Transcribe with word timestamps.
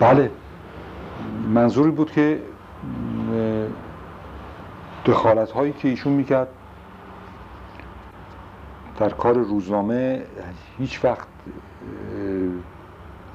بله. 0.00 0.30
منظوری 1.54 1.90
بود 1.90 2.12
که 2.12 2.42
دخالت 5.06 5.50
هایی 5.50 5.72
که 5.72 5.88
ایشون 5.88 6.12
می‌کرد 6.12 6.48
در 8.98 9.08
کار 9.08 9.34
روزنامه 9.34 10.22
هیچ 10.78 11.04
وقت 11.04 11.28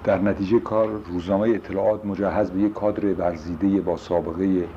در 0.04 0.18
نتیجه 0.18 0.60
کار 0.60 0.88
روزنامه 0.88 1.50
اطلاعات 1.50 2.06
مجهز 2.06 2.52
به 2.52 2.60
یک 2.60 2.74
کادر 2.74 3.06
ورزیده 3.06 3.82
با 3.82 3.98
سابقه 3.98 4.68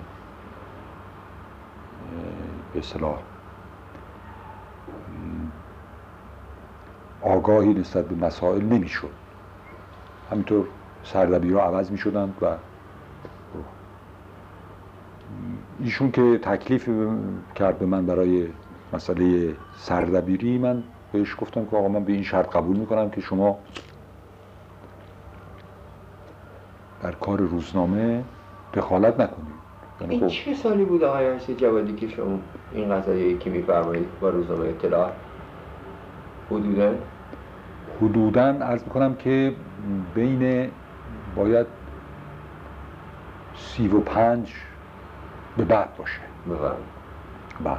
به 2.72 2.78
اصطلاح 2.78 3.18
آگاهی 7.22 7.74
نسبت 7.74 8.08
به 8.08 8.26
مسائل 8.26 8.62
نمی‌شد. 8.62 9.10
همینطور 10.30 10.66
سردبیرها 11.04 11.62
عوض 11.62 11.90
می 11.90 11.98
شدند 11.98 12.34
و 12.42 12.46
ایشون 15.80 16.10
که 16.10 16.38
تکلیف 16.38 16.88
کرد 17.54 17.78
به 17.78 17.86
من 17.86 18.06
برای 18.06 18.48
مسئله 18.92 19.54
سردبیری 19.76 20.58
من 20.58 20.82
بهش 21.12 21.36
گفتم 21.38 21.64
که 21.66 21.76
آقا 21.76 21.88
من 21.88 22.04
به 22.04 22.12
این 22.12 22.22
شرط 22.22 22.56
قبول 22.56 22.76
می‌کنم 22.76 23.10
که 23.10 23.20
شما 23.20 23.58
در 27.02 27.12
کار 27.12 27.40
روزنامه 27.40 28.24
دخالت 28.74 29.20
نکنید. 29.20 29.54
یعنی 30.00 30.14
این 30.14 30.20
خب 30.20 30.26
چه 30.26 30.54
سالی 30.54 30.84
بود 30.84 31.04
آقای 31.04 31.26
هستی 31.26 31.54
جوادی 31.54 31.92
که 31.92 32.08
شما 32.08 32.38
این 32.72 32.94
قضایی 32.94 33.38
که 33.38 33.50
میفرمایید 33.50 34.06
با 34.20 34.28
روزنامه 34.28 34.68
اطلاع؟ 34.68 35.12
حدودا؟ 36.50 36.94
حدودا 38.00 38.42
عرض 38.42 38.82
می‌کنم 38.84 39.14
که 39.14 39.54
بین 40.14 40.70
باید 41.36 41.66
سی 43.56 43.88
و 43.88 44.00
پنج 44.00 44.52
به 45.56 45.64
بعد 45.64 45.96
باشه. 45.96 46.20
بعد. 47.64 47.78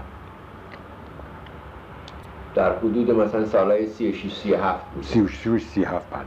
در 2.55 2.77
حدود 2.77 3.11
مثلا 3.11 3.45
سالهای 3.45 3.87
سی 3.87 4.09
و 4.09 4.13
شیش 4.13 4.35
سی 4.35 4.53
هفت 4.53 4.85
سی 5.01 5.21
و 5.21 5.27
شیش 5.27 5.65
سی 5.65 5.83
هفت 5.83 6.09
بعد. 6.09 6.25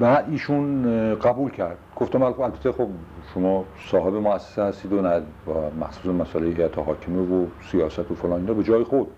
و 0.00 0.22
ایشون 0.30 0.84
قبول 1.14 1.50
کرد. 1.50 1.76
گفتم 1.96 2.22
البته 2.22 2.72
خب 2.72 2.88
شما 3.34 3.64
صاحب 3.90 4.14
مؤسسه 4.14 4.62
هستید 4.62 4.92
و 4.92 5.02
نه 5.02 5.22
و 5.46 5.50
مخصوص 5.80 6.06
مسئله 6.06 6.46
هیئت 6.46 6.78
حاکمه 6.78 7.22
و 7.22 7.46
سیاست 7.70 8.10
و 8.10 8.14
فلان 8.14 8.40
اینا 8.40 8.54
به 8.54 8.62
جای 8.62 8.84
خود. 8.84 9.08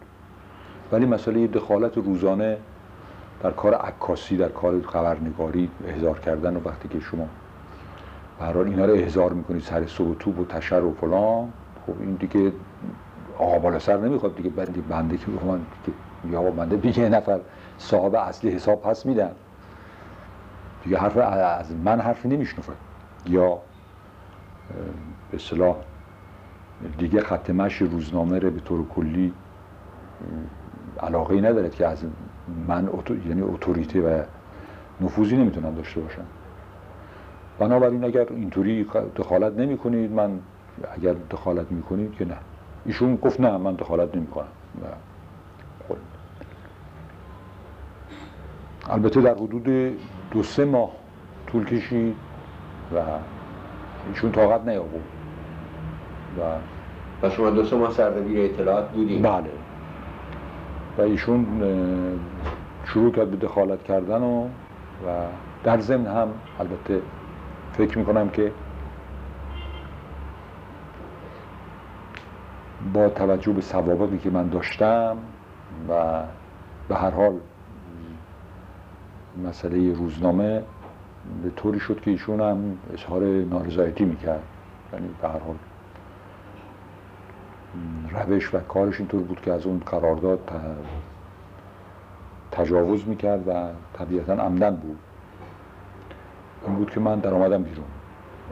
ولی 0.92 1.06
مسئله 1.06 1.46
دخالت 1.46 1.96
روزانه 1.96 2.58
در 3.40 3.50
کار 3.50 3.74
عکاسی 3.74 4.36
در 4.36 4.48
کار 4.48 4.82
خبرنگاری 4.82 5.70
احضار 5.88 6.18
کردن 6.18 6.56
و 6.56 6.60
وقتی 6.64 6.88
که 6.88 7.00
شما 7.00 7.28
برحال 8.40 8.66
اینا 8.66 8.84
رو 8.84 8.94
احضار 8.94 9.32
می‌کنید 9.32 9.62
سر 9.62 9.86
صبح 9.86 10.08
و 10.08 10.14
توب 10.14 10.38
و 10.38 10.44
تشر 10.44 10.84
و 10.84 10.94
فلان 10.94 11.52
خب 11.86 11.94
این 12.00 12.14
دیگه 12.14 12.52
آقا 13.38 13.58
بالا 13.58 13.78
سر 13.78 13.96
نمی‌خواد 13.96 14.36
دیگه. 14.36 14.50
بندی 14.50 14.80
بنده 14.80 15.16
که 15.16 15.26
من 15.46 15.60
یا 16.32 16.42
بنده 16.42 16.76
دیگه 16.76 17.08
نفر 17.08 17.40
صاحب 17.78 18.14
اصلی 18.14 18.50
حساب 18.50 18.82
پس 18.82 19.06
میدن. 19.06 19.30
دیگه 20.84 20.98
حرف 20.98 21.16
از 21.16 21.72
من 21.84 22.00
حرفی 22.00 22.28
نمیشنفه 22.28 22.72
یا 23.26 23.58
به 25.30 25.38
صلاح 25.38 25.76
دیگه 26.98 27.20
خط 27.20 27.50
مش 27.50 27.76
روزنامه 27.76 28.38
رو 28.38 28.50
به 28.50 28.60
طور 28.60 28.88
کلی 28.88 29.32
علاقه 31.02 31.34
ای 31.34 31.40
ندارد 31.40 31.74
که 31.74 31.86
از 31.86 32.04
من 32.68 32.88
یعنی 33.28 33.42
اتوریته 33.42 34.00
و 34.00 34.22
نفوذی 35.00 35.36
نمی‌تونن 35.36 35.74
داشته 35.74 36.00
باشن 36.00 36.24
بنابراین 37.58 38.04
اگر 38.04 38.26
اینطوری 38.30 38.86
دخالت 39.16 39.52
نمی 39.58 39.78
کنید 39.78 40.12
من 40.12 40.40
اگر 40.94 41.14
دخالت 41.30 41.72
می 41.72 41.82
کنید 41.82 42.12
که 42.12 42.24
نه. 42.24 42.36
ایشون 42.86 43.16
گفت 43.16 43.40
نه 43.40 43.56
من 43.56 43.74
دخالت 43.74 44.16
نمی 44.16 44.26
کنم 44.26 44.46
خب. 45.88 45.96
البته 48.90 49.20
در 49.20 49.34
حدود 49.34 49.64
دو 50.30 50.42
سه 50.42 50.64
ماه 50.64 50.90
طول 51.46 51.64
کشید 51.64 52.16
و 52.94 52.98
ایشون 54.08 54.32
طاقت 54.32 54.68
نیاورد. 54.68 54.94
و 56.38 56.42
و 57.26 57.30
شما 57.30 57.50
دو 57.50 57.64
سه 57.64 57.76
ماه 57.76 57.90
سردبیر 57.90 58.44
اطلاعات 58.44 58.88
بودیم 58.90 59.22
بله. 59.22 59.50
و 60.98 61.02
ایشون 61.02 61.46
شروع 62.84 63.12
کرد 63.12 63.30
به 63.30 63.36
دخالت 63.36 63.82
کردن 63.82 64.22
و, 64.22 64.44
و 64.44 64.48
در 65.64 65.80
ضمن 65.80 66.06
هم 66.06 66.28
البته 66.60 67.02
فکر 67.72 67.98
می‌کنم 67.98 68.28
که 68.28 68.52
با 72.94 73.08
توجه 73.08 73.52
به 73.52 73.60
سوابقی 73.60 74.18
که 74.18 74.30
من 74.30 74.48
داشتم 74.48 75.16
و 75.88 76.22
به 76.88 76.94
هر 76.94 77.10
حال 77.10 77.32
مسئله 79.44 79.92
روزنامه 79.92 80.62
به 81.42 81.50
طوری 81.50 81.80
شد 81.80 82.00
که 82.00 82.10
ایشون 82.10 82.40
هم 82.40 82.78
اظهار 82.94 83.22
نارضایتی 83.24 84.04
می‌کرد. 84.04 84.42
یعنی 84.92 85.08
به 85.22 85.28
هر 85.28 85.38
حال 85.38 85.56
روش 88.10 88.54
و 88.54 88.58
کارش 88.58 88.98
اینطور 89.00 89.22
بود 89.22 89.40
که 89.40 89.52
از 89.52 89.66
اون 89.66 89.82
قرارداد 89.86 90.50
تجاوز 92.52 93.08
می‌کرد 93.08 93.48
و 93.48 93.68
طبیعتا 93.98 94.32
عمدن 94.32 94.76
بود. 94.76 94.98
این 96.66 96.74
بود 96.74 96.90
که 96.90 97.00
من 97.00 97.18
در 97.18 97.34
آمدم 97.34 97.62
بیرون 97.62 97.84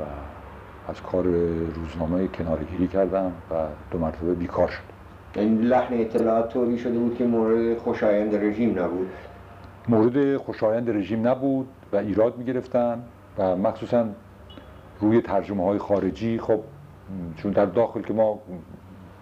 و 0.01 0.03
از 0.91 1.03
کار 1.03 1.25
روزنامه 1.75 2.29
کنارگیری 2.29 2.89
کردم 2.89 3.33
و 3.51 3.55
دو 3.91 3.99
مرتبه 3.99 4.35
بیکار 4.35 4.69
شد 4.69 4.83
این 5.35 5.61
لحن 5.61 5.95
اطلاعات 6.01 6.49
طوری 6.49 6.79
شده 6.79 6.99
بود 6.99 7.17
که 7.17 7.27
مورد 7.27 7.79
خوشایند 7.79 8.35
رژیم 8.35 8.79
نبود؟ 8.79 9.09
مورد 9.89 10.37
خوشایند 10.37 10.91
رژیم 10.91 11.29
نبود 11.29 11.69
و 11.93 11.97
ایراد 11.97 12.39
می‌گرفتن 12.39 13.03
و 13.39 13.57
مخصوصا 13.57 14.07
روی 15.01 15.21
ترجمه 15.21 15.65
های 15.65 15.79
خارجی. 15.79 16.39
خب 16.39 16.61
چون 17.37 17.53
در 17.53 17.67
داخل 17.67 18.03
که 18.03 18.13
ما 18.15 18.39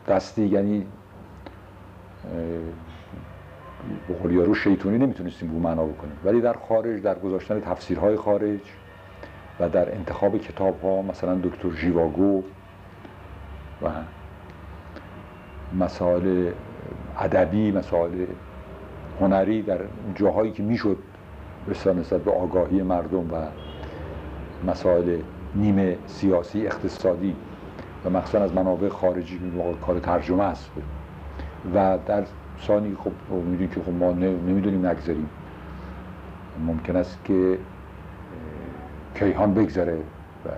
دستی 0.09 0.47
یعنی 0.47 0.87
به 4.09 4.45
رو 4.45 4.55
شیطونی 4.55 4.99
نمی‌تونستیم 4.99 5.49
بو 5.49 5.59
معنا 5.59 5.85
بکنیم. 5.85 6.17
ولی 6.25 6.41
در 6.41 6.57
خارج 6.69 7.03
در 7.03 7.19
گذاشتن 7.19 7.61
تفسیرهای 7.61 8.17
خارج 8.17 8.61
و 9.61 9.69
در 9.69 9.95
انتخاب 9.95 10.39
کتاب 10.39 10.83
ها 10.83 11.03
مثلا 11.03 11.35
دکتر 11.35 11.71
ژیواگو 11.71 12.43
و 13.83 13.89
مسائل 15.79 16.51
ادبی 17.19 17.73
مسائل 17.73 18.27
هنری 19.21 19.63
در 19.63 19.79
جاهایی 20.15 20.53
که 20.53 20.63
می‌شد 20.63 20.99
بسیار 21.71 21.95
نسبت 21.95 22.21
به 22.21 22.31
آگاهی 22.31 22.83
مردم 22.83 23.33
و 23.33 23.47
مسائل 24.67 25.19
نیمه 25.55 25.97
سیاسی 26.07 26.67
اقتصادی 26.67 27.37
و 28.05 28.11
مخصوصا 28.11 28.45
از 28.45 28.55
منابع 28.55 28.89
خارجی 28.89 29.53
کار 29.87 29.99
ترجمه 29.99 30.43
است. 30.45 30.71
و 31.75 31.99
در 32.07 32.25
ثانی 32.67 32.97
خب 33.05 33.35
می‌دونیم 33.35 33.69
که 33.69 33.81
خب 33.81 33.93
ما 33.93 34.13
نمی‌دونیم 34.13 34.87
نگذاریم. 34.87 35.29
ممکن 36.67 36.97
است 36.97 37.19
که 37.25 37.59
کیهان 39.15 39.55
بگذره 39.55 39.97
و 40.45 40.49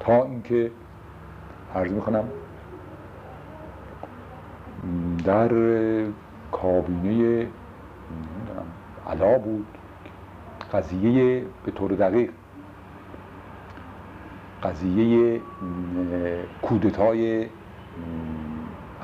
تا 0.00 0.24
اینکه 0.24 0.70
عرض 1.74 1.92
می‌کنم 1.92 2.24
در 5.24 5.48
کابینه 6.52 7.46
علا 9.10 9.38
بود 9.38 9.66
قضیه 10.72 11.42
به 11.64 11.72
طور 11.72 11.92
دقیق 11.92 12.30
قضیه 14.64 15.40
کودتای 16.62 17.46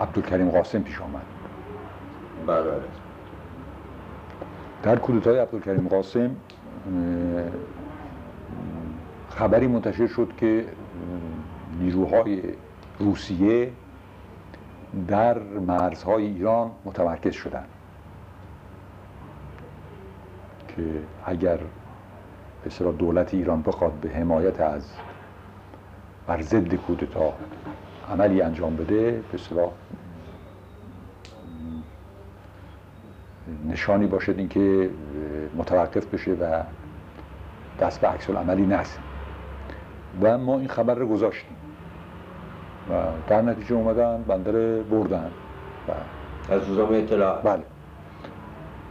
عبدالکریم 0.00 0.50
قاسم 0.50 0.82
پیش 0.82 1.00
آمد 1.00 1.22
بله, 2.46 2.62
بله. 2.62 2.82
در 4.82 4.96
کودتای 4.96 5.38
عبدالکریم 5.38 5.88
قاسم 5.88 6.36
خبری 9.30 9.66
منتشر 9.66 10.06
شد 10.06 10.32
که 10.36 10.64
نیروهای 11.80 12.42
روسیه 12.98 13.72
در 15.08 15.38
مرزهای 15.38 16.26
ایران 16.26 16.70
متمرکز 16.84 17.32
شدند 17.32 17.68
که 20.68 20.82
اگر 21.26 21.58
به 22.64 22.92
دولت 22.92 23.34
ایران 23.34 23.62
بخواد 23.62 23.92
به 23.92 24.08
حمایت 24.08 24.60
از 24.60 24.90
بر 26.30 26.42
ضد 26.42 26.74
کودتا 26.74 27.32
عملی 28.12 28.42
انجام 28.42 28.76
بده 28.76 29.22
به 29.32 29.68
نشانی 33.68 34.06
باشد 34.06 34.34
اینکه 34.38 34.90
متوقف 35.56 36.06
بشه 36.06 36.32
و 36.32 36.62
دست 37.80 38.00
به 38.00 38.08
عکس 38.08 38.30
عملی 38.30 38.66
نزد 38.66 38.98
و 40.22 40.38
ما 40.38 40.58
این 40.58 40.68
خبر 40.68 40.94
رو 40.94 41.06
گذاشتیم. 41.06 41.56
و 42.90 42.92
در 43.28 43.42
نتیجه 43.42 43.74
اومدن 43.74 44.22
بندر 44.22 44.82
بردن. 44.82 45.30
و 45.88 45.92
از 46.52 46.68
روزنامه 46.68 46.96
اطلاع. 46.96 47.42
بله. 47.42 47.62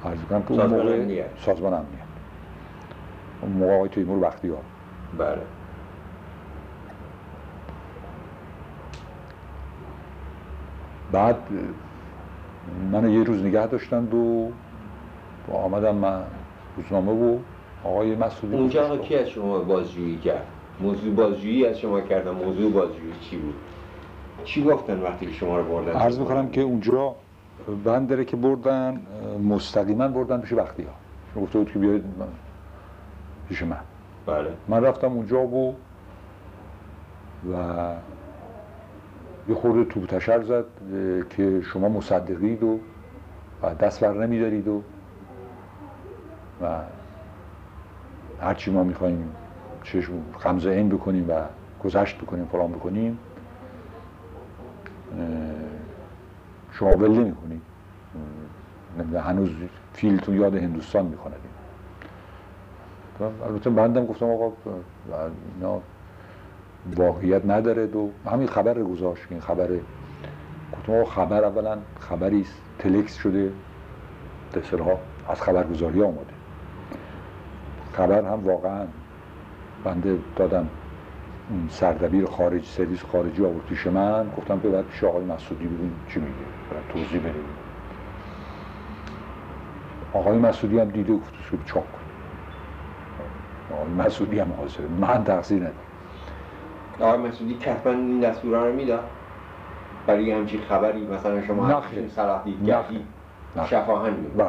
عرض 0.05 0.19
کنم 0.29 0.43
که 0.43 0.51
اون 0.51 0.65
موقع 0.65 0.93
امنیت. 0.95 1.25
سازمان 1.45 1.73
امنیت. 1.73 2.09
اون 3.41 3.51
موقع 3.51 3.75
آقای 3.75 3.89
تیمور 3.89 4.19
بختیار 4.19 4.61
بله. 5.17 5.58
بعد 11.11 11.35
منو 12.91 13.09
یه 13.09 13.23
روز 13.23 13.43
نگه 13.43 13.67
داشتند 13.67 14.13
و 14.13 14.49
آمدم 15.51 15.95
من 15.95 16.23
روزنامه 16.77 17.11
و 17.11 17.37
آقای 17.83 18.15
مسئولی 18.15 18.55
اونجا 18.57 18.97
کی 18.97 19.15
از 19.15 19.27
شما 19.29 19.59
بازجویی 19.59 20.17
کرد؟ 20.17 20.45
موضوع 20.81 21.13
بازجویی 21.13 21.65
از 21.65 21.79
شما 21.79 22.01
کردن 22.01 22.31
موضوع 22.31 22.71
بازجویی 22.71 23.13
چی 23.21 23.37
بود؟ 23.37 23.55
چی 24.43 24.63
گفتن 24.63 24.99
وقتی 25.01 25.25
که 25.25 25.31
شما 25.31 25.57
رو 25.57 25.63
بردن؟ 25.63 25.91
عرض 25.99 26.19
می‌کنم 26.19 26.49
که 26.49 26.61
اونجا 26.61 27.15
بندره 27.83 28.25
که 28.25 28.35
بردن 28.37 29.01
مستقیما 29.49 30.07
بردن 30.07 30.41
پیش 30.41 30.53
بختیار. 30.53 30.93
چون 31.33 31.43
گفته 31.43 31.59
بود 31.59 31.71
که 31.71 31.79
بیاید 31.79 32.03
من- 32.19 32.25
پیش 33.49 33.63
من. 33.63 33.77
بله. 34.25 34.49
من 34.67 34.83
رفتم 34.83 35.07
اونجا 35.07 35.39
و 35.41 35.75
و 37.51 37.55
یه 39.49 39.55
خورده 39.55 39.85
توپ 39.85 40.05
تشر 40.05 40.43
زد 40.43 40.65
که 41.29 41.61
شما 41.61 41.89
مصدقید 41.89 42.63
و 42.63 42.79
و 43.63 43.75
دست 43.75 44.03
بر 44.03 44.13
نمیدارید 44.13 44.67
و 44.67 44.83
و 46.61 46.81
هرچی 48.41 48.71
ما 48.71 48.83
می‌خوایم 48.83 49.31
چشم 49.83 50.13
غمزه 50.43 50.69
این 50.69 50.89
بکنیم 50.89 51.29
و 51.29 51.33
گذشت 51.83 52.17
بکنیم 52.17 52.45
فلان 52.45 52.71
بکنیم 52.71 53.19
شما 56.71 56.89
ول 56.89 57.11
نمی‌کنید. 57.11 57.61
نمی‌دونم 58.99 59.23
هنوز 59.23 59.49
فیلتون 59.93 60.35
یاد 60.35 60.55
هندوستان 60.55 61.05
می‌کنه 61.05 61.35
البته 63.47 63.69
بندم 63.69 64.05
گفتم 64.05 64.25
آقا 64.25 64.51
اینا 65.55 65.81
واقعیت 66.95 67.45
نداره 67.45 67.87
دو. 67.87 68.09
همین 68.25 68.47
خبر 68.47 68.73
رو 68.73 68.87
گذاشت 68.87 69.23
که 69.23 69.31
این 69.31 69.41
خبر 69.41 69.67
گفتم 70.73 71.05
خبر 71.05 71.43
اولا 71.43 71.77
خبری 71.99 72.41
است. 72.41 72.61
تلکس 72.79 73.15
شده. 73.15 73.51
دسرها 74.55 74.99
از 75.29 75.41
خبرگزاری 75.41 76.03
آمده. 76.03 76.33
خبر 77.93 78.21
هم 78.25 78.45
واقعا 78.45 78.85
بنده 79.83 80.17
دادم 80.35 80.69
سردبیر 81.69 82.25
خارج 82.25 82.65
سرویس 82.65 83.03
خارجی 83.03 83.45
آورد 83.45 83.65
پیش 83.65 83.87
من. 83.87 84.25
گفتم 84.37 84.59
باید 84.59 84.85
پیش 84.85 85.03
آقای 85.03 85.25
مسعودی 85.25 85.65
ببین 85.65 85.91
چی 86.09 86.19
میگه. 86.19 86.33
باید 86.71 86.87
توضیح 87.05 87.19
بده. 87.21 87.33
آقای 90.13 90.37
مسعودی 90.37 90.79
هم 90.79 90.89
دیده 90.89 91.13
گفتش 91.13 91.51
که 91.51 91.57
چاپ 91.65 91.83
کن. 91.91 91.99
آقای 93.75 94.07
مسعودی 94.07 94.39
هم 94.39 94.53
حاضره 94.57 94.87
من 94.99 95.23
تقصیر 95.23 95.57
ندارم. 95.57 95.88
آقای 96.99 97.17
مسعودی 97.17 97.53
کتبا 97.53 97.91
این 97.91 98.19
دستورا 98.19 98.67
رو 98.67 98.75
می‌داد 98.75 99.03
برای 100.07 100.31
همچین 100.31 100.61
خبری 100.61 101.07
مثلا 101.07 101.41
شما 101.41 101.67
نه 101.67 101.73
همچین 101.75 101.89
خیر. 101.89 102.09
صلاح 102.09 102.37
نه 102.37 102.43
دیدگاهی 102.43 103.05
نه. 103.55 103.65
شفاهن 103.67 104.13
بله. 104.37 104.47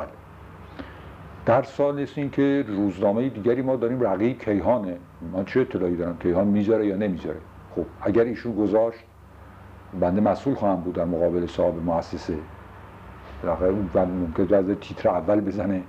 در 1.46 1.62
سال 1.62 2.00
است 2.00 2.18
این 2.18 2.30
که 2.30 2.64
روزنامه 2.68 3.28
دیگری 3.28 3.62
ما 3.62 3.76
داریم 3.76 4.00
رقیب 4.00 4.38
کیهانه. 4.38 4.96
من 5.32 5.44
چه 5.44 5.60
اطلاعی 5.60 5.96
دارم؟ 5.96 6.18
کیهان 6.18 6.46
می‌ذاره 6.46 6.86
یا 6.86 6.96
نمی‌ذاره 6.96 7.38
خب 7.76 7.84
اگر 8.02 8.24
ایشون 8.24 8.56
گذاشت 8.56 9.00
بنده 10.00 10.20
مسئول 10.20 10.54
خواهم 10.54 10.80
بود 10.80 10.94
در 10.94 11.04
مقابل 11.04 11.46
صاحب 11.46 11.84
مؤسسه. 11.84 12.34
بالاخره 13.42 13.68
اون 13.68 13.90
ممکن 13.94 14.54
از 14.54 14.64
تیتر 14.80 15.08
اول 15.08 15.40
بزنه. 15.40 15.82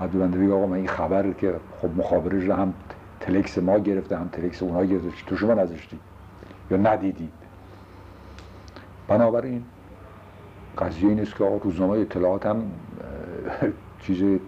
بعد 0.00 0.12
بنده 0.12 0.38
بگه 0.38 0.52
آقا 0.52 0.66
من 0.66 0.76
این 0.76 0.88
خبر 0.88 1.32
که 1.32 1.54
خب 1.82 1.88
مخابرش 1.96 2.44
رو 2.44 2.54
هم 2.54 2.74
تلکس 3.20 3.58
ما 3.58 3.78
گرفته 3.78 4.16
هم 4.16 4.28
تلکس 4.28 4.62
اونها 4.62 4.84
گرفته. 4.84 5.10
تو 5.26 5.36
شما 5.36 5.54
نذاشتید 5.54 6.00
یا 6.70 6.76
ندیدید 6.76 7.32
بنابراین 9.08 9.64
قضیه 10.78 11.08
این 11.08 11.20
است 11.20 11.34
که 11.34 11.44
آقا 11.44 11.56
روزنامه 11.56 11.98
اطلاعات 11.98 12.46
هم 12.46 12.62
چیز 14.00 14.40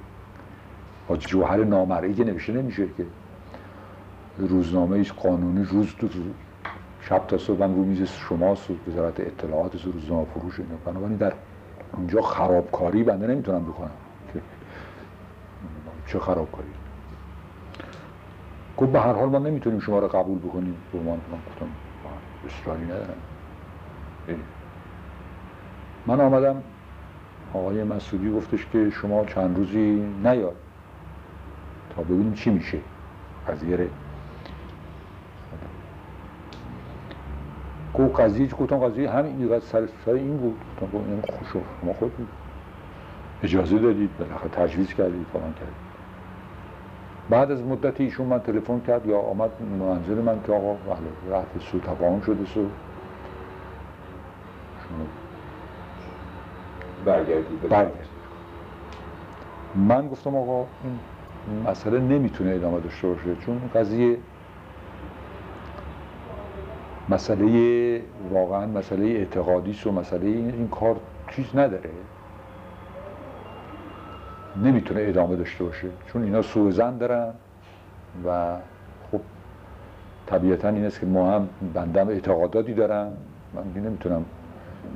با 1.08 1.16
جوهر 1.16 1.64
نامرئی 1.64 2.14
که 2.14 2.24
نوشته 2.24 2.52
نمیشه 2.52 2.86
که 2.96 3.06
روزنامه 4.38 4.96
ایست 4.96 5.12
قانونی 5.12 5.64
روز 5.64 5.94
تو 5.98 6.08
شب 7.00 7.26
تا 7.26 7.38
صبح 7.38 7.64
هم 7.64 7.74
رو 7.74 7.84
میز 7.84 8.08
شماست 8.08 8.70
و 8.70 8.74
وزارت 8.88 9.20
اطلاعات 9.20 9.86
و 9.86 9.92
روزنامه 9.92 10.26
فروش 10.34 10.60
اینا. 10.60 10.74
بنابراین 10.84 11.16
در 11.16 11.32
اونجا 11.92 12.22
خرابکاری 12.22 13.02
بنده 13.02 13.26
نمی‌تونم 13.26 13.64
بکنم 13.64 13.90
چه 16.06 16.18
خرابکاری؟ 16.18 16.68
گفت 18.78 18.92
به 18.92 19.00
هر 19.00 19.12
حال 19.12 19.28
ما 19.28 19.38
نمی‌تونیم 19.38 19.80
شما 19.80 19.98
رو 19.98 20.08
قبول 20.08 20.38
بکنیم. 20.38 20.76
به 20.92 20.98
عنوان 20.98 21.20
من 21.32 21.38
گفتم 21.48 21.66
اصراری 22.46 22.84
ندارم. 22.84 23.16
من 26.06 26.20
آمدم. 26.20 26.62
آقای 27.54 27.84
مسعودی 27.84 28.32
گفتش 28.32 28.66
که 28.72 28.90
شما 28.90 29.24
چند 29.24 29.56
روزی 29.56 30.12
نیاد 30.24 30.56
تا 31.96 32.02
ببینیم 32.02 32.32
چی 32.32 32.50
میشه. 32.50 32.78
قضیه 33.48 33.88
گفت 37.94 38.20
قضیه؟ 38.20 38.48
گفتم 38.48 38.78
قضیه 38.78 39.10
همین 39.10 39.60
سر 39.60 39.88
سر 40.04 40.10
این 40.10 40.36
بود. 40.36 40.56
گفتم 40.82 40.98
گفت 40.98 41.08
این 41.08 41.38
خوش 41.38 41.62
شما 41.82 41.92
خود 41.92 42.12
اجازه 43.42 43.78
دادید. 43.78 44.10
بالاخره 44.18 44.48
تجویز 44.48 44.94
کردید 44.94 45.26
فلان 45.32 45.54
کردید. 45.54 45.87
بعد 47.30 47.50
از 47.50 47.62
مدتی 47.62 48.04
ایشون 48.04 48.26
من 48.26 48.40
تلفن 48.40 48.80
کرد 48.80 49.06
یا 49.06 49.18
آمد 49.18 49.50
منزل 49.80 50.14
من 50.14 50.42
که 50.46 50.52
آقا 50.52 50.72
بله 50.74 51.36
رفت 51.38 51.58
سو 51.60 51.78
تفاهم 51.80 52.20
شده 52.20 52.44
سو. 52.44 52.66
برگردید. 57.04 57.60
برگرد 57.60 58.08
من 59.74 60.08
گفتم 60.08 60.36
آقا 60.36 60.66
این 60.84 61.70
مسئله 61.70 62.00
نمی‌تونه 62.00 62.50
ادامه 62.50 62.80
داشته 62.80 63.08
باشه 63.08 63.36
چون 63.46 63.60
قضیه 63.74 64.16
مسئله 67.08 68.02
واقعا 68.32 68.66
مسئله 68.66 69.04
اعتقادی 69.06 69.76
و 69.86 69.90
مسئله 69.90 70.26
این, 70.26 70.50
این 70.50 70.68
کار 70.68 70.96
چیز 71.30 71.46
نداره. 71.56 71.90
نمی‌تونه 74.64 75.00
ادامه 75.02 75.36
داشته 75.36 75.64
باشه. 75.64 75.88
چون 76.06 76.22
اینا 76.22 76.42
سوء 76.42 76.70
زن 76.70 76.98
دارن 76.98 77.32
و 78.26 78.56
خب 79.12 79.20
طبیعتا 80.26 80.68
این 80.68 80.84
است 80.84 81.00
که 81.00 81.06
ما 81.06 81.32
هم 81.32 81.48
بندم 81.74 82.08
اعتقاداتی 82.08 82.74
دارم. 82.74 83.12
من 83.54 83.82
نمی‌تونم 83.82 84.24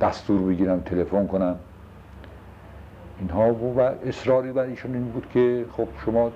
دستور 0.01 0.41
بگیرم 0.41 0.79
تلفن 0.79 1.27
کنم. 1.27 1.55
اینها 3.19 3.53
و 3.53 3.79
اصراری 3.79 4.51
بر 4.51 4.63
ایشون 4.63 4.93
این 4.93 5.03
بود 5.03 5.29
که 5.33 5.65
خب 5.77 5.87
شما 6.05 6.31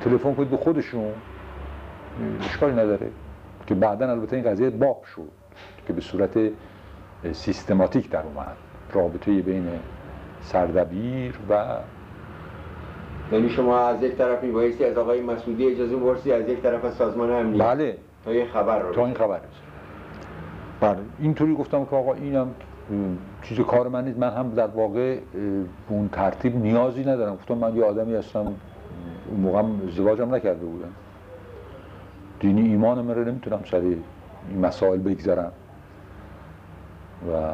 تلفن 0.00 0.34
کنید 0.34 0.50
به 0.50 0.56
خودشون. 0.56 1.12
اشکالی 2.40 2.72
نداره. 2.72 3.10
که 3.66 3.74
بعدا 3.74 4.10
البته 4.10 4.36
این 4.36 4.44
قضیه 4.44 4.70
باق 4.70 5.04
شد 5.04 5.28
که 5.86 5.92
به 5.92 6.00
صورت 6.00 6.38
سیستماتیک 7.32 8.10
در 8.10 8.22
اومد. 8.22 8.56
رابطه 8.92 9.42
بین 9.42 9.68
سردبیر 10.44 11.34
و 11.50 11.76
یعنی 13.32 13.48
شما 13.48 13.78
از 13.78 14.02
یک 14.02 14.16
طرف 14.16 14.42
میبایستی 14.42 14.84
از 14.84 14.98
آقای 14.98 15.22
مسعودی 15.22 15.66
اجازه 15.66 15.94
می‌پرسی 15.94 16.32
از 16.32 16.48
یک 16.48 16.62
طرف 16.62 16.84
از 16.84 16.94
سازمان 16.94 17.30
امنیت 17.30 17.62
بله. 17.62 17.96
تا 18.24 18.34
یه 18.34 18.46
خبر 18.46 18.78
رو 18.78 18.94
تا 18.94 19.06
این 19.06 19.14
خبر 19.14 19.40
بله. 20.80 20.98
اینطوری 21.18 21.54
گفتم 21.54 21.84
که 21.84 21.96
آقا 21.96 22.14
اینم 22.14 22.48
چیز 23.42 23.60
کار 23.60 23.88
من 23.88 24.04
نیست. 24.04 24.18
من 24.18 24.30
هم 24.30 24.50
در 24.50 24.66
واقع 24.66 25.18
اون 25.88 26.08
ترتیب 26.08 26.56
نیازی 26.56 27.00
ندارم. 27.00 27.34
گفتم 27.34 27.54
من 27.54 27.76
یه 27.76 27.84
آدمی 27.84 28.14
هستم 28.14 28.38
اون 29.28 29.40
موقع 29.40 29.58
هم 29.58 29.80
ازدواجم 29.88 30.34
نکرده 30.34 30.66
بودم. 30.66 30.92
دینی 32.40 32.68
ایمان 32.68 33.04
من 33.04 33.14
رو 33.14 33.24
نمی‌تونم 33.24 33.60
سر 33.70 33.80
این 33.80 34.04
مسائل 34.62 34.98
بگذارم. 34.98 35.52
و 37.32 37.52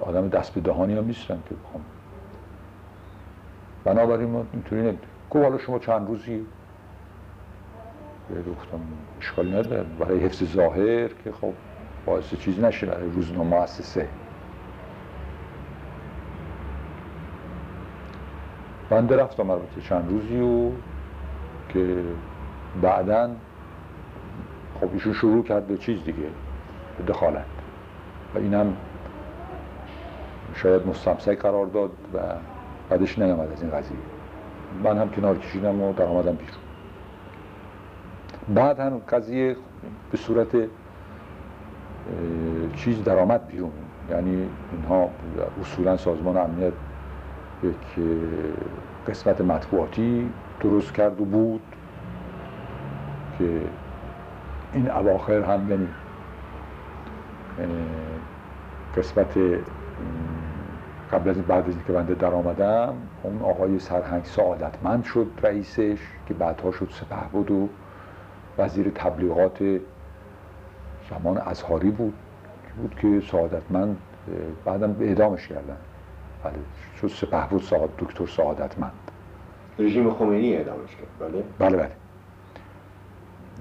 آدم 0.00 0.28
دست 0.28 0.54
به 0.54 0.60
دهانی 0.60 0.94
هم 0.94 1.04
نیستم 1.04 1.42
که 1.48 1.54
بخوام. 1.54 1.84
بنابراین 3.84 4.30
ما 4.30 4.46
اینطوری 4.52 4.82
نمی‌تونیم 4.82 5.10
گفت 5.30 5.44
حالا 5.44 5.58
شما 5.58 5.78
چند 5.78 6.08
روزی؟ 6.08 6.46
گفتم 8.30 8.80
اشکالی 9.20 9.50
نداره. 9.50 9.82
برای 9.98 10.18
حفظ 10.18 10.44
ظاهر 10.44 11.08
که 11.08 11.32
خب 11.40 11.52
باعث 12.06 12.34
چیز 12.34 12.60
نشه 12.60 12.86
برای 12.86 13.10
روزنامه 13.10 13.60
مؤسسه. 13.60 14.08
بنده 18.90 19.16
رفتم 19.16 19.50
البته 19.50 19.80
چند 19.80 20.10
روزی 20.10 20.40
و 20.40 20.70
که 21.68 22.04
بعدا 22.82 23.30
خب 24.80 24.88
ایشون 24.92 25.12
شروع 25.12 25.44
کرد 25.44 25.66
به 25.66 25.76
چیز 25.78 26.04
دیگه 26.04 26.28
به 26.98 27.04
دخالت. 27.06 27.44
و 28.34 28.38
اینم 28.38 28.76
شاید 30.54 30.86
مستمسک 30.86 31.38
قرار 31.38 31.66
داد 31.66 31.90
و 32.14 32.18
بعدش 32.90 33.18
نیامد 33.18 33.52
از 33.52 33.62
این 33.62 33.70
قضیه. 33.70 33.96
من 34.84 34.98
هم 34.98 35.10
کنار 35.10 35.38
کشیدم 35.38 35.82
و 35.82 35.92
در 35.92 36.04
آمدم 36.04 36.32
بیرون. 36.34 36.58
بعد 38.54 38.80
هم 38.80 38.98
قضیه 38.98 39.56
به 40.10 40.18
صورت 40.18 40.48
چیز 42.76 43.04
درآمد 43.04 43.46
بیرون. 43.46 43.72
یعنی 44.10 44.48
اینها 44.72 45.08
اصولا 45.60 45.96
سازمان 45.96 46.36
امنیت 46.36 46.72
یک 47.62 48.04
قسمت 49.08 49.40
مطبوعاتی 49.40 50.30
درست 50.60 50.94
کرد 50.94 51.20
و 51.20 51.24
بود 51.24 51.62
که 53.38 53.60
این 54.72 54.90
اواخر 54.90 55.40
هم 55.42 55.70
یعنی 55.70 55.88
قسمت 58.96 59.38
قبل 61.12 61.30
از 61.30 61.36
بعد 61.36 61.68
از 61.68 61.74
اینکه 61.74 61.92
بنده 61.92 62.14
در 62.14 62.34
آمدم 62.34 62.94
اون 63.22 63.42
آقای 63.42 63.78
سرهنگ 63.78 64.24
سعادتمند 64.24 65.04
شد 65.04 65.26
رئیسش 65.42 65.98
که 66.26 66.34
بعدها 66.34 66.70
شد 66.70 66.88
سپه 66.92 67.28
بود 67.32 67.50
و 67.50 67.68
وزیر 68.58 68.90
تبلیغات 68.94 69.80
زمان 71.10 71.38
ازهاری 71.38 71.90
بود 71.90 72.14
بود 72.76 72.94
که 72.94 73.22
سعادتمند 73.30 73.96
بعدم 74.64 74.92
به 74.92 75.08
اعدامش 75.08 75.48
کردن. 75.48 75.76
بله 76.44 76.52
شد 77.00 77.08
سپه 77.08 77.46
بود 77.50 77.62
سعاد 77.62 77.90
دکتر 77.98 78.26
سعادتمند. 78.26 78.92
رژیم 79.78 80.10
خمینی 80.14 80.56
اعدامش 80.56 80.96
کرد 80.96 81.30
بله؟ 81.30 81.44
بله 81.58 81.76
بله. 81.76 81.90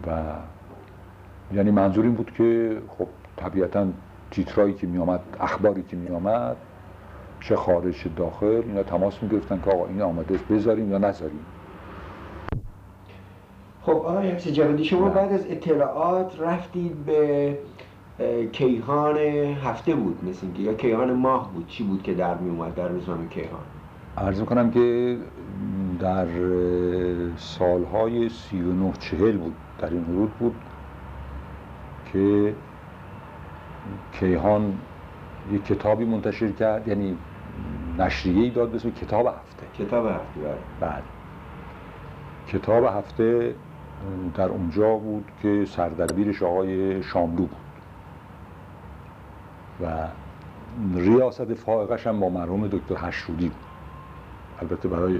و 0.07 0.33
یعنی 1.55 1.71
منظور 1.71 2.03
این 2.05 2.13
بود 2.13 2.33
که 2.33 2.77
خب 2.97 3.07
طبیعتا 3.37 3.87
تیترایی 4.31 4.73
که 4.73 4.87
می 4.87 4.97
آمد 4.97 5.19
اخباری 5.39 5.83
که 5.83 5.97
می 5.97 6.07
آمد 6.07 6.57
چه 7.41 7.55
خارج 7.55 7.95
چه 7.95 8.09
داخل 8.09 8.61
اینا 8.65 8.83
تماس 8.83 9.23
می 9.23 9.29
گرفتن 9.29 9.61
که 9.65 9.71
آقا 9.71 9.87
این 9.87 10.01
آمده 10.01 10.39
بذاریم 10.49 10.91
یا 10.91 10.97
نذاریم 10.97 11.45
خب 13.81 13.91
آقای 13.91 14.31
حفظ 14.31 14.47
جوادی 14.47 14.85
شما 14.85 15.09
بعد 15.09 15.31
از 15.31 15.45
اطلاعات 15.49 16.39
رفتید 16.39 17.05
به 17.05 17.57
کیهان 18.51 19.17
هفته 19.17 19.95
بود 19.95 20.25
مثل 20.29 20.45
اینکه 20.45 20.61
یا 20.61 20.73
کیهان 20.73 21.13
ماه 21.13 21.53
بود 21.53 21.67
چی 21.67 21.83
بود 21.83 22.03
که 22.03 22.13
در 22.13 22.37
می 22.37 22.49
اومد 22.49 22.75
در 22.75 22.87
روزنامه 22.87 23.27
کیهان؟ 23.27 23.61
عرض 24.17 24.41
کنم 24.41 24.71
که 24.71 25.17
در 25.99 26.27
سالهای 27.37 28.29
سی 28.29 28.61
و 28.61 28.73
نه 28.73 28.93
چهل 28.99 29.37
بود 29.37 29.55
در 29.79 29.89
این 29.89 30.03
حدود 30.03 30.31
بود 30.31 30.55
که 32.13 32.53
کیهان 34.11 34.77
یک 35.51 35.65
کتابی 35.65 36.05
منتشر 36.05 36.51
کرد 36.51 36.87
یعنی 36.87 37.17
نشریه 37.99 38.43
ای 38.43 38.49
داد 38.49 38.69
به 38.69 38.91
کتاب 38.91 39.27
هفته. 39.27 39.85
کتاب 39.85 40.05
هفته 40.05 40.39
بله. 40.41 40.57
بله. 40.79 41.01
کتاب 42.47 42.83
هفته 42.83 43.55
در 44.35 44.49
اونجا 44.49 44.95
بود 44.95 45.25
که 45.41 45.65
سردربیرش 45.65 46.43
آقای 46.43 47.03
شاملو 47.03 47.35
بود. 47.35 47.55
و 49.81 50.07
ریاست 50.95 51.53
فائقش 51.53 52.07
هم 52.07 52.19
با 52.19 52.29
مرحوم 52.29 52.67
دکتر 52.67 52.95
هشرودی 52.97 53.47
بود. 53.47 53.57
البته 54.61 54.87
برای 54.87 55.19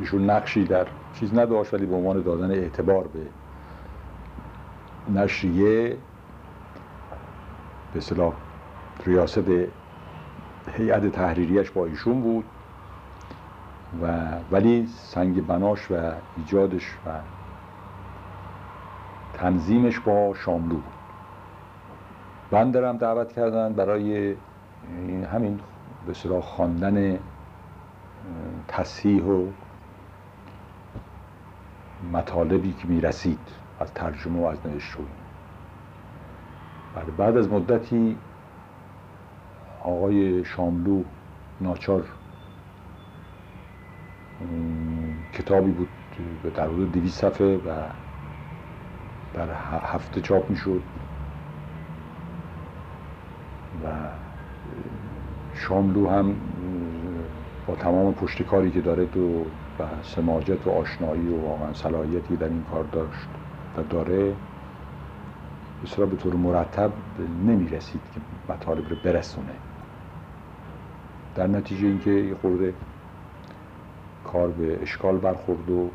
ایشون 0.00 0.30
نقشی 0.30 0.64
در 0.64 0.86
چیز 1.14 1.34
نداشت 1.34 1.74
ولی 1.74 1.86
به 1.86 1.94
عنوان 1.94 2.22
دادن 2.22 2.50
اعتبار 2.50 3.04
به 3.08 3.20
نشریه 5.20 5.96
به 7.94 8.00
صلاح 8.00 8.32
ریاست 9.06 9.48
هیئت 10.72 11.06
تحریریش 11.06 11.70
با 11.70 11.86
ایشون 11.86 12.20
بود 12.20 12.44
و 14.02 14.06
ولی 14.50 14.86
سنگ 14.86 15.46
بناش 15.46 15.90
و 15.90 16.12
ایجادش 16.36 16.94
و 17.06 17.10
تنظیمش 19.34 20.00
با 20.00 20.34
شاملو 20.34 20.74
بود. 20.74 20.84
بندرم 22.50 22.96
دعوت 22.96 23.32
کردن 23.32 23.72
برای 23.72 24.34
همین 25.32 25.60
به 26.06 26.14
صلاح 26.14 26.40
خواندن 26.40 27.18
تصحیح 28.68 29.24
و 29.24 29.46
مطالبی 32.12 32.72
که 32.72 32.88
می‌رسید 32.88 33.40
از 33.80 33.94
ترجمه 33.94 34.40
و 34.40 34.44
از 34.44 34.58
نوشته 34.66 34.98
بله 36.94 37.10
بعد 37.18 37.36
از 37.36 37.48
مدتی 37.48 38.16
آقای 39.84 40.44
شاملو 40.44 41.02
ناچار 41.60 42.04
کتابی 45.32 45.70
بود 45.70 45.88
به 46.42 46.50
در 46.50 46.66
حدود 46.66 47.06
صفحه 47.08 47.56
و 47.56 47.88
در 49.34 49.48
هفته 49.82 50.20
چاپ 50.20 50.50
می‌شد 50.50 50.82
و 53.84 53.88
شاملو 55.54 56.08
هم 56.08 56.36
با 57.66 57.74
تمام 57.76 58.14
پشتکاری 58.14 58.70
که 58.70 58.80
داره 58.80 59.04
و 59.78 60.02
سماجت 60.02 60.66
و 60.66 60.70
آشنایی 60.70 61.28
و 61.28 61.40
واقعا 61.40 61.72
صلاحیتی 61.72 62.36
در 62.36 62.48
این 62.48 62.62
کار 62.62 62.84
داشت 62.84 63.28
و 63.76 63.82
داره 63.82 64.36
بسیار 65.84 66.06
به 66.06 66.16
طور 66.16 66.34
مرتب 66.34 66.90
نمی 67.46 67.68
رسید 67.68 68.00
که 68.14 68.20
مطالب 68.52 68.88
رو 68.88 68.96
برسونه. 69.04 69.54
در 71.34 71.46
نتیجه 71.46 71.86
اینکه 71.86 72.10
یه 72.10 72.34
خورده 72.34 72.74
کار 74.24 74.48
به 74.48 74.82
اشکال 74.82 75.16
برخورد 75.18 75.70
و 75.70 75.90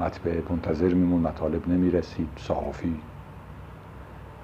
مطبع 0.00 0.40
منتظر 0.50 0.94
میمون 0.94 1.20
مطالب 1.20 1.68
نمی 1.68 1.90
رسید 1.90 2.28
صحافی 2.36 3.00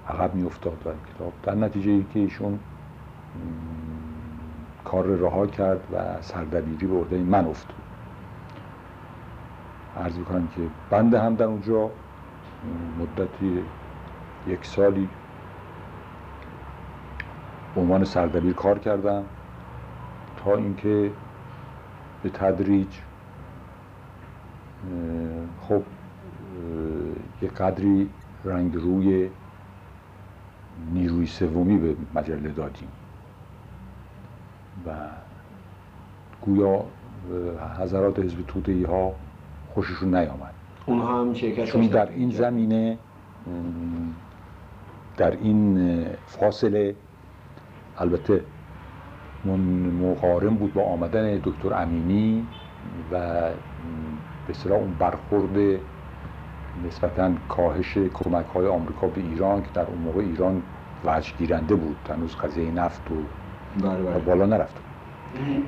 عقب 0.08 0.34
می 0.34 0.46
افتاد 0.46 0.86
و 0.86 0.90
کتاب 1.14 1.32
در 1.42 1.54
نتیجه 1.54 1.90
اینکه 1.90 2.20
ایشون 2.20 2.58
کار 4.84 5.06
رها 5.06 5.46
کرد 5.46 5.80
و 5.92 6.22
سردبیری 6.22 6.86
به 6.86 6.96
عهده 6.96 7.18
من 7.18 7.44
افتاد. 7.44 7.76
عرض 9.96 10.18
می‌کنم 10.18 10.48
که 10.56 10.62
بنده 10.90 11.20
هم 11.20 11.34
در 11.34 11.44
اونجا 11.44 11.90
مدتی 13.00 13.62
یک 14.46 14.66
سالی 14.66 15.08
به 17.74 17.80
عنوان 17.80 18.04
سردبیر 18.04 18.52
کار 18.52 18.78
کردم 18.78 19.24
تا 20.44 20.56
اینکه 20.56 21.10
به 22.22 22.30
تدریج 22.30 22.88
خب 25.68 25.82
یک 27.42 27.52
قدری 27.52 28.10
رنگ 28.44 28.74
روی 28.74 29.30
نیروی 30.92 31.26
سومی 31.26 31.78
به 31.78 31.96
مجله 32.14 32.48
دادیم. 32.48 32.88
و 34.86 34.90
گویا 36.42 36.84
حضرات 37.80 38.18
حزب 38.18 38.46
توده 38.46 38.86
ها 38.86 39.12
خوششون 39.74 40.14
نیامد. 40.14 40.54
اونها 40.86 41.20
هم 41.20 41.32
چون 41.64 41.86
در 41.86 42.08
این 42.10 42.30
زمینه 42.30 42.98
در 45.16 45.30
این 45.30 46.06
فاصله 46.26 46.94
البته 47.98 48.40
مقارن 50.02 50.54
بود 50.54 50.74
با 50.74 50.82
آمدن 50.82 51.40
دکتر 51.44 51.74
امینی 51.74 52.46
و 53.12 53.40
به 54.48 54.72
اون 54.72 54.94
برخورد 54.98 55.80
نسبتا 56.86 57.32
کاهش 57.48 57.98
کمک 57.98 58.46
های 58.54 58.66
آمریکا 58.66 59.06
به 59.06 59.20
ایران 59.20 59.62
که 59.62 59.68
در 59.74 59.86
اون 59.86 59.98
موقع 59.98 60.20
ایران 60.20 60.62
وجه 61.04 61.32
گیرنده 61.38 61.74
بود. 61.74 61.96
هنوز 62.10 62.36
قضیه 62.36 62.70
نفت 62.70 63.10
و 63.10 63.14
بله 63.80 64.02
بله. 64.02 64.18
بالا 64.18 64.46
نرفت. 64.46 64.76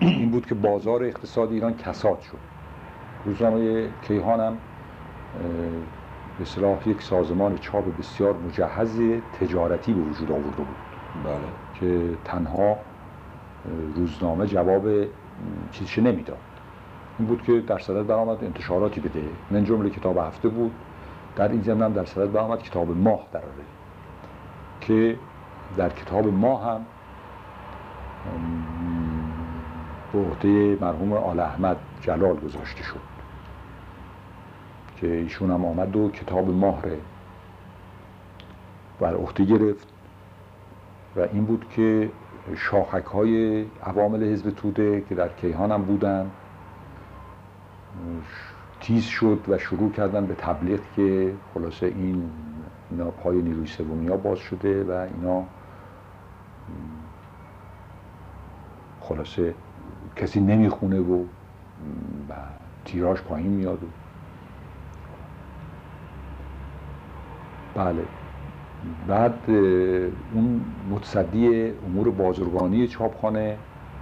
این 0.00 0.30
بود 0.30 0.46
که 0.46 0.54
بازار 0.54 1.04
اقتصاد 1.04 1.52
ایران 1.52 1.76
کساد 1.76 2.20
شد. 2.20 2.38
روزنامه 3.24 3.88
کیهان 4.02 4.40
هم 4.40 4.56
به 6.38 6.44
صلاح 6.44 6.88
یک 6.88 7.02
سازمان 7.02 7.58
چاپ 7.58 7.96
بسیار 7.98 8.34
مجهز 8.34 9.00
تجارتی 9.40 9.92
به 9.92 10.00
وجود 10.00 10.32
آورده 10.32 10.62
بود. 10.62 10.76
بله. 11.24 11.52
که 11.74 12.18
تنها 12.24 12.76
روزنامه 13.94 14.46
جواب 14.46 15.04
چیزش 15.72 15.98
نمی‌داد. 15.98 16.38
این 17.18 17.28
بود 17.28 17.42
که 17.42 17.60
در 17.60 17.78
صدد 17.78 18.06
برآمد 18.06 18.44
انتشاراتی 18.44 19.00
بده. 19.00 19.22
من 19.50 19.64
جمله 19.64 19.90
کتاب 19.90 20.18
هفته 20.18 20.48
بود. 20.48 20.72
در 21.36 21.48
این 21.48 21.62
زمین 21.62 21.82
هم 21.82 21.92
در 21.92 22.04
صدد 22.04 22.32
برآمد 22.32 22.62
کتاب 22.62 22.96
ماه 22.96 23.26
دراره 23.32 23.64
که 24.80 25.16
در 25.76 25.88
کتاب 25.88 26.26
ماه 26.26 26.64
هم 26.64 26.80
به 30.12 30.18
عهده 30.18 30.78
مرحوم 30.80 31.12
آل 31.12 31.40
احمد 31.40 31.76
جلال 32.00 32.36
گذاشته 32.36 32.82
شد. 32.82 33.17
که 35.00 35.06
ایشون 35.06 35.50
هم 35.50 35.64
آمد 35.64 35.96
و 35.96 36.10
کتاب 36.10 36.50
ماهره 36.50 36.98
بر 39.00 39.14
عهده 39.14 39.44
گرفت 39.44 39.88
و 41.16 41.20
این 41.20 41.44
بود 41.44 41.68
که 41.70 42.10
شاخک 42.56 43.04
های 43.04 43.64
عوامل 43.82 44.32
حزب 44.32 44.50
توده 44.50 45.04
که 45.08 45.14
در 45.14 45.28
کیهان 45.28 45.72
هم 45.72 45.82
بودن 45.82 46.30
تیز 48.80 49.04
شد 49.04 49.44
و 49.48 49.58
شروع 49.58 49.92
کردن 49.92 50.26
به 50.26 50.34
تبلیغ 50.34 50.80
که 50.96 51.34
خلاصه 51.54 51.86
این 51.86 52.30
اینا 52.90 53.10
پای 53.10 53.42
نیروی 53.42 53.66
سومی 53.66 54.08
ها 54.08 54.16
باز 54.16 54.38
شده 54.38 54.84
و 54.84 54.90
اینا 54.90 55.44
خلاصه 59.00 59.54
کسی 60.16 60.40
نمی‌خونه 60.40 61.00
و 61.00 61.24
تیراش 62.84 63.22
پایین 63.22 63.50
میاد 63.50 63.82
و 63.82 63.86
بله. 67.78 68.04
بعد 69.08 69.50
اون 70.34 70.60
متصدی 70.90 71.72
امور 71.86 72.10
بازرگانی 72.10 72.88
چاپخانه 72.88 73.56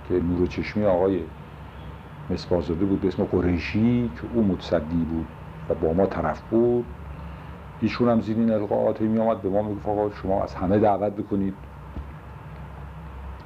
که 0.08 0.14
نور 0.14 0.46
چشمی 0.46 0.84
آقای 0.84 1.20
مسبازاده 2.30 2.84
بود 2.84 3.00
به 3.00 3.08
اسم 3.08 3.24
قریشی 3.24 4.10
که 4.14 4.22
او 4.34 4.42
متصدی 4.42 5.04
بود 5.04 5.26
و 5.68 5.74
با 5.74 5.92
ما 5.92 6.06
طرف 6.06 6.40
بود. 6.40 6.84
ایشون 7.80 8.08
هم 8.08 8.20
زیر 8.20 8.36
این 8.36 8.50
القاعات 8.50 9.00
می 9.00 9.18
آمد 9.18 9.42
به 9.42 9.48
ما 9.48 9.62
می‌گفت 9.62 9.88
آقا 9.88 10.10
شما 10.10 10.42
از 10.42 10.54
همه 10.54 10.78
دعوت 10.78 11.12
بکنید. 11.12 11.54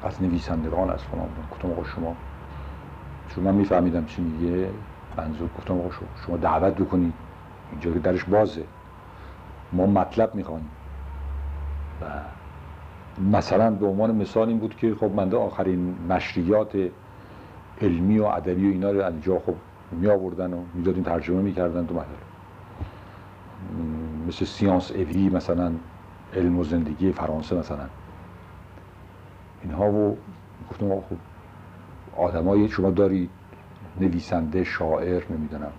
از 0.03 0.23
نویسندگان 0.23 0.91
از 0.91 1.03
فلان. 1.03 1.29
گفتم 1.53 1.71
آقا 1.71 1.85
شما 1.85 2.17
چون 3.29 3.45
من 3.45 3.55
میفهمیدم 3.55 4.05
چی 4.05 4.23
میگه 4.23 4.69
منظور 5.17 5.49
گفتم 5.59 5.75
آقا 5.75 5.91
شما 6.27 6.37
دعوت 6.37 6.75
بکنید. 6.75 7.15
اینجا 7.73 7.93
که 7.93 7.99
درش 7.99 8.25
بازه. 8.25 8.65
ما 9.73 9.87
مطلب 9.87 10.35
می‌خوانیم. 10.35 10.71
و 12.03 12.05
مثلا 13.33 13.71
به 13.71 13.87
عنوان 13.87 14.15
مثال 14.15 14.49
این 14.49 14.59
بود 14.59 14.77
که 14.77 14.95
خب 14.95 15.11
منده 15.17 15.37
آخرین 15.37 15.97
نشریات 16.09 16.77
علمی 17.81 18.19
و 18.19 18.25
ادبی 18.25 18.69
و 18.69 18.71
اینا 18.71 18.91
رو 18.91 19.05
اینجا 19.07 19.39
خب 19.39 19.55
می 19.93 20.07
آوردن 20.07 20.53
و 20.53 20.61
می‌دادیم 20.75 21.03
ترجمه 21.03 21.43
می‌کردن 21.43 21.87
تو 21.87 21.95
مطلب 21.95 22.07
مثل 24.29 24.45
سیانس 24.45 24.91
اوی 24.91 25.29
مثلا 25.29 25.73
علم 26.35 26.59
و 26.59 26.65
زندگی 26.65 27.12
فرانسه 27.12 27.57
مثلا. 27.57 27.87
اینها 29.62 29.93
و 29.93 30.19
گفتم 30.71 31.00
خب 31.00 31.17
آدمایی 32.17 32.69
شما 32.69 32.91
دارید 32.91 33.31
نویسنده 34.00 34.65
شاعر 34.65 35.23
نمی‌دونم. 35.31 35.73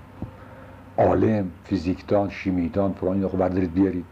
عالم 1.02 1.52
فیزیکدان 1.64 2.30
شیمیدان 2.30 2.94
فلان 2.94 3.14
اینا 3.14 3.30
خب 3.30 3.38
بردارید 3.38 3.74
بیارید. 3.74 4.06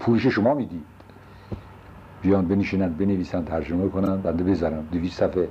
پولش 0.00 0.26
شما 0.26 0.54
می‌دید. 0.54 0.84
بیان 2.22 2.48
بنشینن 2.48 2.92
بنویسن 2.92 3.44
ترجمه 3.44 3.88
کنن 3.88 4.16
بنده 4.16 4.44
بذارم 4.44 4.88
دویست 4.92 5.18
صفحه 5.18 5.48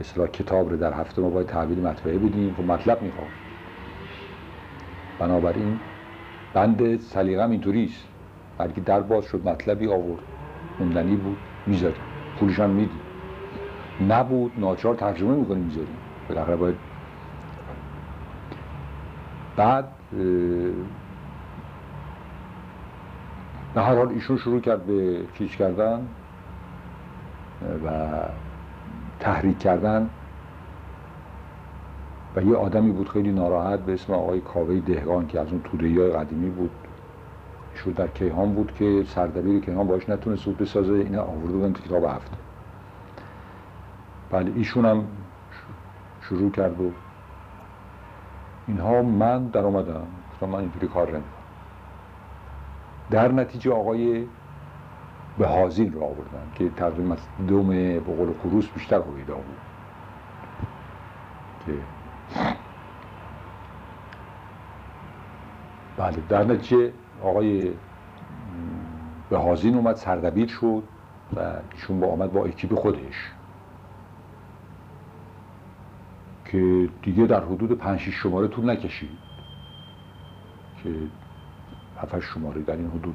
اصلاح 0.00 0.26
کتاب 0.26 0.70
رو 0.70 0.76
در 0.76 0.92
هفته 0.92 1.22
ما 1.22 1.28
باید 1.30 1.46
تحویل 1.46 1.80
مطبعه 1.80 2.18
بدیم 2.18 2.54
خب 2.54 2.64
مطلب 2.64 3.02
می‌خوام. 3.02 3.28
بنابراین 5.18 5.80
بند 6.54 7.00
سلیقم 7.00 7.50
اینطوریست 7.50 8.04
بلکه 8.58 8.80
در 8.80 9.00
باز 9.00 9.24
شد 9.24 9.48
مطلبی 9.48 9.88
آورد. 9.88 10.22
موندنی 10.80 11.16
بود 11.16 11.38
می‌ذاریم. 11.66 12.02
پولش 12.40 12.60
هم 12.60 12.70
میدیم. 12.70 13.00
نبود 14.08 14.52
ناچار 14.56 14.94
ترجمه 14.94 15.34
می‌کنیم 15.34 15.64
می‌ذاریم. 15.64 15.96
بالاخره 16.28 16.56
باید 16.56 16.76
بعد 19.56 19.88
به 23.74 23.82
هر 23.82 23.94
حال 23.94 24.08
ایشون 24.08 24.36
شروع 24.36 24.60
کرد 24.60 24.86
به 24.86 25.20
چیز 25.34 25.50
کردن 25.50 26.08
و 27.86 28.10
تحریک 29.20 29.58
کردن. 29.58 30.10
و 32.36 32.42
یه 32.42 32.56
آدمی 32.56 32.92
بود 32.92 33.08
خیلی 33.08 33.32
ناراحت 33.32 33.80
به 33.80 33.92
اسم 33.92 34.12
آقای 34.12 34.40
کاوه 34.40 34.80
دهگان 34.80 35.26
که 35.26 35.40
از 35.40 35.48
اون 35.50 35.60
توده 35.60 35.86
های 35.86 36.10
قدیمی 36.10 36.50
بود. 36.50 36.70
ایشون 37.72 37.92
در 37.92 38.06
کیهان 38.06 38.54
بود 38.54 38.74
که 38.74 39.04
سردبیر 39.06 39.60
کیهان 39.60 39.86
باش 39.86 40.08
نتونه 40.08 40.36
سود 40.36 40.58
بسازه. 40.58 40.92
اینا 40.92 41.22
آورده 41.22 41.52
بودن 41.52 41.72
کتاب 41.72 42.04
هفته 42.04 42.36
بله 44.30 44.52
ایشون 44.56 44.84
هم 44.84 45.04
شروع 46.20 46.50
کرد 46.50 46.80
و 46.80 46.90
اینها 48.66 49.02
من 49.02 49.46
در 49.46 49.64
آمدم 49.64 50.06
گفتم 50.32 50.48
من 50.48 50.58
اینطوری 50.58 50.88
کار 50.88 51.22
در 53.10 53.32
نتیجه 53.32 53.72
آقای 53.72 54.26
به 55.38 55.46
حاضین 55.46 55.92
رو 55.92 56.04
آوردن 56.04 56.46
که 56.54 56.70
تقریبا 56.70 57.16
دوم 57.48 57.68
به 57.68 58.00
قول 58.00 58.32
خروس 58.42 58.68
بیشتر 58.68 58.98
هویدا 58.98 59.34
بود. 59.34 59.56
که 61.66 61.72
بله 65.96 66.16
در 66.28 66.44
نتیجه 66.44 66.92
آقای 67.22 67.72
به 69.30 69.38
حاضین 69.38 69.74
اومد 69.74 69.96
سردبیر 69.96 70.48
شد 70.48 70.82
و 71.36 71.40
ایشون 71.72 72.00
با 72.00 72.06
آمد 72.06 72.32
با 72.32 72.44
اکیپ 72.44 72.74
خودش. 72.74 73.33
که 76.54 76.88
دیگه 77.02 77.26
در 77.26 77.44
حدود 77.44 77.78
پنج 77.78 78.00
شماره 78.00 78.48
طول 78.48 78.70
نکشید 78.70 79.18
که 80.82 80.90
هفت 82.02 82.20
شماره 82.20 82.62
در 82.62 82.76
این 82.76 82.90
حدود 82.90 83.14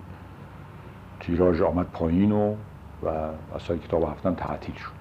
تیراژ 1.20 1.62
آمد 1.62 1.86
پایین 1.86 2.32
و 2.32 2.56
و 3.04 3.08
اصلا 3.56 3.78
کتاب 3.78 4.04
هفتم 4.04 4.34
تعطیل 4.34 4.76
شد. 4.76 4.92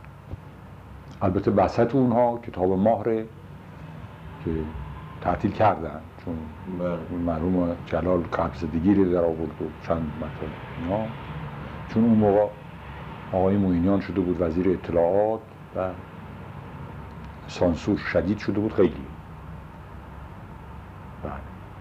البته 1.23 1.51
وسط 1.51 1.95
اونها 1.95 2.39
کتاب 2.39 2.73
ماهره 2.73 3.27
که 4.45 4.51
تعطیل 5.21 5.51
کردن 5.51 6.01
چون 6.25 6.37
بله. 6.79 7.19
مرحوم 7.27 7.77
جلال 7.87 8.21
قبضدگی 8.21 8.95
رو 8.95 9.13
در 9.13 9.25
آورد 9.25 9.63
و 9.63 9.87
چند 9.87 10.13
مطلب 10.17 10.51
اینا. 10.83 11.07
چون 11.89 12.05
اون 12.05 12.19
موقع 12.19 12.47
آقای 13.33 13.57
موینیان 13.57 14.01
شده 14.01 14.21
بود 14.21 14.41
وزیر 14.41 14.69
اطلاعات 14.69 15.41
و 15.77 15.89
سانسور 17.49 17.97
شدید 17.97 18.39
شده 18.39 18.61
بود 18.61 18.73
خیلی. 18.73 19.05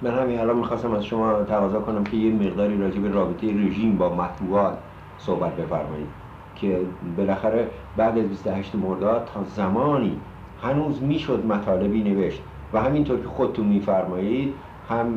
من 0.01 0.19
همین 0.19 0.39
الان 0.39 0.57
می‌خواستم 0.57 0.91
از 0.91 1.05
شما 1.05 1.43
تقاضا 1.43 1.79
کنم 1.79 2.03
که 2.03 2.17
یه 2.17 2.33
مقداری 2.33 2.77
راجع 2.77 2.99
به 2.99 3.09
رابطه 3.09 3.47
رژیم 3.47 3.97
با 3.97 4.15
مطبوعات 4.15 4.77
صحبت 5.17 5.55
بفرمایید 5.55 6.07
که 6.55 6.79
بالاخره 7.17 7.69
بعد 7.97 8.17
از 8.17 8.25
28 8.25 8.75
مرداد 8.75 9.29
تا 9.33 9.43
زمانی 9.43 10.19
هنوز 10.63 11.01
می‌شد 11.03 11.45
مطالبی 11.45 12.03
نوشت 12.03 12.41
و 12.73 12.81
همینطور 12.81 13.19
که 13.19 13.27
خودتون 13.27 13.65
میفرمایید 13.65 14.53
هم 14.89 15.07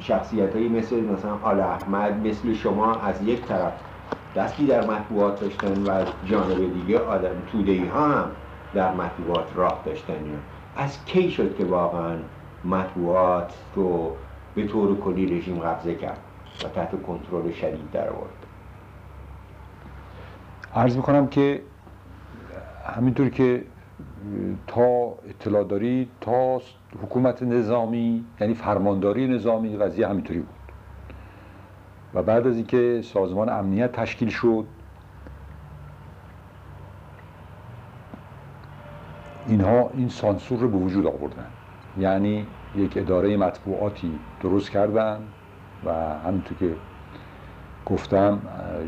شخصیت 0.00 0.56
هایی 0.56 0.68
مثل 0.68 1.00
مثلا 1.00 1.34
آل 1.42 1.60
احمد 1.60 2.26
مثل 2.26 2.54
شما 2.54 2.94
از 2.94 3.22
یک 3.22 3.42
طرف 3.42 3.72
دستی 4.36 4.66
در 4.66 4.86
مطبوعات 4.86 5.40
داشتن 5.40 5.82
و 5.82 5.90
از 5.90 6.06
جانب 6.24 6.74
دیگه 6.74 6.98
آدم 6.98 7.34
توده 7.52 7.90
ها 7.94 8.08
هم 8.08 8.24
در 8.74 8.94
مطبوعات 8.94 9.46
راه 9.54 9.82
داشتن 9.84 10.14
از 10.76 11.04
کی 11.04 11.30
شد 11.30 11.56
که 11.56 11.64
واقعا 11.64 12.16
مطبوعات 12.64 13.54
رو 13.74 14.16
به 14.54 14.66
طور 14.66 15.00
کلی 15.00 15.38
رژیم 15.38 15.58
قبضه 15.58 15.94
کرد 15.94 16.20
و 16.64 16.68
تحت 16.68 17.02
کنترل 17.02 17.52
شدید 17.52 17.90
در 17.92 18.08
آورد؟ 18.08 18.46
عرض 20.74 20.96
می‌کنم 20.96 21.26
که 21.26 21.62
همینطور 22.96 23.28
که 23.28 23.64
تا 24.66 25.14
اطلاع 25.28 25.64
داری 25.64 26.08
تا 26.20 26.60
حکومت 27.02 27.42
نظامی 27.42 28.24
یعنی 28.40 28.54
فرمانداری 28.54 29.28
نظامی 29.28 29.76
قضیه 29.76 30.08
همینطوری 30.08 30.38
بود. 30.38 30.48
و 32.14 32.22
بعد 32.22 32.46
از 32.46 32.56
اینکه 32.56 33.00
سازمان 33.04 33.48
امنیت 33.48 33.92
تشکیل 33.92 34.28
شد 34.28 34.64
اینها 39.50 39.90
این 39.94 40.08
سانسور 40.08 40.58
رو 40.58 40.68
به 40.68 40.76
وجود 40.76 41.06
آوردن. 41.06 41.46
یعنی 41.98 42.46
یک 42.76 42.96
اداره 42.96 43.36
مطبوعاتی 43.36 44.18
درست 44.42 44.70
کردن 44.70 45.18
و 45.84 45.92
همینطور 46.26 46.58
که 46.58 46.74
گفتم 47.86 48.38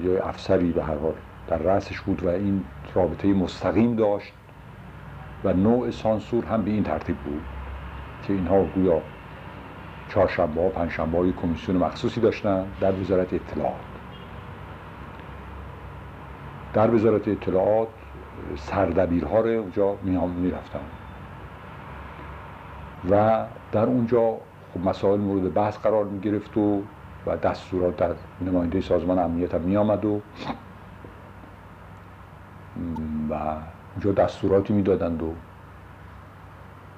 یا 0.05 0.25
افسری 0.25 0.73
به 0.73 0.85
هر 0.85 0.95
حال 0.95 1.15
در 1.49 1.59
رأسش 1.59 2.01
بود 2.01 2.23
و 2.23 2.29
این 2.29 2.65
رابطه 2.95 3.29
مستقیم 3.29 3.97
داشت 3.97 4.33
و 5.45 5.53
نوع 5.53 5.91
سانسور 5.91 6.45
هم 6.45 6.63
به 6.63 6.71
این 6.71 6.83
ترتیب 6.83 7.17
بود 7.17 7.43
که 8.27 8.33
اینها 8.33 8.65
گویا 8.65 9.01
چهارشنبه 10.09 10.63
ها 10.63 10.69
پنجشنبه 10.69 11.19
های 11.19 11.33
کمیسیون 11.33 11.79
مخصوصی 11.79 12.21
داشتن 12.21 12.67
در 12.81 12.93
وزارت 13.01 13.35
اطلاعات. 13.35 13.75
در 16.75 16.95
وزارت 16.95 17.29
اطلاعات 17.29 17.89
سردبیرها 18.57 19.41
رو 19.41 19.49
اونجا 19.49 19.97
می 20.03 20.51
رفتن 20.51 20.81
و 23.11 23.45
در 23.73 23.85
اونجا 23.85 24.37
خب 24.75 24.81
مسائل 24.89 25.21
مورد 25.21 25.55
بحث 25.55 25.79
قرار 25.79 26.05
می 26.05 26.21
گرفت 26.21 26.57
و 26.57 26.83
و 27.27 27.37
دستورات 27.37 27.97
در 27.97 28.11
نماینده 28.41 28.81
سازمان 28.81 29.19
امنیت 29.19 29.55
هم 29.55 29.61
می 29.61 29.77
آمد 29.77 30.05
و 30.05 30.21
و 33.31 33.35
اونجا 33.93 34.13
دستوراتی 34.13 34.73
می‌دادند 34.73 35.23
و 35.23 35.33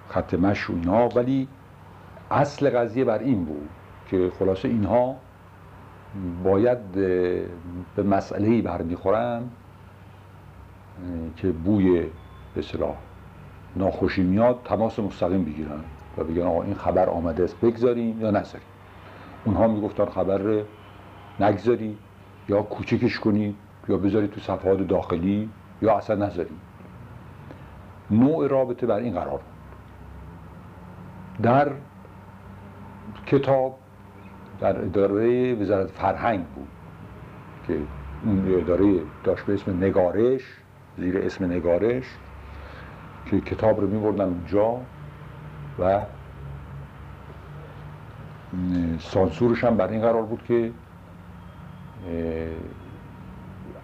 خط 0.08 0.34
مش 0.34 0.70
و 0.70 0.72
اینا. 0.72 1.08
ولی 1.08 1.48
اصل 2.30 2.70
قضیه 2.70 3.04
بر 3.04 3.18
این 3.18 3.44
بود 3.44 3.68
که 4.06 4.32
خلاصه 4.38 4.68
اینها 4.68 5.16
باید 6.44 6.92
به 7.96 8.02
مسئله 8.04 8.48
ای 8.48 8.62
برمیخورن. 8.62 9.42
که 11.36 11.52
بوی 11.52 12.06
به 12.54 12.62
صلاح 12.62 12.94
ناخوشی 13.76 14.22
میاد 14.22 14.60
تماس 14.64 14.98
مستقیم 14.98 15.44
بگیرن 15.44 15.80
و 16.18 16.24
بگن 16.24 16.42
آقا 16.42 16.62
این 16.62 16.74
خبر 16.74 17.08
آمده 17.08 17.44
است 17.44 17.60
بگذاریم 17.60 18.20
یا 18.20 18.30
نذاریم. 18.30 18.66
اونها 19.44 19.68
می‌گفتن 19.68 20.04
خبر 20.04 20.62
نگذاری 21.40 21.98
یا 22.48 22.62
کوچکش 22.62 23.20
کنی 23.20 23.54
یا 23.88 23.96
بذاری 23.96 24.28
تو 24.28 24.40
صفحات 24.40 24.88
داخلی 24.88 25.50
یا 25.82 25.96
اصلا 25.96 26.26
نذاری. 26.26 26.56
نوع 28.10 28.46
رابطه 28.46 28.86
بر 28.86 28.98
این 28.98 29.14
قرار 29.14 29.40
در 31.42 31.72
کتاب 33.26 33.78
در 34.60 34.82
اداره 34.82 35.54
وزارت 35.54 35.90
فرهنگ 35.90 36.44
بود 36.44 36.68
که 37.66 37.78
اون 38.24 38.54
اداره 38.58 39.00
داشت 39.24 39.44
به 39.44 39.54
اسم 39.54 39.76
نگارش 39.76 40.42
زیر 40.98 41.18
اسم 41.18 41.44
نگارش 41.44 42.04
که 43.26 43.40
کتاب 43.40 43.80
رو 43.80 43.86
میبردن 43.86 44.24
اونجا 44.24 44.80
و 45.78 46.00
سانسورش 48.98 49.64
هم 49.64 49.76
بر 49.76 49.88
این 49.88 50.00
قرار 50.00 50.22
بود 50.22 50.42
که 50.44 50.70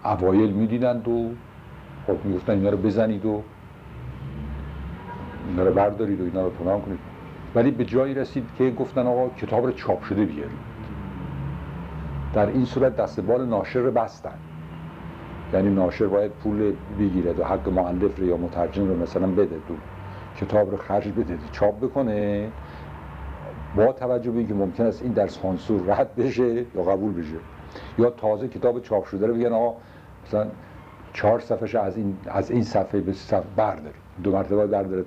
اوایل 0.05 0.51
می‌دیدند 0.51 1.07
و 1.07 1.31
خب 2.07 2.25
می‌گفتن 2.25 2.53
اینا 2.53 2.69
رو 2.69 2.77
بزنید 2.77 3.25
و 3.25 3.43
اینا 5.47 5.63
رو 5.63 5.73
بردارید 5.73 6.21
و 6.21 6.23
اینا 6.23 6.43
رو 6.43 6.49
پنهان 6.49 6.81
کنید. 6.81 6.99
ولی 7.55 7.71
به 7.71 7.85
جایی 7.85 8.13
رسید 8.13 8.47
که 8.57 8.71
گفتن 8.71 9.07
آقا 9.07 9.29
کتاب 9.29 9.65
رو 9.65 9.71
چاپ 9.71 10.03
شده 10.03 10.25
بیارید. 10.25 10.71
در 12.33 12.47
این 12.47 12.65
صورت 12.65 12.95
دست 12.95 13.19
بال 13.19 13.45
ناشر 13.45 13.79
رو 13.79 13.91
بستن. 13.91 14.37
یعنی 15.53 15.69
ناشر 15.69 16.07
باید 16.07 16.31
پول 16.31 16.73
بگیره 16.99 17.33
و 17.33 17.43
حق 17.43 17.69
معلف 17.69 18.19
رو 18.19 18.25
یا 18.25 18.37
مترجم 18.37 18.87
رو 18.87 19.01
مثلا 19.01 19.27
بده. 19.27 19.55
دو 19.67 19.75
کتاب 20.37 20.71
رو 20.71 20.77
خرج 20.77 21.11
بده 21.11 21.37
چاپ 21.51 21.79
بکنه. 21.79 22.49
با 23.75 23.91
توجه 23.91 24.31
به 24.31 24.37
اینکه 24.37 24.53
ممکن 24.53 24.85
است 24.85 25.03
این 25.03 25.11
در 25.11 25.27
سانسور 25.27 25.81
رد 25.87 26.15
بشه 26.15 26.65
یا 26.75 26.83
قبول 26.83 27.13
بشه. 27.13 27.35
یا 27.97 28.09
تازه 28.09 28.47
کتاب 28.47 28.81
چاپ 28.81 29.05
شده 29.05 29.27
رو 29.27 29.33
بگن 29.33 29.53
آقا 29.53 29.77
مثلا 30.27 30.47
چهار 31.13 31.39
صفحه 31.39 31.79
از 31.81 31.97
این 31.97 32.17
از 32.27 32.51
این 32.51 32.63
صفحه 32.63 33.01
به 33.01 33.13
صفحه 33.13 33.43
برداری 33.55 33.95
دو 34.23 34.31
مرتبه 34.31 34.67
برداره 34.67 35.05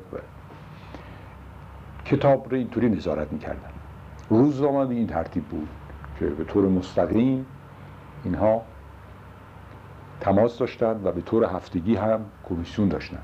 کتاب 2.05 2.47
رو 2.51 2.57
اینطوری 2.57 2.89
نظارت 2.89 3.33
می‌کردن. 3.33 3.71
روزنامه 4.29 4.87
به 4.87 4.95
این 4.95 5.07
ترتیب 5.07 5.45
بود 5.45 5.69
که 6.19 6.27
به 6.27 6.45
طور 6.45 6.69
مستقیم 6.69 7.47
اینها 8.25 8.63
تماس 10.25 10.59
داشتن 10.59 11.01
و 11.05 11.13
به 11.13 11.21
طور 11.21 11.45
هفتگی 11.45 11.97
هم 11.97 12.21
کمیسیون 12.49 12.89
داشتن. 12.89 13.19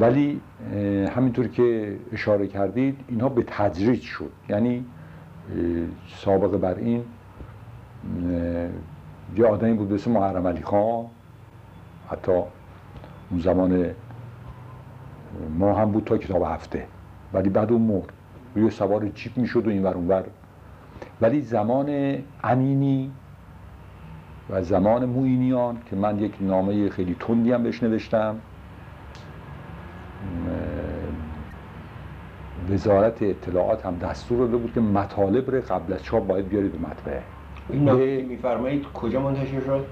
ولی 0.00 0.40
همینطور 1.16 1.48
که 1.48 1.96
اشاره 2.12 2.46
کردید 2.46 3.04
اینها 3.08 3.28
به 3.28 3.44
تدریج 3.46 4.02
شد. 4.02 4.32
یعنی 4.48 4.84
سابقه 6.16 6.56
بر 6.56 6.74
این 6.74 7.04
یه 9.36 9.46
آدمی 9.46 9.74
بود 9.74 9.92
اسم 9.92 10.10
محرم 10.10 10.46
علی 10.46 10.62
خان. 10.62 11.06
حتی 12.10 12.32
اون 13.30 13.40
زمان 13.40 13.90
ما 15.58 15.74
هم 15.74 15.92
بود 15.92 16.04
تا 16.04 16.18
کتاب 16.18 16.42
هفته. 16.42 16.86
ولی 17.32 17.48
بعد 17.48 17.72
اون 17.72 17.82
مرد. 17.82 18.12
یه 18.56 18.70
سوار 18.70 19.08
چیپ 19.08 19.38
می‌شد 19.38 19.66
و 19.66 19.70
این 19.70 19.82
ور 19.82 19.94
اونور. 19.94 20.24
ولی 21.20 21.40
زمان 21.40 22.18
امینی 22.44 23.12
و 24.50 24.62
زمان 24.62 25.04
موینیان 25.04 25.78
که 25.90 25.96
من 25.96 26.18
یک 26.18 26.34
نامه 26.40 26.88
خیلی 26.88 27.16
تندی 27.20 27.52
هم 27.52 27.62
بهش 27.62 27.82
نوشتم. 27.82 28.36
وزارت 32.70 33.22
اطلاعات 33.22 33.86
هم 33.86 33.96
دستور 33.96 34.38
داده 34.38 34.56
بود 34.56 34.72
که 34.72 34.80
مطالب 34.80 35.50
رو 35.50 35.60
قبل 35.60 35.92
از 35.92 36.02
چاپ 36.02 36.26
باید 36.26 36.48
بیارید 36.48 36.72
به 36.72 36.88
مطبعه 36.88 37.22
این 37.68 37.84
نامه 37.84 38.22
میفرمایید 38.22 38.86
کجا 38.94 39.20
منتشر 39.20 39.60
شد؟ 39.60 39.86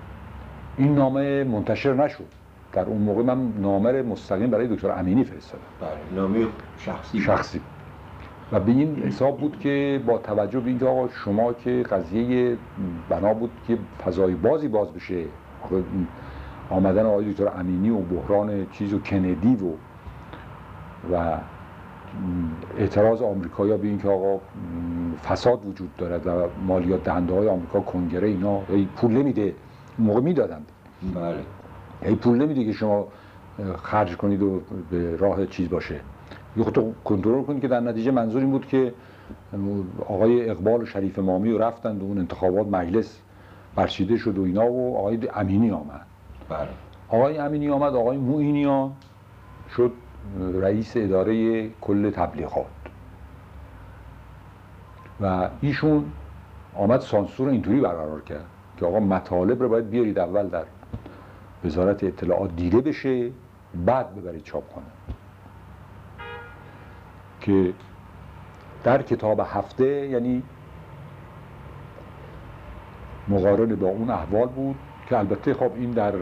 این 0.76 0.94
نامه 0.94 1.44
منتشر 1.44 1.94
نشد. 1.94 2.24
در 2.72 2.84
اون 2.84 3.02
موقع 3.02 3.22
من 3.22 3.52
نامه 3.60 4.02
مستقیم 4.02 4.50
برای 4.50 4.68
دکتر 4.68 4.90
امینی 4.90 5.24
فرستادم. 5.24 5.64
بله 5.80 6.20
نامه 6.20 6.46
شخصی 6.78 7.20
شخصی. 7.20 7.60
و 8.52 8.60
به 8.60 8.72
این 8.72 8.96
حساب 8.96 9.38
بود 9.38 9.58
که 9.60 10.02
با 10.06 10.18
توجه 10.18 10.60
به 10.60 10.68
اینکه 10.68 10.86
آقا 10.86 11.08
شما 11.08 11.52
که 11.52 11.82
قضیه 11.90 12.56
بنا 13.08 13.34
بود 13.34 13.50
که 13.66 13.78
فضای 14.04 14.34
بازی 14.34 14.68
باز 14.68 14.92
بشه 14.92 15.24
آمدن 16.70 17.06
آقای 17.06 17.32
دکتر 17.32 17.48
امینی 17.60 17.90
و 17.90 17.98
بحران 17.98 18.66
چیز 18.72 18.94
و 18.94 18.98
کندی 18.98 19.56
و 19.56 19.72
و 21.14 21.38
اعتراض 22.78 23.22
آمریکایی 23.22 23.76
به 23.76 23.88
اینکه 23.88 24.08
آقا 24.08 24.40
فساد 25.28 25.66
وجود 25.66 25.96
دارد 25.96 26.26
و 26.26 26.48
مالیات 26.66 27.04
دهنده 27.04 27.34
های 27.34 27.48
آمریکا 27.48 27.80
کنگره 27.80 28.28
اینا 28.28 28.60
ای 28.68 28.88
پول 28.96 29.12
نمیده. 29.12 29.54
موقع 29.98 30.20
می‌دادند. 30.20 30.66
بله. 31.14 31.36
ای 32.02 32.14
پول 32.14 32.42
نمیده 32.42 32.64
که 32.64 32.72
شما 32.72 33.08
خرج 33.82 34.16
کنید 34.16 34.42
و 34.42 34.60
به 34.90 35.16
راه 35.16 35.46
چیز 35.46 35.68
باشه. 35.68 36.00
یه 36.58 36.64
خود 36.64 36.94
کنترل 37.04 37.42
کنید 37.42 37.62
که 37.62 37.68
در 37.68 37.80
نتیجه 37.80 38.10
منظور 38.10 38.40
این 38.40 38.50
بود 38.50 38.66
که 38.66 38.94
آقای 40.08 40.50
اقبال 40.50 40.82
و 40.82 40.86
شریف 40.86 41.18
مامی 41.18 41.50
و 41.50 41.58
رفتند 41.58 42.02
و 42.02 42.04
اون 42.04 42.18
انتخابات 42.18 42.66
مجلس 42.66 43.20
برچیده 43.74 44.16
شد 44.16 44.38
و 44.38 44.42
اینا 44.42 44.72
و 44.72 44.96
آقای 44.96 45.28
امینی 45.34 45.70
آمد. 45.70 46.06
بله. 46.48 46.68
آقای 47.08 47.38
امینی 47.38 47.70
آمد 47.70 47.94
آقای 47.94 48.16
موینیان 48.16 48.92
شد 49.76 49.92
رئیس 50.54 50.92
اداره 50.96 51.68
کل 51.80 52.10
تبلیغات. 52.10 52.66
و 55.20 55.48
ایشون 55.60 56.04
آمد 56.74 57.00
سانسور 57.00 57.48
اینطوری 57.48 57.80
برقرار 57.80 58.20
کرد 58.20 58.44
که 58.76 58.86
آقا 58.86 59.00
مطالب 59.00 59.62
رو 59.62 59.68
باید 59.68 59.90
بیارید 59.90 60.18
اول 60.18 60.48
در 60.48 60.64
وزارت 61.64 62.04
اطلاعات 62.04 62.56
دیده 62.56 62.80
بشه 62.80 63.30
بعد 63.86 64.14
ببرید 64.14 64.42
چاپ 64.42 64.74
کنه. 64.74 64.84
که 67.48 67.72
در 68.84 69.02
کتاب 69.02 69.40
هفته 69.44 69.86
یعنی 69.86 70.42
مقارن 73.28 73.74
با 73.74 73.86
اون 73.86 74.10
احوال 74.10 74.48
بود 74.48 74.76
که 75.08 75.18
البته 75.18 75.54
خب 75.54 75.70
این 75.74 75.90
در 75.90 76.12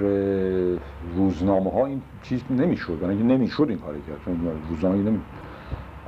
روزنامه 1.16 1.70
ها 1.70 1.86
این 1.86 2.02
چیز 2.22 2.42
نمی‌شد 2.50 2.98
یعنی 3.02 3.22
نمی‌شد 3.22 3.66
این 3.68 3.78
کاری 3.78 4.00
کرد 4.08 4.24
چون 4.24 4.60
روزنامه 4.70 4.96
نمی 4.96 5.20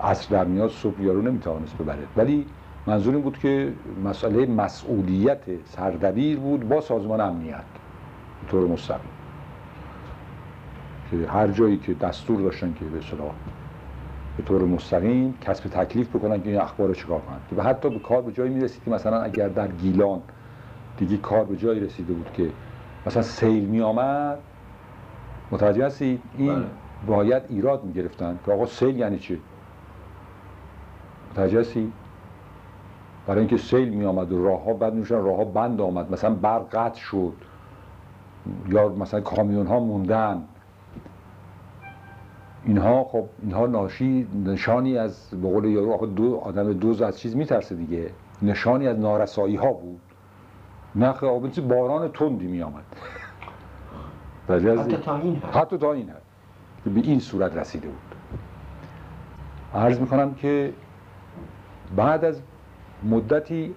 عصر 0.02 0.28
در 0.30 0.44
میاد 0.44 0.70
صبح 0.70 1.02
یارو 1.02 1.22
نمی‌توانست 1.22 1.78
ببره. 1.78 2.06
ولی 2.16 2.46
منظور 2.86 3.14
این 3.14 3.22
بود 3.22 3.38
که 3.38 3.72
مسئله 4.04 4.46
مسئولیت 4.46 5.42
سردبیر 5.64 6.38
بود 6.38 6.68
با 6.68 6.80
سازمان 6.80 7.20
امنیت 7.20 7.64
طور 8.50 8.68
مستقیم. 8.68 9.10
که 11.10 11.16
هر 11.28 11.48
جایی 11.48 11.76
که 11.76 11.94
دستور 11.94 12.40
داشتن 12.40 12.74
که 12.78 12.84
به 12.84 13.00
صلاح 13.00 13.32
به 14.38 14.44
طور 14.44 14.62
مستقیم 14.62 15.38
کسب 15.40 15.68
تکلیف 15.68 16.16
بکنن 16.16 16.42
که 16.42 16.50
این 16.50 16.60
اخبار 16.60 16.88
رو 16.88 16.94
چیکار 16.94 17.20
کنن. 17.20 17.58
و 17.58 17.62
حتی 17.62 17.90
به 17.90 17.98
کار 17.98 18.22
به 18.22 18.32
جایی 18.32 18.50
می‌رسید 18.50 18.84
که 18.84 18.90
مثلا 18.90 19.22
اگر 19.22 19.48
در 19.48 19.68
گیلان 19.68 20.20
دیگه 20.98 21.16
کار 21.16 21.44
به 21.44 21.56
جایی 21.56 21.80
رسیده 21.80 22.12
بود 22.12 22.30
که 22.32 22.50
مثلا 23.06 23.22
سیل 23.22 23.64
می 23.64 23.80
آمد 23.80 24.38
متوجه 25.50 25.86
هستید؟ 25.86 26.22
این 26.38 26.54
بله. 26.54 26.64
باید 27.06 27.42
ایراد 27.48 27.84
می 27.84 27.92
گرفتن 27.92 28.38
که 28.46 28.52
آقا 28.52 28.66
سیل 28.66 28.96
یعنی 28.96 29.18
چی؟ 29.18 29.40
متوجه 31.32 31.60
هستید؟ 31.60 31.92
برای 33.26 33.38
اینکه 33.38 33.56
سیل 33.56 33.88
می 33.88 34.04
آمد 34.04 34.32
و 34.32 34.44
راه 34.44 34.64
ها 34.64 34.72
بعد 34.72 34.94
میشن 34.94 35.14
راه 35.14 35.36
ها 35.36 35.44
بند 35.44 35.80
آمد. 35.80 36.12
مثلا 36.12 36.34
برق 36.34 36.68
قطع 36.70 37.00
شد. 37.00 37.32
یا 38.68 38.88
مثلا 38.88 39.20
کامیون 39.20 39.66
ها 39.66 39.80
موندن. 39.80 40.44
اینها 42.64 43.04
خب 43.04 43.24
اینها 43.42 43.66
ناشی 43.66 44.26
نشانی 44.44 44.98
از 44.98 45.30
به 45.30 45.48
قول 45.48 45.64
یارو 45.64 46.06
دو 46.06 46.36
آدم 46.36 46.72
دوز 46.72 47.02
از 47.02 47.18
چیز 47.20 47.36
میترسه 47.36 47.74
دیگه. 47.74 48.10
نشانی 48.42 48.88
از 48.88 48.98
نارسایی 48.98 49.56
ها 49.56 49.72
بود. 49.72 50.00
نخ 50.96 51.24
آبنسی 51.24 51.60
باران 51.60 52.12
تندی 52.12 52.46
می 52.46 52.62
آمد 52.62 52.84
حتی 54.48 54.96
تا 54.96 55.16
این 55.16 55.42
حتی 55.52 55.78
تا 55.78 55.92
این 55.92 56.10
حد. 56.10 56.22
که 56.84 56.90
به 56.90 57.00
این 57.00 57.20
صورت 57.20 57.56
رسیده 57.56 57.88
بود. 57.88 58.14
عرض 59.74 60.00
می‌کنم 60.00 60.34
که 60.34 60.72
بعد 61.96 62.24
از 62.24 62.40
مدتی 63.02 63.74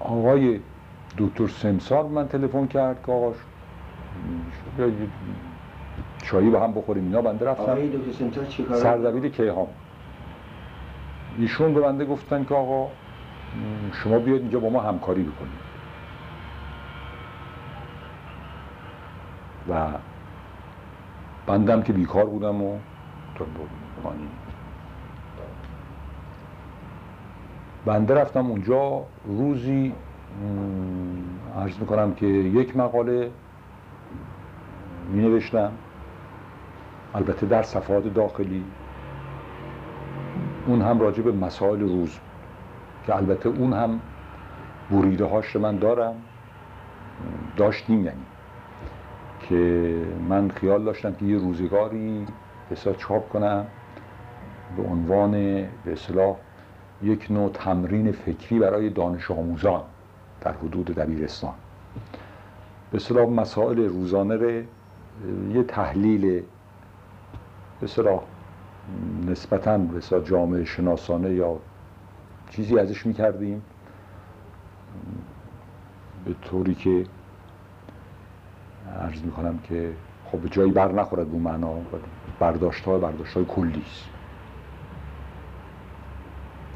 آقای 0.00 0.60
دکتر 1.18 1.46
سمسار 1.46 2.04
من 2.04 2.28
تلفن 2.28 2.66
کرد 2.66 3.02
که 3.06 3.12
آقاش 3.12 3.36
چایی 6.22 6.50
با 6.50 6.60
هم 6.60 6.72
بخوریم 6.72 7.04
اینا 7.04 7.22
بنده 7.22 7.46
رفتم 7.46 7.78
سردبیر 8.74 9.28
کیهان. 9.28 9.66
ایشون 11.38 11.74
به 11.74 11.80
بنده 11.80 12.04
گفتن 12.04 12.44
که 12.44 12.54
آقا 12.54 12.90
شما 13.92 14.18
بیاید 14.18 14.42
اینجا 14.42 14.60
با 14.60 14.68
ما 14.68 14.80
همکاری 14.80 15.22
بکنید. 15.22 15.66
و 19.70 19.88
بندم 21.46 21.82
که 21.82 21.92
بیکار 21.92 22.24
بودم 22.24 22.62
و 22.62 22.78
بنده 27.84 28.14
رفتم 28.14 28.46
اونجا. 28.46 29.02
روزی 29.24 29.92
عرض 31.56 31.78
می‌کنم 31.78 32.14
که 32.14 32.26
یک 32.26 32.76
مقاله 32.76 33.30
می 35.08 35.22
نوشتم 35.22 35.72
البته 37.14 37.46
در 37.46 37.62
صفحات 37.62 38.14
داخلی. 38.14 38.64
اون 40.66 40.82
هم 40.82 41.00
راجع 41.00 41.22
به 41.22 41.32
مسائل 41.32 41.80
روز 41.80 42.18
که 43.06 43.16
البته 43.16 43.48
اون 43.48 43.72
هم 43.72 44.00
بریده 44.90 45.24
هاش 45.24 45.56
من 45.56 45.76
دارم. 45.76 46.14
داشتیم 47.56 48.04
یعنی. 48.04 48.22
که 49.40 49.94
من 50.28 50.48
خیال 50.50 50.84
داشتم 50.84 51.12
که 51.12 51.24
یه 51.24 51.38
روزگاری 51.38 52.26
بسیار 52.70 52.94
چاپ 52.94 53.28
کنم. 53.28 53.66
به 54.76 54.82
عنوان 54.82 55.32
به 55.84 55.92
اصلاح 55.92 56.36
یک 57.02 57.26
نوع 57.30 57.50
تمرین 57.54 58.12
فکری 58.12 58.58
برای 58.58 58.90
دانش 58.90 59.30
آموزان 59.30 59.82
در 60.40 60.52
حدود 60.52 60.86
دبیرستان. 60.86 61.54
به 62.90 62.96
اصلاح 62.96 63.28
مسائل 63.28 63.78
روزانه 63.88 64.64
یه 65.54 65.62
تحلیل 65.62 66.20
به 66.20 66.44
اصلاح 67.82 68.22
نسبتا 69.26 69.78
به 69.78 70.20
جامعه 70.24 70.64
شناسانه 70.64 71.30
یا 71.30 71.58
چیزی 72.50 72.78
ازش 72.78 73.06
می‌کردیم. 73.06 73.62
به 76.24 76.34
طوری 76.42 76.74
که 76.74 77.06
عرض 79.00 79.22
می‌کنم 79.22 79.58
که 79.58 79.92
خب 80.32 80.38
به 80.38 80.48
جایی 80.48 80.72
بر 80.72 80.92
نخورد 80.92 81.28
بو 81.28 81.38
معنا 81.38 81.74
برداشت 82.38 82.84
ها 82.84 82.98
برداشت 82.98 83.34
های 83.34 83.44
کلی 83.44 83.82
است. 83.86 84.04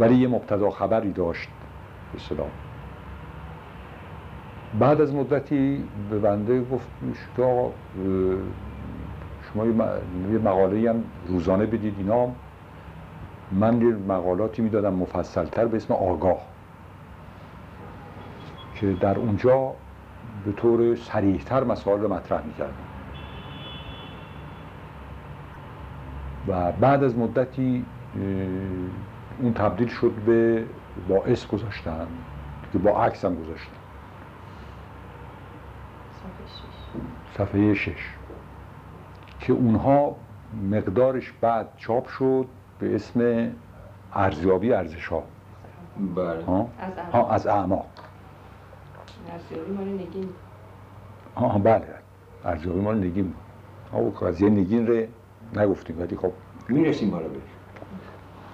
ولی 0.01 0.15
یه 0.15 0.29
مبتدا 0.29 0.71
خبری 0.71 1.13
داشت 1.13 1.49
به 2.13 2.19
بعد 4.79 5.01
از 5.01 5.15
مدتی 5.15 5.85
به 6.11 6.19
بنده 6.19 6.65
گفت 6.65 6.89
که 7.37 7.43
شما 9.53 9.67
یه 10.33 10.39
مقاله 10.39 10.91
هم 10.91 11.05
روزانه 11.29 11.67
بدید 11.67 11.95
اینا. 11.99 12.29
من 13.53 13.83
یه 13.83 13.95
مقالاتی 14.09 14.63
می‌دادم 14.63 14.95
مفصلتر 14.95 15.65
به 15.65 15.77
اسم 15.77 15.95
آگاه 15.95 16.39
که 18.75 18.93
در 18.93 19.19
اونجا 19.19 19.73
به 20.45 20.53
طور 20.53 20.95
سریحتر 20.97 21.65
مسائل 21.65 22.01
رو 22.01 22.15
مطرح 22.15 22.47
می‌کردم. 22.47 22.73
و 26.49 26.73
بعد 26.73 27.05
از 27.05 27.19
مدتی 27.19 27.85
اون 29.43 29.53
تبدیل 29.55 29.89
شد 29.89 30.13
به 30.27 30.65
با 31.09 31.25
اس 31.25 31.47
گذاشتن 31.47 32.07
که 32.73 32.79
با 32.79 33.05
عکس 33.05 33.25
هم 33.25 33.35
گذاشتن. 33.35 33.80
صفحه 37.39 37.75
شش. 37.75 38.15
که 39.41 39.53
اونها 39.53 40.17
مقدارش 40.71 41.33
بعد 41.41 41.69
چاپ 41.77 42.09
شد 42.09 42.47
به 42.79 42.95
اسم 42.95 43.51
ارزیابی 44.15 44.73
ارزش 44.73 45.07
ها؟ 45.07 45.23
بله 46.15 46.45
ها 47.13 47.31
از 47.31 47.47
اعماق. 47.47 47.87
ارزیابی 49.33 49.73
مال 49.73 49.89
نگین. 49.89 50.29
ها 51.37 51.59
بله. 51.59 51.85
ارزیابی 52.45 52.81
مال 52.81 52.99
نگین 53.05 53.35
ها 53.93 54.01
قضیه 54.01 54.51
نگین 54.51 54.87
رو 54.87 55.07
نگفتیم 55.57 56.01
ولی 56.01 56.17
خب 56.17 56.33
می‌رسیم 56.69 57.11
حالا 57.11 57.29
بهش. 57.29 57.43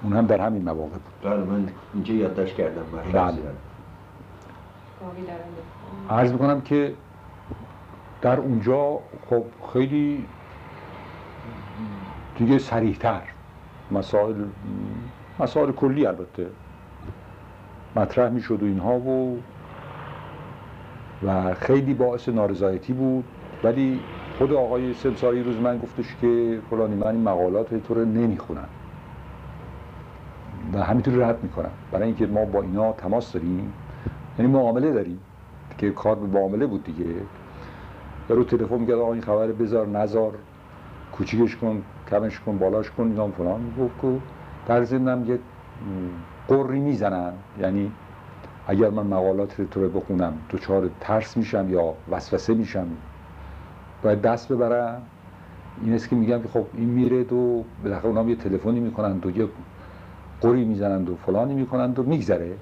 اون 0.03 0.13
هم 0.13 0.27
در 0.27 0.41
همین 0.41 0.63
مواقع 0.63 0.89
بود. 0.89 1.33
بله 1.33 1.37
من 1.45 1.69
اینجا 1.95 2.15
یادداشت 2.15 2.57
کردم. 2.57 2.85
بله. 3.13 3.37
عرض 6.11 6.33
می‌کنم 6.33 6.61
که 6.61 6.95
در 8.23 8.37
اونجا 8.37 8.99
خب 9.31 9.45
خیلی 9.73 10.25
دیگه 12.39 12.59
سریحتر 12.59 13.23
مسائل 13.91 14.35
مسائل 15.39 15.73
کلی 15.73 16.07
البته 16.07 16.47
مطرح 17.97 18.29
می‌شد 18.29 18.63
و 18.63 18.67
اینها 18.67 18.99
و 18.99 19.39
و 21.27 21.55
خیلی 21.55 21.95
باعث 21.95 22.29
نارضایتی 22.29 22.93
بود. 22.93 23.25
ولی 23.65 24.01
خود 24.39 24.53
آقای 24.53 24.95
سمساری 24.95 25.43
روز 25.43 25.57
من 25.57 25.79
گفتش 25.79 26.17
که 26.21 26.59
فلانی 26.71 26.95
من 26.95 27.07
این 27.07 27.23
مقالات 27.23 27.73
رو 27.89 28.05
نمی‌خونم 28.05 28.69
و 30.73 30.83
همینطور 30.83 31.15
رد 31.15 31.43
می‌کنم 31.43 31.71
برای 31.93 32.07
اینکه 32.07 32.27
ما 32.27 32.45
با 32.45 32.63
اینا 32.63 32.93
تماس 32.93 33.33
داریم. 33.33 33.73
یعنی 34.39 34.53
معامله 34.53 34.93
داریم. 34.93 35.21
که 35.79 35.91
کار 35.91 36.15
به 36.15 36.27
معامله 36.27 36.67
بود 36.67 36.85
دیگه. 36.85 37.05
رو 38.35 38.45
تلفن 38.45 38.79
میگه 38.79 38.95
آقا 38.95 39.13
این 39.13 39.23
خبر 39.23 39.47
بذار 39.47 39.87
نزار 39.87 40.33
کوچیکش 41.13 41.57
کن 41.57 41.83
کمش 42.11 42.41
کن 42.41 42.59
بالاش 42.59 42.91
کن 42.91 43.05
اینا 43.05 43.29
فلان. 43.29 43.61
گفت 43.81 44.01
که 44.03 44.09
در 44.67 44.85
ضمنم 44.85 45.25
یه 45.31 45.39
قری 46.49 46.81
می‌زنن. 46.81 47.33
یعنی 47.61 47.93
اگر 48.67 48.91
من 48.91 49.07
مقالات 49.07 49.63
تو 49.63 49.83
رو 49.83 49.89
بخونم 49.89 50.33
دچار 50.51 50.91
ترس 51.01 51.37
میشم 51.37 51.71
یا 51.71 51.95
وسوسه 52.11 52.55
میشم 52.55 52.87
باید 54.03 54.23
دست 54.23 54.53
ببرم. 54.53 55.03
این 55.83 55.95
است 55.95 56.09
که 56.09 56.17
میگم 56.17 56.43
که 56.43 56.49
خب 56.49 56.67
این 56.75 56.89
میره 56.89 57.23
و 57.23 57.63
بالاخره 57.85 58.07
اونام 58.07 58.29
یه 58.29 58.37
تلفنی 58.37 58.81
می‌کنند 58.81 59.27
و 59.27 59.39
یه 59.39 59.49
قری 60.41 60.65
می‌زنند 60.65 61.11
و 61.11 61.17
فلانی 61.17 61.55
می‌کنند 61.55 61.99
و 61.99 62.03
میگذره. 62.03 62.55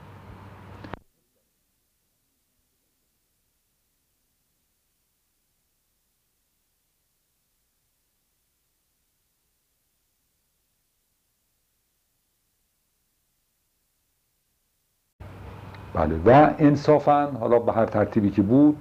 بله. 16.06 16.20
و 16.26 16.50
انصافا 16.58 17.26
حالا 17.40 17.58
به 17.58 17.72
هر 17.72 17.86
ترتیبی 17.86 18.30
که 18.30 18.42
بود 18.42 18.76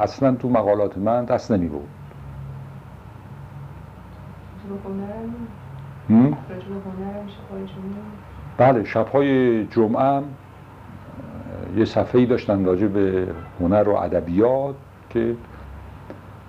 اصلا 0.00 0.34
تو 0.34 0.48
مقالات 0.48 0.98
من 0.98 1.24
دست 1.24 1.52
نمی 1.52 1.68
بود 1.68 1.88
بله 8.58 8.84
شبهای 8.84 9.64
جمعه 9.66 10.22
یه 11.76 11.84
صفحه 11.84 12.26
داشتن 12.26 12.64
راجع 12.64 12.86
به 12.86 13.26
هنر 13.60 13.88
و 13.88 13.94
ادبیات 13.94 14.74
که 15.10 15.36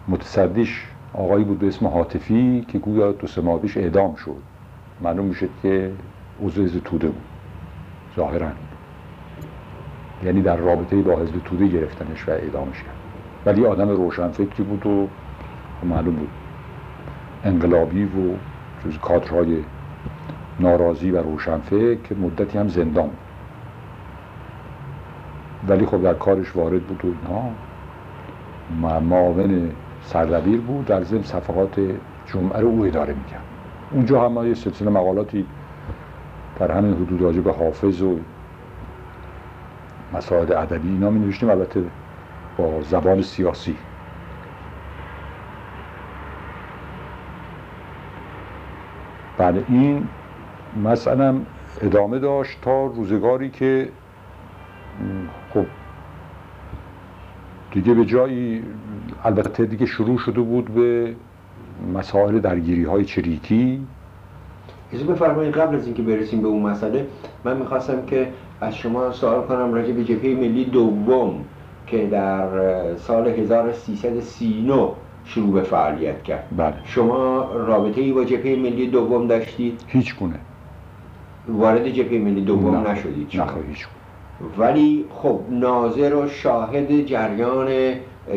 متصدیش 0.07 0.87
آقایی 1.13 1.45
بود 1.45 1.59
به 1.59 1.67
اسم 1.67 1.87
حاطفی 1.87 2.65
که 2.67 2.79
گویا 2.79 3.11
دو 3.11 3.27
سه 3.27 3.41
اعدام 3.75 4.15
شد. 4.15 4.41
معلوم 5.01 5.25
می‌شد 5.25 5.49
که 5.61 5.91
عضو 6.43 6.79
توده 6.79 7.07
بود. 7.07 7.23
ظاهرا. 8.15 8.47
یعنی 10.23 10.41
در 10.41 10.55
رابطه 10.55 11.01
با 11.01 11.19
حزب 11.19 11.39
توده 11.45 11.67
گرفتنش 11.67 12.29
و 12.29 12.31
اعدامش 12.31 12.83
کرد. 12.83 12.95
ولی 13.45 13.65
آدم 13.65 13.89
روشنفکری 13.89 14.63
بود 14.63 14.85
و 14.85 15.07
معلوم 15.83 16.15
بود. 16.15 16.29
انقلابی 17.43 18.03
و 18.03 18.09
جز 18.85 18.97
کادرهای 18.97 19.63
ناراضی 20.59 21.11
و 21.11 21.23
روشنفکر 21.23 21.95
که 21.95 22.15
مدتی 22.15 22.57
هم 22.57 22.67
زندان 22.67 23.05
بود. 23.05 23.17
ولی 25.67 25.85
خب 25.85 26.01
در 26.01 26.13
کارش 26.13 26.55
وارد 26.55 26.83
بود 26.83 27.05
و 27.05 27.07
اینها 27.07 27.49
معاون 28.99 29.71
سردبیر 30.01 30.61
بود 30.61 30.85
در 30.85 31.03
ضمن 31.03 31.23
صفحات 31.23 31.79
جمعه 32.25 32.59
رو 32.59 32.67
او 32.67 32.85
اداره 32.85 33.13
می‌کرد. 33.13 33.43
اونجا 33.91 34.29
هم 34.29 34.47
یه 34.47 34.53
سلسله 34.53 34.89
مقالاتی 34.89 35.45
در 36.59 36.71
همین 36.71 36.93
حدود 36.93 37.43
به 37.43 37.51
حافظ 37.53 38.01
و 38.01 38.19
مسائل 40.15 40.53
ادبی 40.53 40.89
اینا 40.89 41.09
می 41.09 41.19
نوشتیم 41.19 41.49
البته 41.49 41.83
با 42.57 42.81
زبان 42.81 43.21
سیاسی. 43.21 43.75
بله 49.37 49.63
این 49.69 50.07
مثلا 50.83 51.35
ادامه 51.81 52.19
داشت 52.19 52.61
تا 52.61 52.85
روزگاری 52.85 53.49
که 53.49 53.89
خب 55.53 55.65
دیگه 57.71 57.93
به 57.93 58.05
جایی 58.05 58.63
البته 59.23 59.65
دیگه 59.65 59.85
شروع 59.85 60.17
شده 60.17 60.41
بود 60.41 60.65
به 60.65 61.15
مسائل 61.93 62.39
درگیری 62.39 62.83
های 62.83 63.05
چریکی. 63.05 63.87
اجازه 64.93 65.13
بفرمایید 65.13 65.57
قبل 65.57 65.75
از 65.75 65.85
اینکه 65.85 66.03
برسیم 66.03 66.41
به 66.41 66.47
اون 66.47 66.63
مسئله 66.63 67.07
من 67.43 67.57
می‌خواستم 67.57 68.05
که 68.05 68.27
از 68.61 68.75
شما 68.75 69.11
سوال 69.11 69.41
کنم 69.41 69.73
راجع 69.73 69.91
به 69.91 70.03
جبهه 70.03 70.35
ملی 70.35 70.65
دوم 70.65 71.45
که 71.87 72.05
در 72.07 72.47
سال 72.95 73.27
1339 73.27 74.89
شروع 75.25 75.53
به 75.53 75.61
فعالیت 75.61 76.23
کرد. 76.23 76.47
بله. 76.57 76.73
شما 76.83 77.51
رابطه 77.53 78.01
ای 78.01 78.11
با 78.11 78.23
جبهه 78.23 78.55
ملی 78.55 78.87
دوم 78.87 79.27
داشتید؟ 79.27 79.81
هیچ 79.87 80.15
گونه. 80.15 80.39
وارد 81.47 81.89
جبهه 81.89 82.19
ملی 82.19 82.41
دوم 82.41 82.75
نه. 82.75 82.91
نشدید 82.91 83.29
شما. 83.29 83.45
نه 83.45 83.51
هیچ 83.69 83.87
ولی 84.57 85.05
خب 85.09 85.39
ناظر 85.49 86.15
و 86.15 86.29
شاهد 86.29 87.05
جریان 87.05 87.67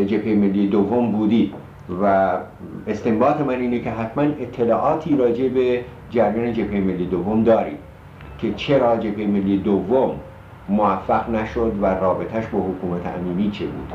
جبهه 0.07 0.35
ملی 0.35 0.67
دوم 0.67 1.13
بودید 1.13 1.55
و 2.03 2.37
استنباط 2.87 3.41
من 3.41 3.61
اینه 3.61 3.81
که 3.81 3.91
حتما 3.91 4.23
اطلاعاتی 4.23 5.17
راجع 5.17 5.49
به 5.49 5.85
جریان 6.11 6.53
جبهه 6.53 6.81
ملی 6.81 7.07
دوم 7.07 7.45
دارید 7.45 7.88
که 8.39 8.55
چرا 8.55 8.97
جبهه 8.97 9.27
ملی 9.27 9.59
دوم 9.59 10.21
موفق 10.69 11.31
نشد 11.31 11.73
و 11.83 11.87
رابطش 11.87 12.47
با 12.47 12.59
حکومت 12.59 13.07
امینی 13.07 13.51
چه 13.51 13.67
بود؟ 13.67 13.93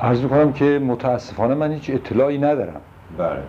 عرض 0.00 0.22
می‌کنم 0.22 0.52
که 0.52 0.80
متاسفانه 0.86 1.54
من 1.54 1.72
هیچ 1.72 1.90
اطلاعی 1.90 2.38
ندارم. 2.38 2.80
بله. 3.18 3.42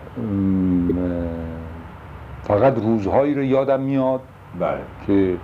فقط 2.42 2.78
روزهایی 2.78 3.34
رو 3.34 3.42
یادم 3.42 3.80
میاد 3.80 4.20
بله. 4.60 4.78
که 5.06 5.36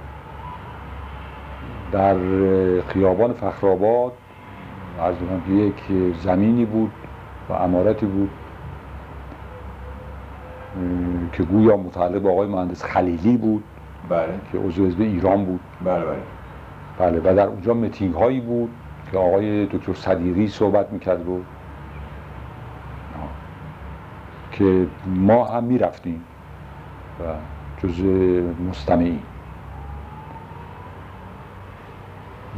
در 1.92 2.16
خیابان 2.88 3.32
فخرآباد 3.32 4.12
از 5.00 5.14
که 5.46 5.52
یک 5.52 5.74
زمینی 6.20 6.64
بود 6.64 6.90
و 7.48 7.52
امارتی 7.52 8.06
بود 8.06 8.30
که 11.32 11.42
گویا 11.42 11.76
متعلق 11.76 12.22
به 12.22 12.30
آقای 12.30 12.48
مهندس 12.48 12.84
خلیلی 12.84 13.36
بود. 13.36 13.64
بله. 14.08 14.40
که 14.52 14.58
عضو 14.58 14.86
حزب 14.86 15.00
ایران 15.00 15.44
بود. 15.44 15.60
بله 15.84 16.04
بله. 16.04 16.22
بله 16.98 17.18
و 17.18 17.36
در 17.36 17.46
اونجا 17.46 17.74
میتینگ 17.74 18.14
هایی 18.14 18.40
بود 18.40 18.70
که 19.10 19.18
آقای 19.18 19.66
دکتر 19.66 19.94
صدیقی 19.94 20.48
صحبت 20.48 20.92
می‌کرد 20.92 21.28
و 21.28 21.40
که 24.52 24.86
ما 25.06 25.44
هم 25.44 25.64
می‌رفتیم 25.64 26.24
و 27.20 27.22
جز 27.82 28.00
مستمعین. 28.68 29.20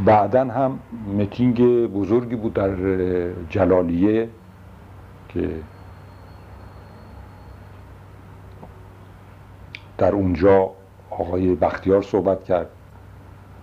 بعدا 0.04 0.44
هم 0.44 0.78
میتینگ 1.06 1.86
بزرگی 1.86 2.36
بود 2.36 2.54
در 2.54 2.70
جلالیه 3.50 4.28
که 5.28 5.48
در 9.98 10.12
اونجا 10.12 10.70
آقای 11.10 11.54
بختیار 11.54 12.02
صحبت 12.02 12.44
کرد 12.44 12.70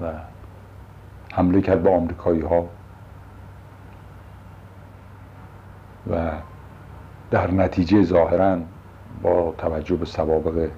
و 0.01 0.11
حمله 1.33 1.61
کرد 1.61 1.83
به 1.83 1.89
آمریکایی 1.89 2.41
ها 2.41 2.65
و 6.11 6.31
در 7.31 7.51
نتیجه 7.51 8.03
ظاهرا 8.03 8.57
با 9.21 9.53
توجه 9.57 9.95
به 9.95 10.05
سوابق 10.05 10.69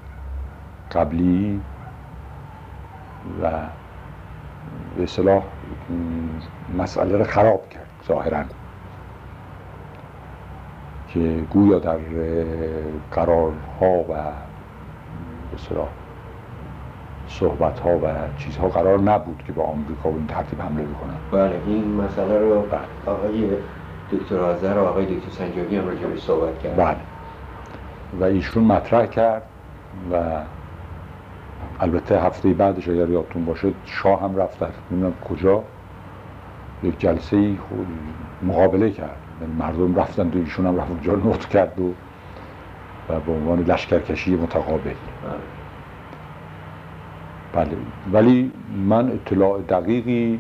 قبلی 0.92 1.62
و 3.42 3.52
به 4.98 5.04
اصطلاح 5.04 5.44
م، 5.44 6.78
مسئله 6.82 7.18
رو 7.18 7.24
خراب 7.24 7.70
کرد 7.70 7.90
ظاهرا 8.08 8.44
که 11.08 11.44
گویا 11.50 11.80
در 11.80 11.98
قرارها 13.12 14.04
و 14.10 14.32
به 15.56 15.62
اصطلاح 15.62 15.88
صحبت 17.28 17.80
ها 17.80 17.98
و 17.98 18.08
چیزها 18.38 18.68
قرار 18.68 19.00
نبود 19.00 19.44
که 19.48 19.54
با 19.54 19.64
آمریکا 19.64 20.10
به 20.10 20.16
این 20.16 20.28
ترتیب 20.28 20.62
حمله 20.62 20.84
بکنن. 20.84 21.16
بله 21.32 21.62
این 21.68 21.96
مسئله 21.96 22.40
رو 22.40 22.64
آقای 23.06 23.50
دکتر 24.12 24.40
آذر 24.40 24.78
و 24.78 24.86
آقای 24.86 25.06
دکتر 25.06 25.30
سنجابی 25.32 25.76
هم 25.76 25.88
راجع 25.88 26.16
صحبت 26.18 26.60
کرد 26.60 26.76
بله. 26.76 26.98
و 28.20 28.24
ایشون 28.24 28.64
مطرح 28.64 29.06
کرد 29.06 29.44
و 30.12 30.16
البته 31.80 32.22
هفته 32.22 32.54
بعدش 32.54 32.90
اگر 32.90 33.10
یادتون 33.10 33.46
باشه 33.46 33.72
شاه 33.86 34.22
هم 34.22 34.36
رفت 34.36 34.60
در 34.60 34.68
نمی‌دونم 34.92 35.14
کجا 35.30 35.64
یک 36.84 37.00
جلسه 37.00 37.56
مقابله 38.44 38.92
کرد. 38.92 39.18
یعنی 39.42 39.54
مردم 39.54 39.96
رفتن 39.96 40.28
و 40.28 40.32
ایشون 40.36 40.66
هم 40.66 40.78
رفت 40.78 40.92
اونجا 40.92 41.16
نوت 41.16 41.50
کرد 41.50 41.80
و 41.80 41.94
و 43.10 43.20
به 43.20 43.32
عنوان 43.32 43.60
لشکرکشی 43.60 44.36
متقابل 44.36 44.94
بله. 47.54 47.78
ولی 48.12 48.52
من 48.76 49.12
اطلاع 49.12 49.62
دقیقی 49.62 50.40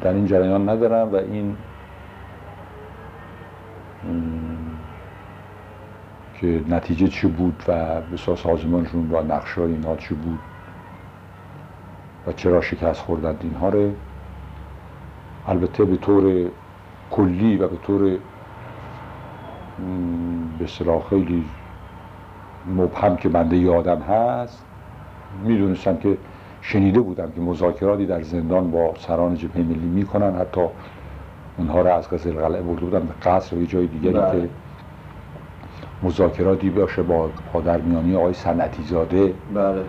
در 0.00 0.12
این 0.12 0.26
جریان 0.26 0.68
ندارم 0.68 1.12
و 1.12 1.16
این 1.16 1.56
که 6.40 6.64
نتیجه 6.68 7.08
چی 7.08 7.26
بود 7.26 7.62
و 7.68 8.00
بسیار 8.00 8.36
سازمانشون 8.36 9.10
و 9.10 9.22
نقشه 9.22 9.60
اینها 9.60 9.96
چی 9.96 10.14
بود 10.14 10.38
و 12.26 12.32
چرا 12.32 12.60
شکست 12.60 13.00
خوردند 13.00 13.38
اینها 13.42 13.68
رو 13.68 13.92
البته 15.48 15.84
به 15.84 15.96
طور 15.96 16.50
کلی 17.10 17.56
و 17.56 17.68
به 17.68 17.76
طور 17.76 18.18
به 20.58 20.66
خیلی 21.10 21.44
مبهم 22.76 23.16
که 23.16 23.28
بنده 23.28 23.56
یادم 23.56 24.00
هست. 24.00 24.64
می‌دونستم 25.44 25.96
که 25.96 26.18
شنیده 26.60 27.00
بودم 27.00 27.30
که 27.30 27.40
مذاکراتی 27.40 28.06
در 28.06 28.22
زندان 28.22 28.70
با 28.70 28.94
سران 28.98 29.34
جبهه 29.34 29.62
ملی 29.62 29.86
می‌کنن. 29.86 30.36
حتی 30.36 30.60
اونها 31.58 31.80
رو 31.80 31.94
از 31.94 32.10
قصر 32.10 32.30
قلعه 32.30 32.62
برده 32.62 32.80
بودن. 32.80 33.00
به 33.00 33.30
قصر 33.30 33.56
و 33.56 33.60
یه 33.60 33.66
جای 33.66 33.86
دیگری 33.86 34.12
بله. 34.12 34.40
که 34.40 34.48
مذاکراتی 36.02 36.70
باشه 36.70 37.02
با 37.02 37.28
پادرمیانی 37.52 38.16
آقای 38.16 38.32
صنعتی 38.32 38.82
زاده 38.82 39.34
بله 39.54 39.82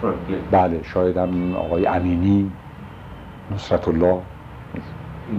فرانکلین. 0.00 0.40
بله 0.50 0.82
شاید 0.82 1.16
هم 1.16 1.56
آقای 1.56 1.86
امینی 1.86 2.50
نصرت 3.54 3.88
الله 3.88 4.18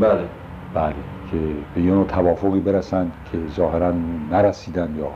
بله. 0.02 0.26
بله 0.74 0.94
که 1.32 1.38
به 1.76 1.82
یه 1.82 1.92
نوع 1.92 2.06
توافقی 2.06 2.60
برسن 2.60 3.12
که 3.32 3.38
ظاهرا 3.56 3.94
نرسیدن 4.32 4.96
یا 4.98 5.08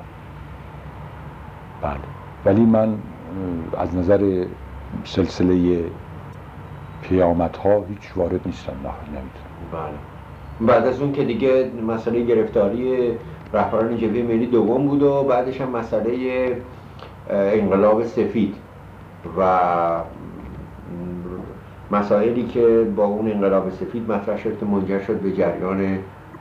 بله 1.83 1.99
ولی 2.45 2.61
من 2.61 2.95
از 3.77 3.95
نظر 3.95 4.45
سلسله 5.03 5.83
پیامت 7.01 7.57
ها 7.57 7.83
هیچ 7.89 8.11
وارد 8.15 8.41
نیستم 8.45 8.73
نه 8.83 8.89
نمی‌تونم 9.19 9.71
بله 9.71 10.13
بعد 10.67 10.87
از 10.87 11.01
اون 11.01 11.11
که 11.11 11.23
دیگه 11.23 11.71
مسئله 11.87 12.23
گرفتاری 12.23 13.11
رهبران 13.53 13.97
جبهه 13.97 14.23
ملی 14.23 14.45
دوم 14.45 14.87
بود 14.87 15.03
و 15.03 15.23
بعدش 15.23 15.61
هم 15.61 15.69
مسئله 15.69 16.57
انقلاب 17.29 18.03
سفید 18.03 18.55
و 19.37 19.59
مسائلی 21.91 22.45
که 22.45 22.87
با 22.95 23.05
اون 23.05 23.31
انقلاب 23.31 23.69
سفید 23.69 24.11
مطرح 24.11 24.37
شد 24.37 24.59
که 24.59 24.65
منجر 24.65 24.99
شد 24.99 25.19
به 25.19 25.31
جریان 25.31 25.97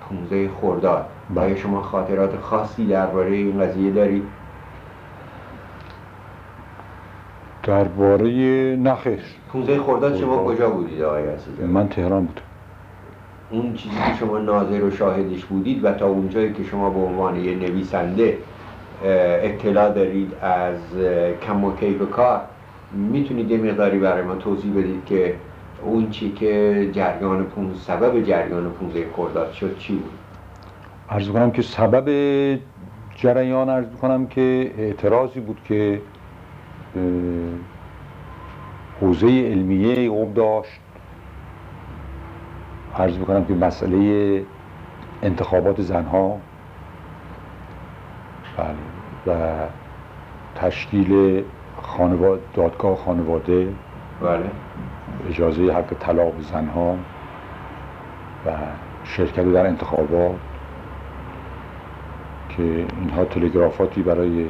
15 0.08 0.50
خرداد 0.60 1.06
بله. 1.30 1.44
آیا 1.44 1.56
شما 1.56 1.82
خاطرات 1.82 2.36
خاصی 2.40 2.86
درباره 2.86 3.30
این 3.30 3.60
قضیه 3.60 3.90
دارید؟ 3.90 4.22
درباره 7.72 8.30
نخیر 8.76 9.18
15 9.52 9.82
خرداد 9.82 10.16
شما. 10.16 10.44
کجا 10.44 10.70
بودید 10.70 11.02
آقای 11.02 11.22
عزیزی؟ 11.22 11.62
من 11.62 11.88
تهران 11.88 12.24
بودم 12.24 12.42
اون 13.50 13.74
چیزی 13.74 13.94
که 13.94 14.14
شما 14.20 14.38
ناظر 14.38 14.84
و 14.84 14.90
شاهدش 14.90 15.44
بودید 15.44 15.84
و 15.84 15.92
تا 15.92 16.06
اونجایی 16.06 16.52
که 16.52 16.64
شما 16.64 16.90
به 16.90 16.98
عنوان 16.98 17.36
یه 17.36 17.54
نویسنده 17.54 18.38
اطلاع 19.04 19.90
دارید 19.90 20.32
از 20.42 20.76
کم 21.46 21.64
و 21.64 21.76
کیف 21.76 22.10
کار 22.10 22.40
می‌تونید 22.92 23.50
یه 23.50 23.58
مقداری 23.58 23.98
برای 23.98 24.22
ما 24.22 24.34
توضیح 24.34 24.72
بدید 24.72 25.04
که 25.06 25.34
اون 25.84 26.10
چی 26.10 26.32
که 26.32 26.90
جریان 26.92 27.44
پون 27.44 27.74
سبب 27.74 28.24
جریان 28.24 28.70
15 28.70 29.06
خرداد 29.16 29.52
شد 29.52 29.78
چی 29.78 29.92
بود 29.92 30.12
عرض 31.10 31.28
کنم 31.28 31.50
که 31.50 31.62
سبب 31.62 32.08
جریان 33.16 33.68
عرض 33.68 33.86
کنم 34.02 34.26
که 34.26 34.70
اعتراضی 34.78 35.40
بود 35.40 35.60
که 35.64 36.00
حوزه 39.00 39.26
علمیه 39.26 40.10
قوم 40.10 40.32
داشت. 40.32 40.80
عرض 42.96 43.18
می‌کنم 43.18 43.44
که 43.44 43.54
مسئله 43.54 44.42
انتخابات 45.22 45.80
زنها. 45.80 46.38
بله. 48.56 48.74
و 49.26 49.66
تشکیل 50.54 51.42
خانواده 51.82 52.42
دادگاه 52.54 52.96
خانواده. 52.96 53.68
بله. 54.22 54.50
اجازه 55.28 55.72
حق 55.72 55.94
طلاق 56.00 56.40
زنها. 56.40 56.96
و 58.46 58.50
شرکت 59.04 59.44
در 59.44 59.66
انتخابات. 59.66 60.34
که 62.48 62.86
اینها 63.00 63.24
تلگرافاتی 63.24 64.02
برای 64.02 64.48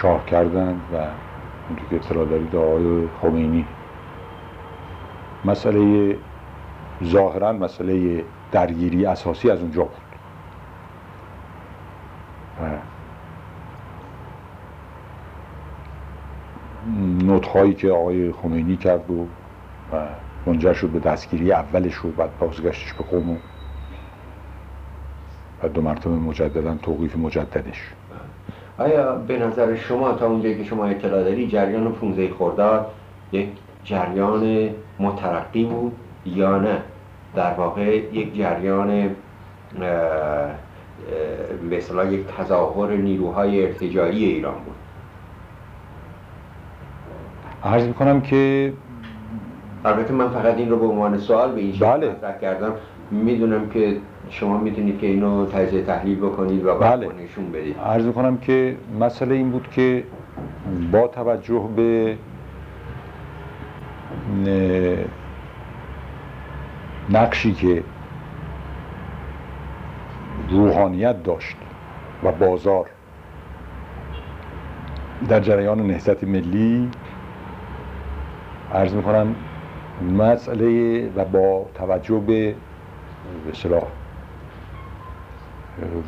شاه 0.00 0.26
کردند 0.26 0.80
و 0.92 0.96
اونجور 1.68 1.88
که 1.90 1.96
اطلاع 1.96 2.26
دارید 2.26 2.56
آقای 2.56 3.08
خمینی. 3.20 3.66
مسئله 5.44 6.16
ظاهرا 7.04 7.52
مسئله 7.52 8.24
درگیری 8.52 9.06
اساسی 9.06 9.50
از 9.50 9.60
اونجا 9.60 9.82
بود. 9.82 10.02
و 12.62 12.78
نطخهایی 17.24 17.74
که 17.74 17.90
آقای 17.90 18.32
خمینی 18.32 18.76
کرد 18.76 19.10
و 19.10 19.26
و 20.46 20.74
شد 20.74 20.88
به 20.88 21.00
دستگیری 21.00 21.52
اولش 21.52 22.04
و 22.04 22.08
بعد 22.08 22.38
بازگشتش 22.38 22.92
به 22.92 23.04
قوم 23.04 23.38
و 25.62 25.68
دو 25.68 25.82
مرتبه 25.82 26.14
مجددا 26.14 26.74
توقیف 26.74 27.16
مجددش. 27.16 27.94
آیا 28.78 29.14
به 29.14 29.38
نظر 29.38 29.76
شما 29.76 30.12
تا 30.12 30.26
اونجایی 30.26 30.58
که 30.58 30.64
شما 30.64 30.84
اطلاع 30.84 31.24
داری 31.24 31.48
جریان 31.48 31.92
15 31.92 32.34
خرداد 32.38 32.86
یک 33.32 33.48
جریان 33.84 34.68
مترقی 34.98 35.64
بود 35.64 35.92
یا 36.26 36.58
نه؟ 36.58 36.78
در 37.34 37.54
واقع 37.54 37.96
یک 38.12 38.36
جریان 38.36 39.10
اصطلاح 41.72 42.12
یک 42.12 42.26
تظاهر 42.26 42.90
نیروهای 42.90 43.66
ارتجاعی 43.66 44.24
ایران 44.24 44.54
بود. 44.54 44.74
عرض 47.64 47.86
می‌کنم 47.86 48.20
که 48.20 48.72
البته 49.84 50.12
من 50.12 50.28
فقط 50.28 50.56
این 50.56 50.70
رو 50.70 50.78
به 50.78 50.86
عنوان 50.86 51.18
سوال 51.18 51.52
به 51.52 51.60
این 51.60 51.72
شکل 51.72 51.86
بله. 51.86 52.38
کردم. 52.40 52.72
می‌دونم 53.10 53.68
که 53.68 53.96
شما 54.32 54.58
می‌تونید 54.58 54.98
که 54.98 55.06
اینو 55.06 55.46
تجزیه 55.46 55.82
تحلیل 55.82 56.18
بکنید 56.18 56.64
و 56.64 56.74
بله. 56.78 57.08
نشون 57.24 57.52
بدید 57.52 57.78
عرض 57.78 58.04
می‌کنم 58.04 58.38
که 58.38 58.76
مسئله 59.00 59.34
این 59.34 59.50
بود 59.50 59.68
که 59.70 60.04
با 60.92 61.08
توجه 61.08 61.68
به 61.76 62.16
نقشی 67.10 67.52
که 67.52 67.82
روحانیت 70.50 71.22
داشت 71.22 71.56
و 72.22 72.32
بازار 72.32 72.86
در 75.28 75.40
جریان 75.40 75.86
نهضت 75.86 76.24
ملی 76.24 76.90
عرض 78.74 78.94
می‌کنم 78.94 79.34
مسئله 80.18 81.08
و 81.16 81.24
با 81.24 81.66
توجه 81.74 82.18
به 82.18 82.54
به 83.46 83.52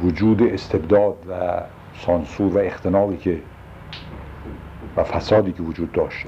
وجود 0.03 0.43
استبداد 0.43 1.17
و 1.31 1.61
سانسور 1.95 2.57
و 2.57 2.59
اختناقی 2.59 3.17
که 3.17 3.41
و 4.97 5.05
فسادی 5.05 5.53
که 5.53 5.63
وجود 5.63 5.93
داشت. 5.93 6.27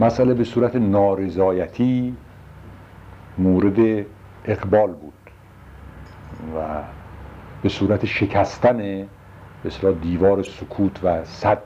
مسئله 0.00 0.34
به 0.34 0.44
صورت 0.44 0.76
نارضایتی 0.76 2.16
مورد 3.38 4.06
اقبال 4.44 4.92
بود 4.92 5.12
و 6.56 6.82
به 7.62 7.68
صورت 7.68 8.06
شکستن 8.06 8.76
به 8.76 9.06
اصطلاح 9.66 9.94
دیوار 9.94 10.42
سکوت 10.42 11.04
و 11.04 11.24
صد 11.24 11.62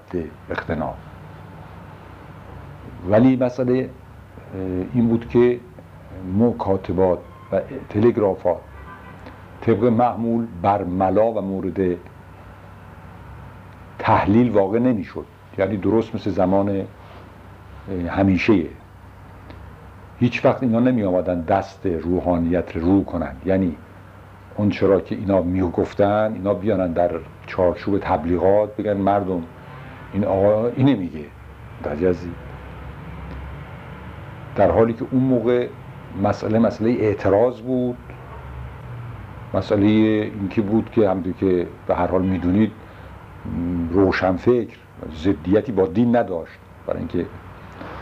اختناق. 0.50 0.96
ولی 3.08 3.36
مسئله 3.36 3.90
این 4.94 5.08
بود 5.08 5.28
که 5.28 5.60
مکاتبات 6.38 7.18
و 7.52 7.60
تلگرافات 7.88 8.60
طبق 9.60 9.84
معمول 9.84 10.46
بر 10.62 10.84
ملا 10.84 11.32
و 11.32 11.40
مورد 11.40 11.96
تحلیل 13.98 14.50
واقع 14.50 14.78
نمی‌شد. 14.78 15.24
یعنی 15.58 15.76
درست 15.76 16.14
مثل 16.14 16.30
زمان 16.30 16.86
همیشه. 18.08 18.64
هیچ 20.18 20.44
وقت 20.44 20.62
اینا 20.62 20.80
نمی 20.80 21.04
آمدن 21.04 21.40
دست 21.40 21.86
روحانیت 21.86 22.76
رو 22.76 22.82
رو 22.82 23.04
کنن. 23.04 23.32
یعنی 23.44 23.76
اون 24.56 24.70
چرا 24.70 25.00
که 25.00 25.14
اینا 25.14 25.42
می 25.42 25.60
گفتن 25.60 26.32
اینا 26.34 26.54
بیانن 26.54 26.92
در 26.92 27.10
چارچوب 27.46 27.98
تبلیغات 27.98 28.76
بگن 28.76 28.92
مردم 28.96 29.42
این 30.12 30.24
آقا 30.24 30.68
اینه 30.68 30.94
میگه 30.94 31.24
یزی 32.00 32.30
در 34.56 34.70
حالی 34.70 34.92
که 34.92 35.04
اون 35.10 35.22
موقع 35.22 35.68
مسئله 36.22 36.58
مسئله 36.58 36.90
اعتراض 36.90 37.60
بود. 37.60 37.96
مسئله 39.54 39.86
اینکه 39.86 40.62
بود 40.62 40.90
که 40.90 41.10
همونطور 41.10 41.32
که 41.32 41.66
به 41.86 41.94
هر 41.94 42.06
حال 42.06 42.22
می‌دونید 42.22 42.72
روشنفکر 43.90 44.76
ضدیتی 45.14 45.72
با 45.72 45.86
دین 45.86 46.16
نداشت. 46.16 46.58
برای 46.86 46.98
اینکه 46.98 47.26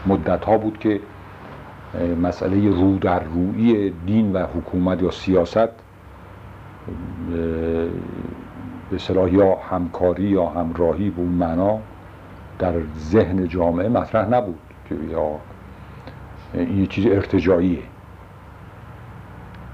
مدت 0.07 0.44
ها 0.44 0.59
بود 0.59 0.78
که 0.78 1.01
مسئله 2.22 2.70
رو 2.70 2.99
در 2.99 3.22
روی 3.24 3.92
دین 4.07 4.32
و 4.32 4.46
حکومت 4.46 5.03
یا 5.03 5.11
سیاست 5.11 5.68
به 7.30 7.88
اصطلاح 8.94 9.34
یا 9.34 9.55
همکاری 9.55 10.24
یا 10.24 10.46
همراهی 10.46 11.11
به 11.11 11.20
اون 11.20 11.32
معنا 11.32 11.78
در 12.59 12.72
ذهن 12.99 13.49
جامعه 13.49 13.88
مطرح 13.88 14.28
نبود 14.28 14.59
که 14.88 14.94
یا 15.11 15.30
این 16.55 16.86
چیز 16.86 17.07
ارتجاعیه 17.07 17.82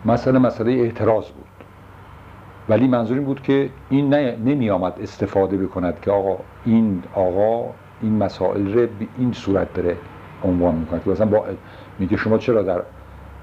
مسئله 0.05 0.39
مسئله 0.39 0.73
اعتراض 0.73 1.31
بود. 1.31 1.45
ولی 2.69 2.89
منظور 2.89 3.17
این 3.17 3.27
بود 3.27 3.43
که 3.43 3.71
این 3.91 4.15
نمی 4.15 4.71
آمد 4.71 4.93
استفاده 5.03 5.57
بکند 5.57 6.01
که 6.01 6.11
آقا 6.11 6.37
این 6.65 7.03
آقا 7.15 7.71
این 8.03 8.19
مسائل 8.19 8.73
رو 8.73 8.81
به 8.81 9.07
این 9.19 9.33
صورت 9.33 9.75
داره 9.75 9.97
عنوان 10.45 10.75
می‌کنه 10.75 11.01
که 11.05 11.11
مثلا 11.11 11.27
با 11.27 11.45
میگه 11.99 12.17
شما 12.17 12.39
چرا 12.39 12.63
در 12.63 12.83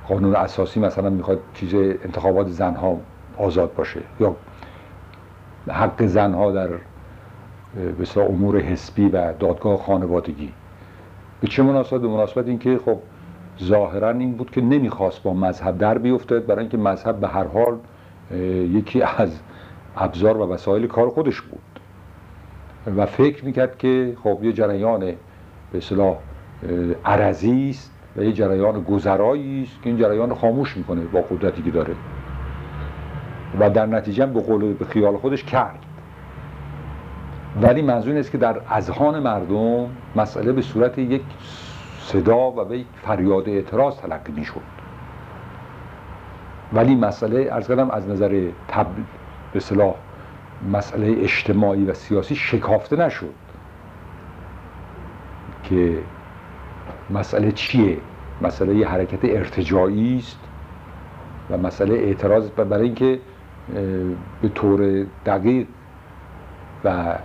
قانون 0.07 0.35
اساسی 0.35 0.79
مثلا 0.79 1.09
می‌خواد 1.09 1.39
چیز 1.53 1.73
انتخابات 1.73 2.47
زنها 2.47 2.97
آزاد 3.37 3.73
باشه؟ 3.73 3.99
یا 4.19 4.35
حق 5.67 6.05
زنها 6.05 6.51
در 6.51 6.69
اصطلاح 8.01 8.29
امور 8.29 8.59
حسبی 8.59 9.09
و 9.09 9.33
دادگاه 9.33 9.77
خانوادگی. 9.77 10.53
به 11.41 11.47
چه 11.47 11.63
مناسبت؟ 11.63 12.01
به 12.01 12.07
مناسبت 12.07 12.47
اینکه 12.47 12.79
خب 12.85 12.97
ظاهرا 13.63 14.09
این 14.09 14.31
بود 14.31 14.51
که 14.51 14.61
نمی‌خواست 14.61 15.23
با 15.23 15.33
مذهب 15.33 15.77
در 15.77 15.97
بیفتد 15.97 16.45
برای 16.45 16.59
اینکه 16.59 16.77
مذهب 16.77 17.19
به 17.19 17.27
هر 17.27 17.47
حال 17.47 17.77
یکی 18.71 19.01
از 19.01 19.39
ابزار 19.97 20.37
و 20.37 20.53
وسایل 20.53 20.87
کار 20.87 21.09
خودش 21.09 21.41
بود. 21.41 21.59
و 22.97 23.05
فکر 23.05 23.45
می‌کرد 23.45 23.77
که 23.77 24.17
خب 24.23 24.39
یه 24.43 24.53
جریان 24.53 24.99
به 24.99 25.77
اصطلاح 25.77 26.17
عرضی 27.05 27.69
است 27.69 27.91
و 28.17 28.23
یه 28.23 28.33
جریان 28.33 28.83
گذرایی 28.83 29.63
است 29.63 29.81
که 29.83 29.89
این 29.89 29.97
جریان 29.97 30.33
خاموش 30.33 30.77
می‌کنه 30.77 31.01
با 31.01 31.21
قدرتی 31.21 31.61
که 31.61 31.71
داره. 31.71 31.93
و 33.59 33.69
در 33.69 33.85
نتیجه 33.85 34.25
به 34.25 34.41
قول 34.41 34.73
به 34.73 34.85
خیال 34.85 35.17
خودش 35.17 35.43
کرد. 35.43 35.79
ولی 37.61 37.81
منظور 37.81 38.17
است 38.17 38.31
که 38.31 38.37
در 38.37 38.61
اذهان 38.69 39.19
مردم 39.19 39.89
مسئله 40.15 40.51
به 40.51 40.61
صورت 40.61 40.97
یک 40.97 41.21
صدا 41.99 42.51
و 42.51 42.65
به 42.65 42.79
یک 42.79 42.87
فریاد 43.01 43.49
اعتراض 43.49 43.95
تلقی 43.95 44.31
می‌شد. 44.31 44.80
ولی 46.73 46.95
مسئله 46.95 47.47
ارز 47.51 47.67
کردم 47.67 47.91
از 47.91 48.09
نظر 48.09 48.47
تب 48.67 48.87
به 49.53 49.59
صلاح 49.59 49.95
مسئله 50.71 51.21
اجتماعی 51.21 51.85
و 51.85 51.93
سیاسی 51.93 52.35
شکافته 52.35 52.95
نشد 52.95 53.33
که 55.63 55.97
مسئله 57.09 57.51
چیه؟ 57.51 57.97
مسئله 58.41 58.87
حرکت 58.87 59.25
ارتجاعی 59.25 60.17
است 60.17 60.39
و 61.49 61.57
مسئله 61.57 61.93
اعتراض 61.95 62.49
برای 62.49 62.85
اینکه 62.85 63.19
به 64.41 64.49
طور 64.55 65.05
دقیق 65.25 65.67
و 66.85 67.15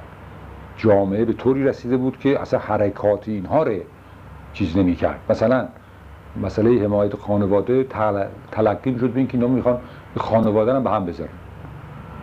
جامعه 0.77 1.25
به 1.25 1.33
طوری 1.33 1.65
رسیده 1.65 1.97
بود 1.97 2.19
که 2.19 2.41
اصلا 2.41 2.61
حرکات 2.61 3.29
اینها 3.29 3.63
رو 3.63 3.73
چیز 4.53 4.77
نمی 4.77 4.95
کرد 4.95 5.21
مثلا 5.31 5.69
مسئله 6.43 6.85
حمایت 6.85 7.17
خانواده 7.17 7.85
تل- 7.85 8.27
تلقی 8.53 8.99
شد 8.99 9.11
به 9.11 9.19
اینکه 9.19 9.35
اینا 9.39 9.49
می‌خوان 9.49 9.79
خانواده 10.17 10.75
هم 10.75 10.85
به 10.85 10.91
هم 10.91 11.07
بذارن. 11.07 11.31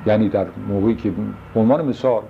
یعنی 0.05 0.29
در 0.29 0.47
موقعی 0.67 0.95
که 0.95 1.11
به 1.53 1.59
عنوان 1.59 1.85
مثال 1.85 2.21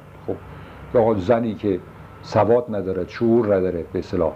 خب 0.94 1.18
زنی 1.18 1.56
که 1.56 1.80
سواد 2.22 2.76
نداره 2.76 3.08
شعور 3.08 3.56
نداره 3.56 3.86
به 3.94 4.00
اصطلاح 4.00 4.34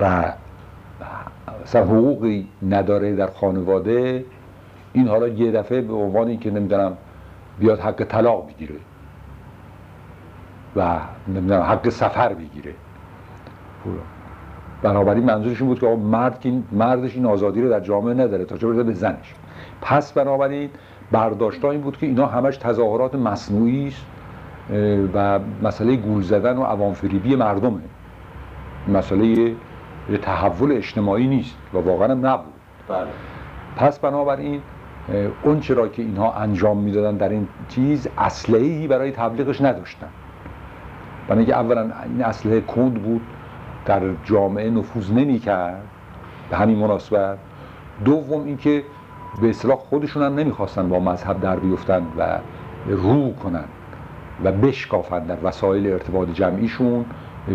و 0.00 0.32
مثلا 1.62 1.84
حقوقی 1.84 2.48
نداره 2.68 3.14
در 3.16 3.26
خانواده 3.26 4.24
این 4.92 5.08
حالا 5.08 5.28
یه 5.28 5.52
دفعه 5.52 5.80
به 5.80 5.94
عنوان 5.94 6.28
اینکه 6.28 6.50
نمی‌دونم 6.50 6.96
بیاد 7.58 7.80
حق 7.80 8.04
طلاق 8.04 8.46
بگیره 8.48 8.74
و 10.76 10.98
نمی‌دونم 11.28 11.62
حق 11.62 11.88
سفر 11.88 12.34
بگیره. 12.34 12.74
بنابراین 14.86 15.24
منظورش 15.24 15.60
این 15.60 15.68
بود 15.68 15.80
که 15.80 15.86
مرد 15.86 16.40
که 16.40 16.52
مردش 16.72 17.16
این 17.16 17.26
آزادی 17.26 17.62
رو 17.62 17.68
در 17.68 17.80
جامعه 17.80 18.14
نداره 18.14 18.44
تا 18.44 18.56
چه 18.56 18.66
به 18.66 18.92
زنش. 18.92 19.34
پس 19.82 20.12
بنابراین 20.12 20.70
برداشت 21.12 21.64
این 21.64 21.80
بود 21.80 21.96
که 21.96 22.06
اینا 22.06 22.26
همش 22.26 22.56
تظاهرات 22.56 23.14
مصنوعی 23.14 23.88
است 23.88 24.06
و 25.14 25.40
مسئله 25.62 25.96
گول 25.96 26.22
زدن 26.22 26.56
و 26.56 26.62
عوامفریبی 26.62 27.36
مردمه. 27.36 27.80
مسئله 28.88 29.54
تحول 30.22 30.72
اجتماعی 30.72 31.26
نیست 31.26 31.56
و 31.74 31.78
واقعا 31.78 32.12
هم 32.12 32.26
نبود. 32.26 32.52
بله. 32.88 33.06
پس 33.76 33.98
بنابراین 33.98 34.60
اون 35.42 35.60
چرا 35.60 35.88
که 35.88 36.02
اینها 36.02 36.32
انجام 36.32 36.78
می‌دادن 36.78 37.16
در 37.16 37.28
این 37.28 37.48
چیز 37.68 38.08
اسلحه‌ای 38.18 38.86
برای 38.86 39.10
تبلیغش 39.10 39.60
نداشتن. 39.60 40.08
برای 41.28 41.38
اینکه 41.38 41.54
اولا 41.54 41.80
این 41.82 42.22
اسلحه 42.24 42.60
کند 42.60 42.94
بود 42.94 43.22
در 43.86 44.00
جامعه 44.24 44.70
نفوذ 44.70 45.12
نمی‌کرد؟ 45.12 45.82
به 46.50 46.56
همین 46.56 46.78
مناسبت. 46.78 47.38
دوم 48.04 48.44
اینکه 48.44 48.82
به 49.40 49.50
اصطلاح 49.50 49.76
خودشون 49.76 50.22
هم 50.22 50.34
نمی‌خواستن 50.34 50.88
با 50.88 50.98
مذهب 50.98 51.40
در 51.40 51.56
بیفتن 51.56 52.06
و 52.18 52.38
رو 52.86 53.34
کنن 53.34 53.64
و 54.44 54.52
بشکافن 54.52 55.24
در 55.24 55.36
وسایل 55.42 55.92
ارتباط 55.92 56.28
جمعیشون 56.28 57.04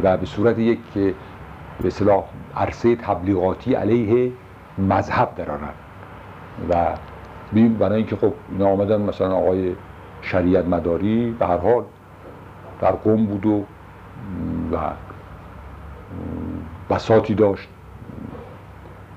و 0.03 0.17
به 0.17 0.25
صورت 0.25 0.59
یک 0.59 0.79
به 0.93 1.87
اصطلاح 1.87 2.23
عرصه 2.57 2.95
تبلیغاتی 2.95 3.73
علیه 3.73 4.31
مذهب 4.77 5.35
درارن 5.35 5.73
و 6.69 6.85
بیم 7.53 7.73
برای 7.73 7.97
اینکه 7.97 8.15
خب 8.15 8.33
اینا 8.51 8.67
آمدن 8.67 9.01
مثلا 9.01 9.35
آقای 9.35 9.75
شریعت 10.21 10.65
مداری 10.65 11.35
به 11.39 11.47
هر 11.47 11.57
حال 11.57 11.83
در 12.81 12.91
قوم 12.91 13.25
بود 13.25 13.45
و 13.45 13.63
و 14.71 14.77
بساتی 16.89 17.35
داشت 17.35 17.69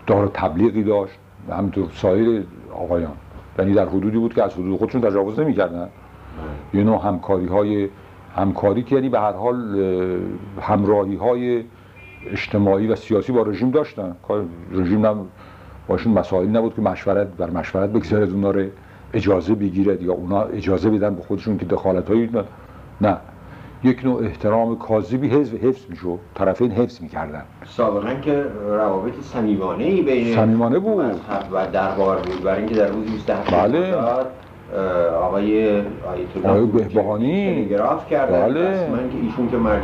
دار 0.07 0.31
تبلیغی 0.35 0.83
داشت 0.83 1.15
و 1.49 1.55
همینطور 1.55 1.89
سایر 1.95 2.45
آقایان. 2.73 3.13
یعنی 3.59 3.73
در 3.73 3.89
حدودی 3.89 4.19
بود 4.19 4.35
که 4.35 4.43
از 4.43 4.55
حدود 4.55 4.79
خودشون 4.79 5.01
تجاوز 5.01 5.39
نمی‌کردن. 5.41 5.89
یه 6.75 6.85
نوع 6.85 7.07
همکاری 7.07 7.47
های 7.47 7.89
همکاری 8.37 8.83
که 8.83 8.95
یعنی 8.95 9.09
به 9.09 9.21
هر 9.21 9.33
حال 9.33 9.79
همراهی 10.61 11.17
های 11.17 11.65
اجتماعی 12.27 12.87
و 12.87 12.97
سیاسی 12.97 13.33
با 13.33 13.43
رژیم 13.43 13.71
داشتن. 13.71 14.17
رژیم 14.73 15.07
نم 15.07 15.27
باشون 15.89 16.13
مسائل 16.13 16.49
نبود 16.49 16.75
که 16.75 16.83
مشورت 16.83 17.27
بر 17.27 17.51
مشورت 17.51 17.91
بگذارد 17.91 18.31
اونا 18.31 18.51
رو 18.51 18.67
اجازه 19.15 19.55
بگیرد 19.55 20.03
یا 20.03 20.13
اونا 20.13 20.43
اجازه 20.43 20.91
بدن 20.91 21.15
به 21.15 21.23
خودشون 21.23 21.59
که 21.59 21.67
دخالت 21.67 22.09
هایی 22.09 22.31
نه. 23.01 23.17
یک 23.85 24.05
نوع 24.05 24.25
احترام 24.25 24.79
کاذبی 24.79 25.29
حفظ 25.29 25.55
حفظ 25.55 25.91
می‌شد. 25.91 26.19
طرفین 26.35 26.71
حفظ 26.71 27.03
می‌کردن. 27.03 27.43
سابقا 27.67 28.15
که 28.23 28.45
روابط 28.69 29.21
صمیمانه 29.21 29.85
ای 29.85 30.03
بین 30.03 30.35
صمیمانه 30.35 30.79
بود. 30.79 31.05
و 31.53 31.67
دربار 31.73 32.17
بود. 32.17 32.43
برای 32.43 32.59
اینکه 32.59 32.75
در 32.75 32.87
روز 32.87 33.05
27 33.05 33.55
بله. 33.55 33.95
آقای 35.23 35.79
آیت 35.81 36.45
الله 36.45 36.67
بهبهانی. 36.67 37.65
تلگراف 37.65 38.11
کردن 38.11 38.41
بله. 38.41 38.91
من 38.91 39.11
که 39.11 39.17
ایشون 39.23 39.51
که 39.51 39.57
مرد 39.57 39.83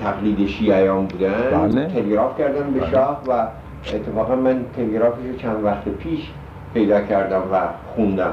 تقلید 0.00 0.48
شیعیان 0.48 1.06
بودن 1.06 1.32
بله. 1.52 1.86
تلگراف 1.86 2.38
کردن 2.38 2.70
به 2.70 2.80
بله. 2.80 2.90
شاه 2.90 3.22
و 3.28 3.46
اتفاقا 3.94 4.36
من 4.36 4.64
تلگرافش 4.76 5.26
رو 5.32 5.36
چند 5.36 5.64
وقت 5.64 5.88
پیش 5.88 6.30
پیدا 6.74 7.00
کردم 7.00 7.42
و 7.52 7.60
خوندم 7.94 8.32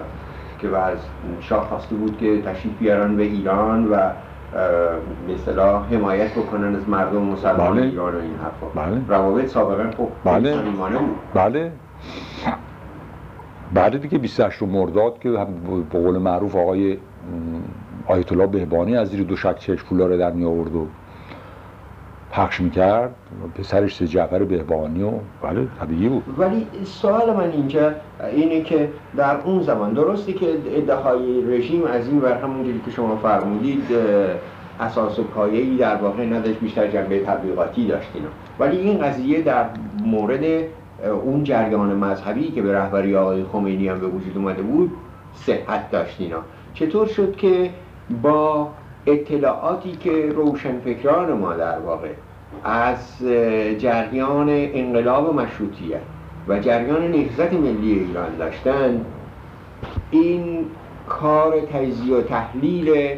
که 0.62 0.78
از 0.78 0.98
شاه 1.42 1.68
خواسته 1.70 1.96
بود 1.96 2.18
که 2.18 2.42
تشریف 2.42 2.74
بیارن 2.80 3.16
به 3.16 3.24
ایران 3.24 3.88
و 3.92 3.96
به 4.56 5.34
اصطلاح 5.34 5.94
حمایت 5.94 6.32
بکنن 6.32 6.76
از 6.76 6.90
مردم 6.90 7.22
مسلمان 7.22 7.74
بله. 7.74 7.82
ایران 7.82 8.16
و 8.16 8.20
این 8.20 8.36
حرفا 8.36 8.68
بله. 8.82 9.02
روابط 9.08 9.48
سابقا 9.48 9.92
خب 9.98 10.08
بله. 10.24 10.58
بله 11.34 11.72
بعد 13.74 14.02
دیگه 14.02 14.18
28 14.18 14.64
مرداد 14.64 15.20
که 15.20 15.30
به 15.30 15.38
قول 15.92 16.18
معروف 16.18 16.56
آقای 16.56 16.98
آیت 18.08 18.32
الله 18.32 18.48
بهبانی 18.48 18.98
از 18.98 19.10
زیر 19.10 19.24
دو 19.24 19.36
شک 19.36 19.60
چشم 19.60 19.98
رو 19.98 20.18
در 20.18 20.32
می 20.32 20.46
آورد 20.46 20.76
و 20.76 20.88
پخش 22.36 22.62
می‌کرد. 22.62 23.16
پسرش 23.58 23.96
سه 23.96 24.08
جعفر 24.08 24.44
بهبانی 24.44 25.04
و 25.04 25.12
بله 25.42 25.68
طبیعی 25.80 26.10
بود. 26.10 26.24
ولی 26.38 26.68
سوال 26.84 27.34
من 27.34 27.52
اینجا 27.52 27.92
اینه 28.32 28.62
که 28.62 28.90
در 29.18 29.38
اون 29.46 29.62
زمان 29.62 29.94
درسته 29.94 30.34
که 30.34 30.46
ادعای 30.76 31.58
رژیم 31.58 31.84
از 31.84 32.08
این 32.08 32.22
ور 32.22 32.34
همونجوری 32.34 32.82
که 32.86 32.92
شما 32.92 33.16
فرمودید 33.16 33.84
اساس 34.80 35.20
و 35.20 35.24
پایه‌ای 35.24 35.78
در 35.78 35.96
واقع 35.96 36.26
نداشت 36.26 36.60
بیشتر 36.60 36.88
جنبه 36.88 37.20
تبلیغاتی 37.20 37.88
داشت 37.88 38.08
اینا. 38.14 38.28
ولی 38.60 38.78
این 38.78 39.00
قضیه 39.00 39.42
در 39.42 39.66
مورد 40.06 40.64
اون 41.24 41.44
جریان 41.44 41.96
مذهبی 41.96 42.52
که 42.52 42.62
به 42.62 42.74
رهبری 42.74 43.16
آقای 43.16 43.44
خمینی 43.44 43.88
هم 43.88 44.00
به 44.00 44.08
وجود 44.08 44.38
اومده 44.38 44.62
بود 44.62 44.92
صحت 45.34 45.92
داشت 45.92 46.22
اینا. 46.22 46.40
چطور 46.74 47.08
شد 47.08 47.36
که 47.36 47.70
با 48.22 48.70
اطلاعاتی 49.08 49.92
که 49.92 50.32
روشنفکران 50.36 51.34
ما 51.34 51.54
در 51.54 51.80
واقع 51.80 52.10
از 52.64 53.18
جریان 53.78 54.50
انقلاب 54.50 55.34
مشروطیت 55.36 56.02
و 56.48 56.60
جریان 56.60 57.12
نهضت 57.12 57.54
ملی 57.54 57.92
ایران 57.92 58.36
داشتن 58.38 59.06
این 60.12 60.66
کار 61.08 61.62
تجزیه 61.62 62.16
و 62.16 62.22
تحلیل 62.22 63.16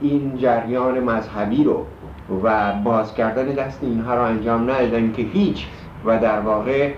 این 0.00 0.36
جریان 0.36 1.00
مذهبی 1.00 1.64
رو 1.64 1.86
و 2.42 2.72
باز 2.72 3.14
کردن 3.14 3.46
دست 3.46 3.78
اینها 3.82 4.14
رو 4.14 4.22
انجام 4.22 4.70
ندادن 4.70 5.12
که 5.12 5.22
هیچ 5.22 5.66
و 6.04 6.18
در 6.18 6.40
واقع 6.40 6.92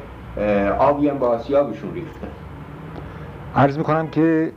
آبی 0.79 1.09
هم 1.09 1.19
به 1.19 1.27
آسیابشون 1.27 1.95
ریختن. 1.95 2.29
عرض 3.57 3.79
می‌کنم 3.79 4.09
که 4.09 4.53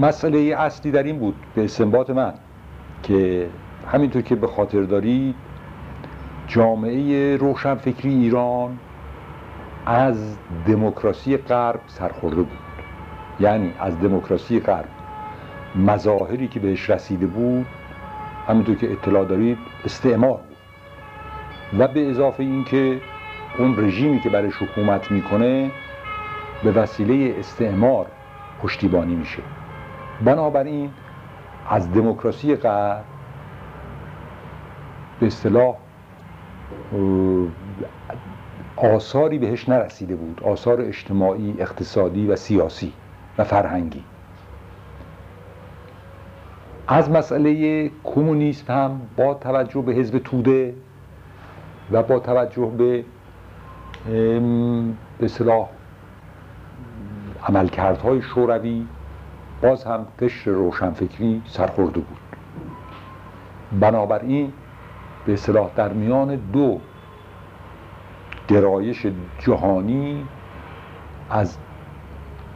مسئله 0.00 0.38
اصلی 0.38 0.92
در 0.92 1.02
این 1.02 1.18
بود 1.18 1.34
به 1.54 1.64
استنباط 1.64 2.10
من 2.10 2.32
که 3.02 3.46
همینطور 3.92 4.22
که 4.22 4.34
به 4.34 4.46
خاطر 4.46 4.82
داری 4.82 5.34
جامعه 6.46 7.36
روشنفکری 7.36 8.14
ایران 8.14 8.78
از 9.86 10.36
دموکراسی 10.66 11.36
غرب 11.36 11.80
سرخورده 11.86 12.42
بود. 12.42 12.58
یعنی 13.40 13.72
از 13.80 14.00
دموکراسی 14.00 14.60
غرب. 14.60 14.88
مظاهری 15.76 16.48
که 16.48 16.60
بهش 16.60 16.90
رسیده 16.90 17.26
بود 17.26 17.66
همینطور 18.48 18.74
که 18.74 18.92
اطلاع 18.92 19.24
دارید 19.24 19.58
استعمار 19.84 20.36
بود. 20.36 20.56
و 21.78 21.88
به 21.88 22.10
اضافه 22.10 22.42
اینکه 22.42 23.00
اون 23.58 23.76
رژیمی 23.78 24.20
که 24.20 24.28
برش 24.30 24.54
حکومت 24.62 25.10
می‌کنه 25.10 25.70
به 26.64 26.72
وسیله 26.72 27.38
استعمار 27.38 28.06
پشتیبانی 28.62 29.14
میشه. 29.14 29.42
بنابراین 30.24 30.90
از 31.68 31.92
دموکراسی 31.92 32.56
غرب 32.56 33.04
به 35.20 35.26
اصطلاح 35.26 35.76
آثاری 38.76 39.38
بهش 39.38 39.68
نرسیده 39.68 40.16
بود. 40.16 40.40
آثار 40.44 40.80
اجتماعی، 40.80 41.56
اقتصادی 41.58 42.26
و 42.26 42.36
سیاسی 42.36 42.92
و 43.38 43.44
فرهنگی. 43.44 44.04
از 46.88 47.10
مسئله 47.10 47.90
کمونیسم 48.04 48.74
هم 48.74 49.00
با 49.16 49.34
توجه 49.34 49.82
به 49.82 49.92
حزب 49.92 50.18
توده 50.18 50.74
و 51.92 52.02
با 52.02 52.18
توجه 52.18 52.66
به 52.66 53.04
به 55.18 55.24
اصطلاح 55.24 55.68
عملکردهای 57.48 58.22
شوروی 58.22 58.86
باز 59.62 59.84
هم 59.84 60.06
قشر 60.20 60.50
روشنفکری 60.50 61.42
سرخورده 61.46 62.00
بود. 62.00 62.18
بنابراین 63.80 64.52
به 65.30 65.34
اصطلاح 65.34 65.70
در 65.76 65.92
میان 65.92 66.36
دو 66.36 66.80
گرایش 68.48 69.06
جهانی 69.38 70.26
از 71.30 71.56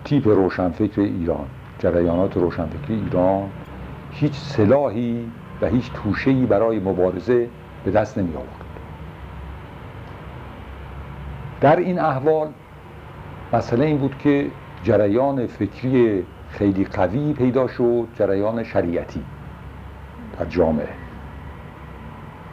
تیپ 0.04 0.28
روشنفکر 0.28 1.00
ایران 1.00 1.46
جریانات 1.78 2.36
روشنفکری 2.36 2.94
ایران 2.94 3.50
هیچ 4.10 4.32
سلاحی 4.34 5.30
و 5.62 5.66
هیچ 5.66 5.92
توشه‌ای 5.92 6.46
برای 6.46 6.78
مبارزه 6.78 7.48
به 7.84 7.90
دست 7.90 8.18
نمی 8.18 8.34
آورد. 8.34 8.64
در 11.60 11.76
این 11.76 11.98
احوال 11.98 12.48
مسئله 13.52 13.84
این 13.84 13.98
بود 13.98 14.18
که 14.18 14.50
جریان 14.82 15.46
فکری 15.46 16.26
خیلی 16.50 16.84
قوی 16.84 17.32
پیدا 17.32 17.66
شد 17.66 18.08
جریان 18.18 18.64
شریعتی 18.64 19.24
در 20.38 20.44
جامعه. 20.44 21.03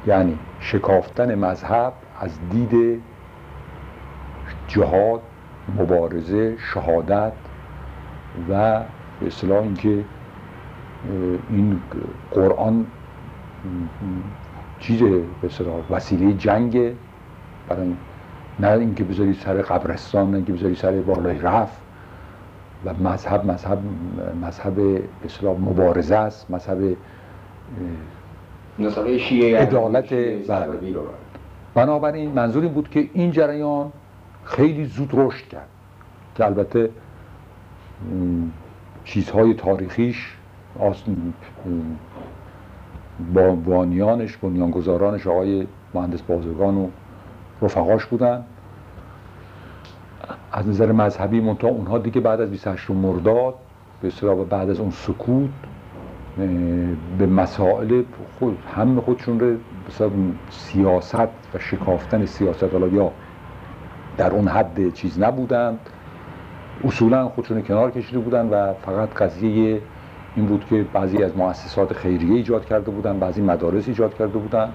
یعنی 0.08 0.40
شکافتن 0.60 1.36
مذهب 1.36 1.94
از 2.20 2.40
دید 2.52 3.02
جهاد 4.68 5.22
مبارزه 5.78 6.58
شهادت 6.58 7.34
و 8.50 8.80
به 9.20 9.28
اصطلاح 9.28 9.62
اینکه 9.62 10.04
این 11.50 11.82
قرآن 12.32 12.86
چیز 14.80 15.04
به 15.42 15.50
وسیله 15.90 16.34
جنگ 16.34 16.94
برای 17.70 17.94
نه 18.60 18.68
اینکه 18.68 19.04
بذاری 19.04 19.34
سر 19.34 19.62
قبرستان 19.62 20.30
نه 20.32 20.36
اینکه 20.36 20.54
بذاری 20.54 20.76
سر 20.76 20.92
بالای 20.92 21.40
رفت 21.40 21.82
و 22.86 22.94
مذهب 22.94 23.46
مذهب 23.46 23.80
مذهب 24.42 25.02
اسلام 25.26 25.62
مبارزه 25.62 26.16
است 26.16 26.52
مذهب 26.52 26.96
عدالت 29.56 30.14
بله. 30.14 30.68
بنابراین 31.74 32.32
منظور 32.32 32.64
این 32.64 32.74
بود 32.74 32.90
که 32.90 33.10
این 33.14 33.32
جریان 33.32 33.92
خیلی 34.44 34.86
زود 34.86 35.10
رشد 35.14 35.48
کرد. 35.48 35.68
که 36.36 36.46
البته 36.46 36.90
چیزهای 39.04 39.54
تاریخیش 39.54 40.38
با 43.34 43.56
بانیانش 43.56 44.38
بنیانگذارانش 44.38 45.28
آقای 45.28 45.68
مهندس 45.94 46.22
بازرگان 46.22 46.78
و 46.78 46.88
رفقاش 47.62 48.06
بودن. 48.06 48.46
از 50.52 50.68
نظر 50.68 50.92
مذهبی 50.92 51.40
منتها 51.40 51.70
اونها 51.70 51.98
دیگه 51.98 52.22
بعد 52.22 52.42
از 52.42 52.50
28 52.50 52.90
مرداد 52.90 53.54
به 54.02 54.08
اصطلاح 54.08 54.46
بعد 54.46 54.70
از 54.70 54.80
اون 54.80 54.92
سکوت 54.92 55.50
به 57.18 57.26
مسائل 57.26 58.04
خود 58.40 58.58
هم 58.76 59.02
خودشون 59.02 59.40
رو 59.40 59.56
سیاست 60.50 61.16
و 61.54 61.60
شکافتن 61.60 62.26
سیاست 62.26 62.64
حالا 62.64 62.88
یا 62.88 63.12
در 64.18 64.32
اون 64.32 64.48
حد 64.48 64.94
چیز 64.94 65.20
نبودند 65.20 65.80
اصولا 66.84 67.30
خودشون 67.30 67.62
کنار 67.62 67.92
کشیده 67.92 68.20
بودن 68.20 68.50
و 68.50 68.74
فقط 68.74 69.10
قضیه 69.10 69.82
این 70.36 70.46
بود 70.46 70.66
که 70.70 70.86
بعضی 70.94 71.24
از 71.24 71.38
مؤسسات 71.38 71.94
خیریه 71.94 72.36
ایجاد 72.36 72.66
کرده 72.66 72.92
بودن 72.92 73.20
بعضی 73.20 73.42
مدارس 73.42 73.88
ایجاد 73.88 74.18
کرده 74.18 74.38
بودن 74.38 74.70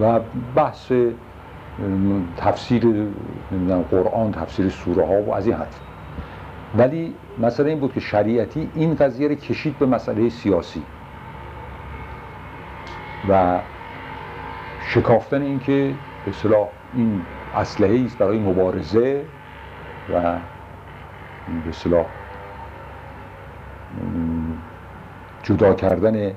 و 0.00 0.20
بحث 0.54 0.92
تفسیر 2.36 3.06
قرآن 3.90 4.32
تفسیر 4.32 4.68
سوره 4.68 5.06
ها 5.06 5.22
و 5.22 5.34
از 5.34 5.46
این 5.46 5.56
حرف. 5.56 5.91
ولی 6.78 7.14
مسئله 7.38 7.68
این 7.70 7.80
بود 7.80 7.92
که 7.92 8.00
شریعتی 8.00 8.70
این 8.74 8.94
قضیه 8.94 9.28
رو 9.28 9.34
کشید 9.34 9.78
به 9.78 9.86
مسئله 9.86 10.28
سیاسی. 10.28 10.82
و 13.28 13.60
شکافتن 14.88 15.42
این 15.42 15.58
که 15.58 15.94
به 16.24 16.56
این 16.94 17.22
اسلحه 17.54 18.04
است 18.04 18.18
برای 18.18 18.38
مبارزه 18.38 19.24
و 20.14 20.38
به 21.64 21.72
صلاح 21.72 22.06
جدا 25.42 25.74
کردن 25.74 26.32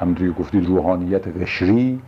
همونطوری 0.00 0.32
گفتید 0.32 0.66
روحانیت 0.66 1.28
قشری 1.28 2.00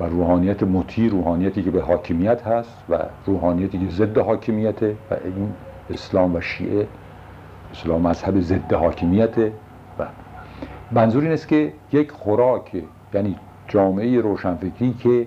و 0.00 0.04
روحانیت 0.04 0.62
مطیع 0.62 1.10
روحانیتی 1.10 1.62
که 1.62 1.70
به 1.70 1.82
حاکمیت 1.82 2.46
هست 2.46 2.84
و 2.88 2.98
روحانیتی 3.26 3.78
که 3.78 3.90
ضد 3.90 4.18
حاکمیته 4.18 4.96
و 5.10 5.14
این 5.24 5.52
اسلام 5.90 6.34
و 6.34 6.40
شیعه 6.40 6.86
اسلام 7.72 8.08
مذهب 8.08 8.40
ضد 8.40 8.72
حاکمیته 8.72 9.52
و 9.98 10.06
منظور 10.92 11.22
این 11.22 11.32
است 11.32 11.48
که 11.48 11.72
یک 11.92 12.10
خوراک 12.10 12.82
یعنی 13.14 13.36
جامعه 13.68 14.20
روشنفکری 14.20 14.92
که 14.92 15.26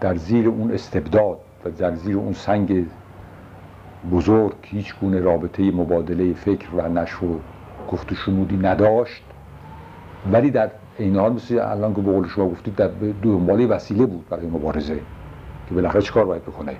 در 0.00 0.16
زیر 0.16 0.48
اون 0.48 0.72
استبداد 0.72 1.38
و 1.64 1.70
در 1.70 1.94
زیر 1.94 2.16
اون 2.16 2.32
سنگ 2.32 2.86
بزرگ 4.12 4.54
هیچ 4.62 4.94
گونه 5.00 5.20
رابطه 5.20 5.70
مبادله 5.70 6.32
فکر 6.32 6.74
و 6.74 6.88
نشر 6.88 7.24
و 7.24 7.40
گفت 7.90 8.14
شنودی 8.14 8.56
نداشت. 8.56 9.22
ولی 10.32 10.50
در 10.50 10.70
این 10.98 11.16
حال 11.16 11.32
مثل 11.32 11.58
الان 11.58 11.94
که 11.94 12.00
به 12.00 12.12
قول 12.12 12.28
شما 12.28 12.48
گفتید 12.48 12.74
در 12.74 12.90
دنبال 13.22 13.70
وسیله 13.70 14.06
بود 14.06 14.28
برای 14.28 14.46
مبارزه 14.46 15.00
که 15.68 15.74
بالاخره 15.74 16.02
چیکار 16.02 16.24
باید 16.24 16.42
بکنه؟ 16.42 16.76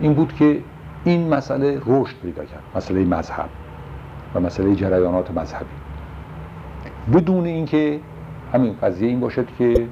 این 0.00 0.14
بود 0.14 0.32
که 0.32 0.60
این 1.04 1.34
مسئله 1.34 1.80
رشد 1.86 2.16
پیدا 2.22 2.44
کرد 2.44 2.62
مسئله 2.76 3.04
مذهب 3.04 3.48
و 4.34 4.40
مسئله 4.40 4.74
جریانات 4.74 5.30
مذهبی. 5.30 5.66
بدون 7.14 7.44
اینکه 7.44 8.00
همین 8.52 8.76
قضیه 8.82 9.08
این 9.08 9.20
باشد 9.20 9.46
که 9.58 9.88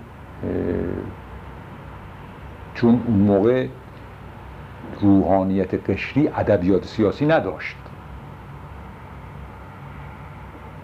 چون 2.75 3.03
اون 3.07 3.17
موقع 3.17 3.67
روحانیت 5.01 5.91
قشری 5.91 6.29
ادبیات 6.29 6.85
سیاسی 6.85 7.27
نداشت 7.27 7.77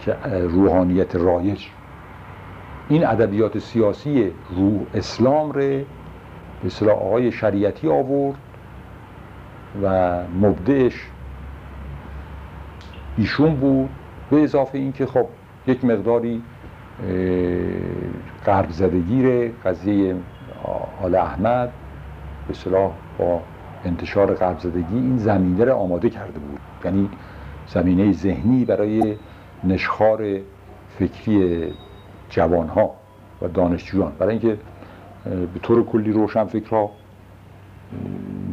که 0.01 0.16
روحانیت 0.43 1.16
رایج. 1.16 1.66
این 2.89 3.07
ادبیات 3.07 3.59
سیاسی 3.59 4.33
روح 4.57 4.81
اسلام 4.95 5.53
ره 5.53 5.85
به 6.81 6.93
آقای 6.93 7.33
شریعتی 7.33 7.89
آورد 7.89 8.39
و 9.83 10.16
مبدعش 10.41 11.07
ایشون 13.16 13.55
بود 13.55 13.91
به 14.31 14.43
اضافه 14.43 14.79
اینکه 14.79 15.07
خب 15.07 15.27
یک 15.66 15.85
مقداری 15.85 16.43
غرب 18.47 18.71
زدگی 18.71 19.49
قضیه 19.49 20.14
آل 21.03 21.14
احمد 21.14 21.73
به 22.49 22.55
صلاح 22.55 22.93
با 23.18 23.41
انتشار 23.85 24.35
غرب 24.35 24.59
زدگی 24.59 24.97
این 24.97 25.18
زمینه 25.18 25.64
رو 25.64 25.75
آماده 25.75 26.11
کرده 26.11 26.39
بود. 26.39 26.61
یعنی 26.85 27.09
زمینه 27.66 28.12
ذهنی 28.12 28.64
برای 28.64 29.16
نشخار 29.64 30.39
فکری 30.99 31.73
جوانها 32.31 32.91
و 33.43 33.49
دانشجویان. 33.49 34.12
برای 34.18 34.39
اینکه 34.39 34.59
به 35.25 35.61
طور 35.62 35.85
کلی 35.85 36.12
روشنفکرها 36.12 36.91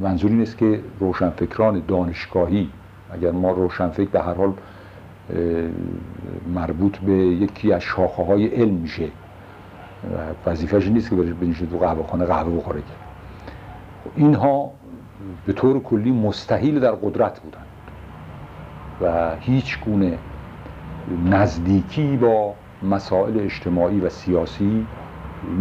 منظور 0.02 0.32
این 0.32 0.42
است 0.42 0.58
که 0.58 0.80
روشنفکران 1.00 1.82
دانشگاهی 1.88 2.70
اگر 3.12 3.32
ما 3.32 3.52
روشنفکر 3.52 4.10
به 4.10 4.22
هر 4.22 4.34
حال 4.34 4.54
مربوط 6.54 6.98
به 6.98 7.14
یکی 7.14 7.74
از 7.74 7.82
شاخه 7.82 8.24
های 8.24 8.48
علم 8.48 8.74
میشه 8.74 9.08
وظیفهش 10.46 10.88
نیست 10.88 11.10
که 11.10 11.16
بنشه 11.16 11.66
تو 11.66 11.78
قهوه 11.78 12.08
خانه 12.08 12.26
قهوه 12.26 12.58
بخوره 12.58 12.82
اینها 14.16 14.72
به 15.46 15.54
طور 15.54 15.80
کلی 15.80 16.12
مستحیل 16.12 16.80
در 16.80 16.92
قدرت 16.92 17.40
بودند 17.40 17.66
و 19.02 19.36
هیچ 19.40 19.80
گونه 19.80 20.18
نزدیکی 21.26 22.18
با 22.18 22.54
مسائل 22.84 23.40
اجتماعی 23.40 24.00
و 24.00 24.10
سیاسی 24.10 24.86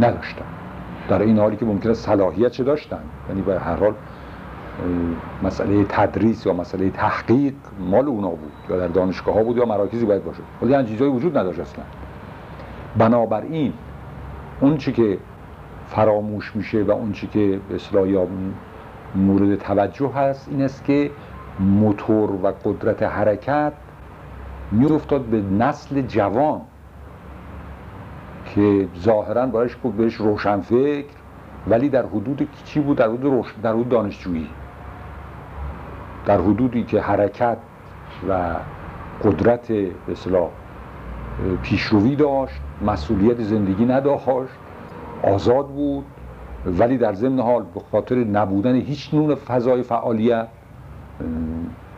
نداشتن 0.00 0.44
در 1.08 1.22
این 1.22 1.38
حالی 1.38 1.56
که 1.56 1.64
ممکنه 1.64 1.94
صلاحیت 1.94 2.52
چه 2.52 2.64
داشتن 2.64 3.00
یعنی 3.28 3.42
به 3.42 3.60
هر 3.60 3.76
حال 3.76 3.94
مسئله 5.42 5.84
تدریس 5.84 6.46
یا 6.46 6.52
مسئله 6.52 6.90
تحقیق 6.90 7.54
مال 7.80 8.06
اونا 8.06 8.28
بود 8.28 8.52
یا 8.70 8.76
در 8.76 8.88
دانشگاه 8.88 9.34
ها 9.34 9.42
بود 9.42 9.56
یا 9.56 9.64
مراکزی 9.64 10.06
باید 10.06 10.24
باشه. 10.24 10.42
ولی 10.62 10.74
این 10.74 10.86
چیزایی 10.86 11.10
وجود 11.10 11.38
نداشت 11.38 11.60
اصلا. 11.60 11.84
بنابراین 12.98 13.72
اون 14.60 14.76
چی 14.76 14.92
که 14.92 15.18
فراموش 15.86 16.56
میشه 16.56 16.82
و 16.82 16.90
اون 16.90 17.12
چی 17.12 17.26
که 17.26 17.60
اصلاح 17.74 18.08
یا 18.08 18.26
مورد 19.14 19.56
توجه 19.56 20.08
هست 20.08 20.48
این 20.50 20.62
است 20.62 20.84
که 20.84 21.10
موتور 21.60 22.30
و 22.30 22.52
قدرت 22.64 23.02
حرکت 23.02 23.72
میافتاد 24.72 25.20
به 25.20 25.42
نسل 25.42 26.02
جوان 26.02 26.60
که 28.54 28.88
ظاهرا 28.98 29.46
باش 29.46 29.76
بود 29.76 29.96
بهش 29.96 30.14
روشنفکر 30.14 31.04
ولی 31.68 31.88
در 31.88 32.06
حدود 32.06 32.48
چی 32.64 32.80
بود؟ 32.80 32.96
در 32.96 33.08
حدود, 33.08 33.44
در 33.62 33.72
حدود 33.72 33.88
دانشجویی. 33.88 34.48
در 36.26 36.40
حدودی 36.40 36.84
که 36.84 37.00
حرکت 37.00 37.56
و 38.28 38.54
قدرت 39.24 39.70
اصلاح 40.08 40.48
پیشروی 41.62 42.16
داشت 42.16 42.60
مسئولیت 42.86 43.42
زندگی 43.42 43.84
نداشت 43.84 44.52
آزاد 45.22 45.66
بود 45.68 46.04
ولی 46.66 46.98
در 46.98 47.14
ضمن 47.14 47.40
حال 47.40 47.62
به 47.74 47.80
خاطر 47.92 48.14
نبودن 48.16 48.74
هیچ 48.74 49.14
نون 49.14 49.34
فضای 49.34 49.82
فعالیت 49.82 50.48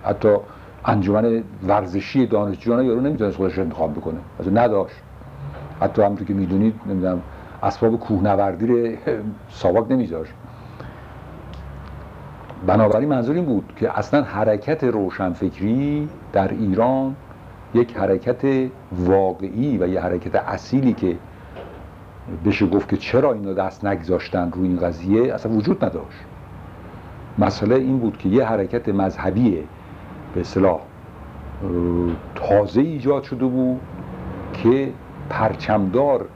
حتی 0.04 0.36
انجمن 0.84 1.42
ورزشی 1.68 2.26
دانشجویان 2.26 2.84
یارو 2.84 3.00
نمی‌تونست 3.00 3.36
خودش 3.36 3.58
انتخاب 3.58 3.94
بکنه 3.94 4.18
از 4.38 4.48
نداشت. 4.48 4.96
حتی 5.80 6.02
همونطور 6.02 6.26
که 6.26 6.34
می‌دونید 6.34 6.74
نمی‌دونم 6.86 7.22
اسباب 7.62 8.00
کوهنوردی 8.00 8.66
رو 8.66 8.96
ساواک 9.50 9.90
نمیذاشت. 9.90 10.32
بنابراین 12.66 13.08
منظور 13.08 13.34
این 13.34 13.44
بود 13.44 13.72
که 13.76 13.98
اصلا 13.98 14.22
حرکت 14.22 14.84
روشنفکری 14.84 16.08
در 16.32 16.48
ایران 16.48 17.16
یک 17.74 17.96
حرکت 17.96 18.70
واقعی 18.92 19.78
و 19.78 19.88
یه 19.88 20.00
حرکت 20.00 20.34
اصیلی 20.34 20.92
که 20.92 21.16
بشه 22.44 22.66
گفت 22.66 22.88
که 22.88 22.96
چرا 22.96 23.32
اینو 23.32 23.54
دست 23.54 23.84
نگذاشتن 23.84 24.50
روی 24.52 24.68
این 24.68 24.78
قضیه 24.78 25.34
اصلا 25.34 25.52
وجود 25.52 25.84
نداشت. 25.84 26.24
مسئله 27.38 27.74
این 27.74 27.98
بود 27.98 28.18
که 28.18 28.28
یه 28.28 28.44
حرکت 28.44 28.88
مذهبی 28.88 29.64
به 30.34 30.40
اصطلاح 30.40 30.80
تازه 32.34 32.80
ایجاد 32.80 33.22
شده 33.22 33.46
بود 33.46 33.80
که 34.52 34.92
پرچمدار 35.30 36.28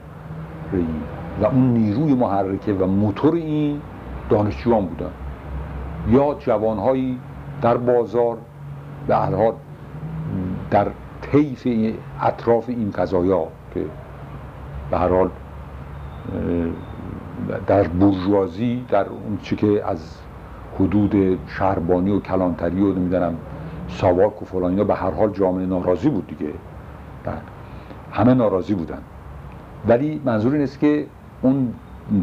و 1.41 1.45
اون 1.45 1.73
نیروی 1.73 2.13
محرکه 2.13 2.73
و 2.73 2.85
موتور 2.85 3.35
این 3.35 3.81
دانشجویان 4.29 4.85
بودن. 4.85 5.11
یا 6.09 6.35
جوانهایی 6.39 7.19
در 7.61 7.77
بازار 7.77 8.37
به 9.07 9.15
هر 9.15 9.35
حال 9.35 9.53
در 10.71 10.87
طیف 11.21 11.67
اطراف 12.21 12.69
این 12.69 12.91
قضایا 12.91 13.47
که 13.73 13.85
به 14.91 14.97
هر 14.97 15.07
حال 15.07 15.29
در 17.67 17.83
بورژوازی 17.83 18.85
در 18.89 19.05
اون 19.09 19.37
چی 19.41 19.55
که 19.55 19.85
از 19.85 20.17
حدود 20.79 21.39
شهربانی 21.47 22.11
و 22.11 22.19
کلانتری 22.19 22.81
و 22.81 22.93
نمی‌دونم 22.93 23.37
ساواک 23.87 24.41
و 24.41 24.45
فلان 24.45 24.71
اینا 24.71 24.83
به 24.83 24.95
هر 24.95 25.11
حال 25.11 25.29
جامعه 25.29 25.65
ناراضی 25.65 26.09
بود 26.09 26.27
دیگه. 26.27 26.53
همه 28.11 28.33
ناراضی 28.33 28.73
بودن 28.73 29.01
ولی 29.87 30.21
منظور 30.25 30.53
این 30.53 30.61
است 30.61 30.79
که 30.79 31.05
اون 31.41 31.73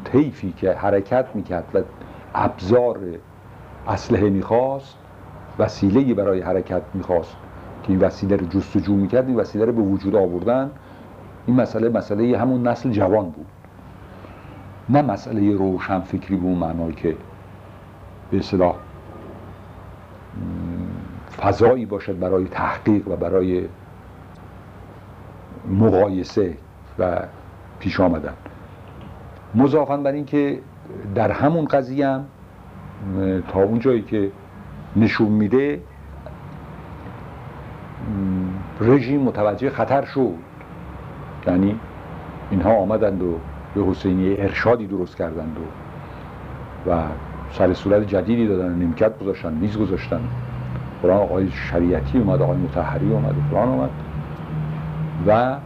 طیفی 0.04 0.52
که 0.52 0.72
حرکت 0.72 1.26
می‌کرد 1.34 1.64
و 1.74 1.78
ابزار 2.34 2.98
اسلحه 3.88 4.30
می‌خواست 4.30 4.96
وسیله 5.58 6.14
برای 6.14 6.40
حرکت 6.40 6.82
می‌خواست 6.94 7.36
که 7.82 7.90
این 7.90 7.98
وسیله 8.00 8.36
رو 8.36 8.46
جستجو 8.46 8.94
می‌کرد 8.94 9.26
این 9.26 9.36
وسیله 9.36 9.64
رو 9.64 9.72
به 9.72 9.82
وجود 9.82 10.16
آوردن. 10.16 10.70
این 11.46 11.56
مسئله 11.60 11.88
مسئله 11.88 12.38
همون 12.38 12.68
نسل 12.68 12.90
جوان 12.90 13.24
بود. 13.24 13.46
نه 14.88 15.02
مسئله 15.02 15.56
روشن 15.56 16.00
فکری 16.00 16.36
به 16.36 16.44
اون 16.44 16.58
معنای 16.58 16.92
که 16.92 17.16
به 18.30 18.38
اصطلاح 18.38 18.74
فضایی 21.42 21.86
باشد 21.86 22.18
برای 22.18 22.44
تحقیق 22.44 23.08
و 23.08 23.16
برای 23.16 23.64
مقایسه 25.70 26.56
و 26.98 27.18
پیش 27.78 28.00
آمدن. 28.00 28.34
مضافا 29.54 29.96
بر 29.96 30.12
اینکه 30.12 30.58
در 31.14 31.30
همون 31.30 31.64
قضیه 31.64 32.20
تا 33.48 33.62
اون 33.62 33.78
جایی 33.78 34.03
که 34.03 34.30
نشون 34.96 35.28
میده 35.28 35.80
رژیم 38.80 39.20
متوجه 39.20 39.70
خطر 39.70 40.05
شد 40.05 40.34
یعنی 41.46 41.80
اینها 42.51 42.72
آمدند 42.72 43.22
و 43.22 43.38
به 43.74 43.84
حسینی 43.84 44.36
ارشادی 44.38 44.86
درست 44.86 45.16
کردند 45.16 45.57
و 45.57 46.90
و 46.90 47.03
سر 47.53 47.74
صورت 47.74 48.07
جدیدی 48.07 48.46
دادن 48.46 48.74
نمکت 48.74 49.18
گذاشتن 49.18 49.53
میز 49.53 49.78
گذاشتن 49.78 50.20
قرآن 51.03 51.16
آقای 51.16 51.51
شریعتی 51.51 52.18
اومد 52.18 52.42
آقای 52.42 52.57
متحری 52.57 53.12
اومد 53.12 53.38
و 53.38 53.40
فلان 53.51 53.68
اومد 53.68 53.90
و 55.26 55.57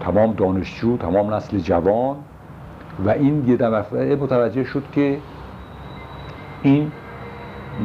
تمام 0.00 0.32
دانشجو 0.32 0.96
تمام 0.96 1.34
نسل 1.34 1.58
جوان 1.58 2.16
و 3.04 3.10
این 3.10 3.48
یه 3.48 3.56
دفعه 3.56 4.16
متوجه 4.16 4.64
شد 4.64 4.84
که 4.92 5.18
این 6.62 6.92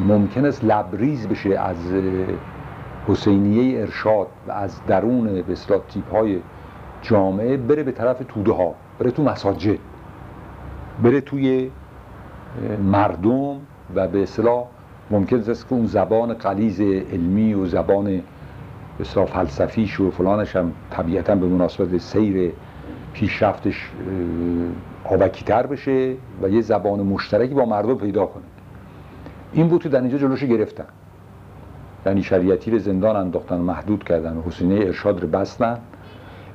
ممکن 0.07 0.45
است 0.45 0.65
لبریز 0.65 1.27
بشه 1.27 1.59
از 1.59 1.77
حسینیه 3.07 3.81
ارشاد 3.81 4.27
و 4.47 4.51
از 4.51 4.85
درون 4.87 5.41
به 5.41 5.51
اصطلاح 5.51 5.81
تیپ 5.89 6.11
های 6.11 6.39
جامعه 7.01 7.57
بره 7.57 7.83
به 7.83 7.91
طرف 7.91 8.21
توده 8.27 8.51
ها 8.51 8.75
بره 8.99 9.11
تو 9.11 9.23
مساجد 9.23 9.77
بره 11.03 11.21
توی 11.21 11.71
مردم 12.83 13.55
و 13.95 14.07
به 14.07 14.23
اصطلاح 14.23 14.65
ممکن 15.11 15.39
است 15.39 15.67
که 15.67 15.73
اون 15.73 15.85
زبان 15.85 16.33
قلیز 16.33 16.81
علمی 16.81 17.53
و 17.53 17.65
زبان 17.65 18.21
بسیار 18.99 19.25
فلسفیش 19.25 19.99
و 19.99 20.11
فلانش 20.11 20.55
هم 20.55 20.71
طبیعتا 20.89 21.35
به 21.35 21.47
مناسبت 21.47 21.97
سیر 21.97 22.51
پیشرفتش 23.13 23.91
آبکیتر 25.03 25.67
بشه 25.67 26.13
و 26.41 26.49
یه 26.49 26.61
زبان 26.61 26.99
مشترکی 26.99 27.53
با 27.53 27.65
مردم 27.65 27.95
پیدا 27.95 28.25
کنه. 28.25 28.43
این 29.57 29.67
بود 29.67 29.83
که 29.83 29.89
در 29.89 30.01
اینجا 30.01 30.17
جلوش 30.17 30.43
گرفتن. 30.43 30.85
یعنی 32.05 32.23
شریعتی 32.23 32.71
رو 32.71 32.79
زندان 32.79 33.15
انداختن 33.15 33.57
محدود 33.57 34.03
کردن. 34.03 34.43
حسینه 34.47 34.75
ارشاد 34.75 35.21
رو 35.21 35.27
بستن. 35.27 35.79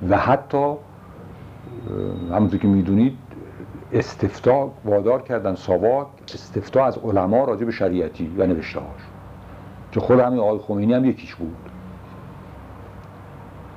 و 0.08 0.18
حتی 0.18 0.74
همونطور 2.30 2.60
که 2.60 2.68
می‌دونید 2.68 3.18
استفتا 3.92 4.70
وادار 4.84 5.22
کردن 5.22 5.54
ساواک 5.54 6.06
استفتا 6.34 6.84
از 6.84 6.98
علما 6.98 7.44
راجع 7.44 7.64
به 7.64 7.72
شریعتی 7.72 8.34
و 8.38 8.46
نوشته 8.46 8.80
هاش 8.80 9.02
که 9.92 10.00
خود 10.00 10.20
همین 10.20 10.38
آقای 10.38 10.58
خمینی 10.58 10.94
هم 10.94 11.04
یکیش 11.04 11.34
بود. 11.34 11.56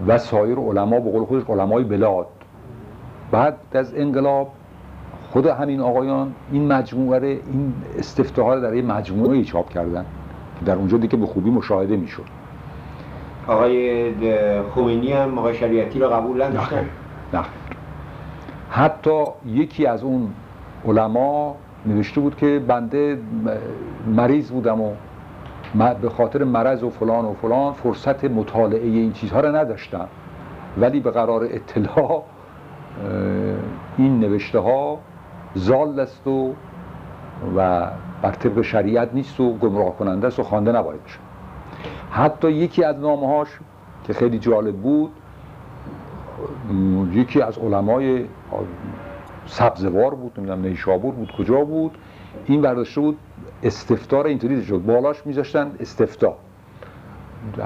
و 0.08 0.18
سایر 0.18 0.58
علما 0.58 1.00
به 1.00 1.12
قول 1.12 1.26
خودش 1.26 1.44
علمای 1.50 1.84
بلاد. 1.84 2.28
بعد 3.32 3.58
از 3.74 3.94
انقلاب 3.96 4.52
خود 5.36 5.48
همین 5.48 5.82
آقایان 5.82 6.34
این 6.52 6.68
مجموعه 6.68 7.28
این 7.28 7.74
استفتاها 7.98 8.54
رو 8.54 8.62
در 8.62 8.74
یه 8.74 8.82
مجموعه 8.82 9.44
چاپ 9.44 9.70
کردن 9.70 10.06
که 10.60 10.66
در 10.66 10.76
اونجا 10.76 10.98
دیگه 10.98 11.18
به 11.18 11.26
خوبی 11.26 11.50
مشاهده 11.50 11.96
می‌شد. 11.96 12.24
آقای 13.48 14.12
خمینی 14.76 15.14
هم 15.14 15.38
آقای 15.38 15.56
شریعتی 15.56 16.00
رو 16.00 16.10
قبول 16.10 16.44
نداشتن؟ 16.44 16.86
نه. 17.34 17.42
حتی 18.70 19.24
یکی 19.46 19.86
از 19.86 20.04
اون 20.04 20.28
علما 20.88 21.56
نوشته 21.86 22.22
بود 22.22 22.36
که 22.36 22.62
بنده 22.68 23.20
مریض 24.08 24.52
بودم 24.52 24.82
و 24.82 24.92
به 26.02 26.10
خاطر 26.10 26.44
مرض 26.44 26.84
و 26.84 26.90
فلان 26.90 27.26
و 27.26 27.34
فلان 27.34 27.74
فرصت 27.74 28.26
مطالعه 28.26 28.88
این 28.88 29.14
چیزها 29.14 29.40
رو 29.40 29.56
نداشتم. 29.56 30.08
ولی 30.78 31.00
به 31.00 31.12
قرار 31.12 31.44
اطلاع 31.44 32.24
این 33.98 34.20
نوشته 34.20 34.60
ها 34.60 35.00
زال 35.56 36.00
است 36.00 36.28
و 36.28 36.54
و 37.58 37.88
بر 38.22 38.32
طبق 38.32 38.62
شریعت 38.62 39.10
نیست 39.14 39.40
و 39.40 39.54
گمراه 39.54 39.98
کننده 39.98 40.28
است 40.28 40.40
و 40.40 40.44
خوانده 40.44 40.72
نباید 40.72 41.04
بشه. 41.04 41.20
حتی 42.12 42.52
یکی 42.52 42.84
از 42.84 43.00
نامه 43.00 43.28
هاش 43.28 43.48
که 44.04 44.14
خیلی 44.14 44.40
جالب 44.40 44.76
بود 44.76 45.12
یکی 47.14 47.42
از 47.42 47.58
علمای 47.58 48.26
سبزوار 49.46 50.16
بود 50.16 50.34
نمی‌دونم 50.38 50.62
نیشابور 50.62 51.14
بود 51.14 51.32
کجا 51.32 51.66
بود؟ 51.66 51.98
این 52.46 52.62
برداشته 52.62 53.02
بود 53.02 53.18
استفتار 53.64 54.28
اینطوری 54.28 54.64
شد. 54.66 54.78
بالاش 54.78 55.26
میذاشتن 55.26 55.72
استفتا. 55.80 56.34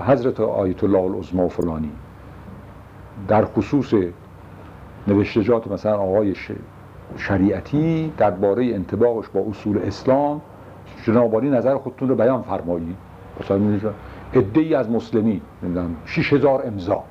حضرت 0.08 0.40
آیت 0.40 0.84
الله 0.84 1.00
العظما 1.00 1.46
و 1.46 1.50
فلانی. 1.50 1.92
در 3.28 3.46
خصوص 3.46 3.94
نوشتجات 5.08 5.72
مثلا 5.72 5.98
آقای 5.98 6.36
شریعتی 7.18 8.14
درباره 8.18 8.66
انتباقش 8.66 9.30
با 9.30 9.42
اصول 9.50 9.78
اسلام 9.78 10.42
جنابالی 11.04 11.50
نظر 11.50 11.78
خودتون 11.78 12.10
رو 12.10 12.16
بیان 12.16 12.42
فرمایید. 12.42 12.96
مثلا 13.42 13.60
ای 14.56 14.76
از 14.76 14.90
مسلمی 14.90 15.42
نمی‌دونم 15.64 15.96
6000 16.06 16.64
امضا. 16.68 17.04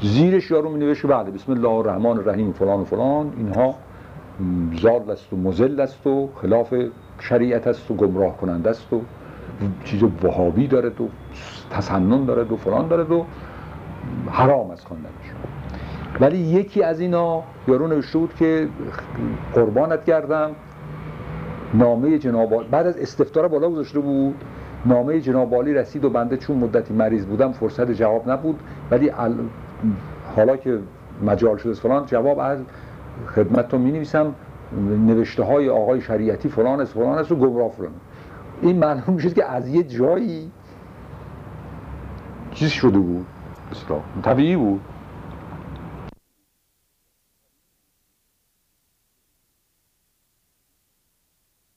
زیرش 0.00 0.50
یارو 0.50 0.70
می 0.70 0.78
نوشه 0.78 1.08
بله 1.08 1.30
بسم 1.30 1.52
الله 1.52 1.68
الرحمن 1.68 2.06
الرحیم 2.06 2.52
فلان 2.52 2.80
و 2.80 2.84
فلان. 2.84 3.32
اینها 3.36 3.74
زال 4.80 5.10
است 5.10 5.32
و 5.32 5.36
مزل 5.36 5.80
است 5.80 6.06
و 6.06 6.28
خلاف 6.42 6.74
شریعت 7.18 7.66
است 7.66 7.90
و 7.90 7.94
گمراه 7.94 8.36
کننده 8.36 8.70
است 8.70 8.92
و 8.92 9.00
چیز 9.84 10.02
وهابی 10.02 10.66
داره 10.66 10.88
و 10.88 11.08
تسنن 11.70 12.24
داره 12.24 12.42
و 12.42 12.56
فلان 12.56 12.88
داره 12.88 13.04
و 13.04 13.24
حرام 14.30 14.70
از 14.70 14.86
خواندنش 14.86 15.19
ولی 16.20 16.38
یکی 16.38 16.82
از 16.82 17.00
اینا 17.00 17.42
یارو 17.68 17.86
نوشته 17.86 18.18
بود 18.18 18.34
که 18.34 18.68
قربانت 19.54 20.04
کردم. 20.04 20.50
نامه 21.74 22.18
جناب 22.18 22.70
بعد 22.70 22.86
از 22.86 22.96
استفتار 22.96 23.48
بالا 23.48 23.70
گذاشته 23.70 24.00
بود. 24.00 24.34
نامه 24.86 25.20
جناب 25.20 25.54
رسید 25.54 26.04
و 26.04 26.10
بنده 26.10 26.36
چون 26.36 26.56
مدتی 26.56 26.94
مریض 26.94 27.26
بودم 27.26 27.52
فرصت 27.52 27.90
جواب 27.90 28.30
نبود. 28.30 28.60
ولی 28.90 29.10
حالا 30.36 30.56
که 30.56 30.78
مجال 31.22 31.56
شده 31.56 31.72
فلان 31.72 32.06
جواب 32.06 32.38
از 32.38 32.58
خدمت 33.26 33.72
رو 33.72 33.78
می 33.78 33.92
نویسم 33.92 34.34
نوشته 35.06 35.42
های 35.42 35.68
آقای 35.68 36.00
شریعتی 36.00 36.48
فلان 36.48 36.80
است 36.80 36.92
فلان 36.92 37.18
است 37.18 37.32
و 37.32 37.36
گمراه 37.36 37.70
فلان. 37.70 37.92
این 38.62 38.78
معلوم 38.78 39.14
میشه 39.14 39.30
که 39.30 39.44
از 39.44 39.68
یه 39.68 39.82
جایی 39.82 40.50
چیز 42.52 42.68
شده 42.68 42.98
بود. 42.98 43.26
طبیعی 44.22 44.56
بود. 44.56 44.80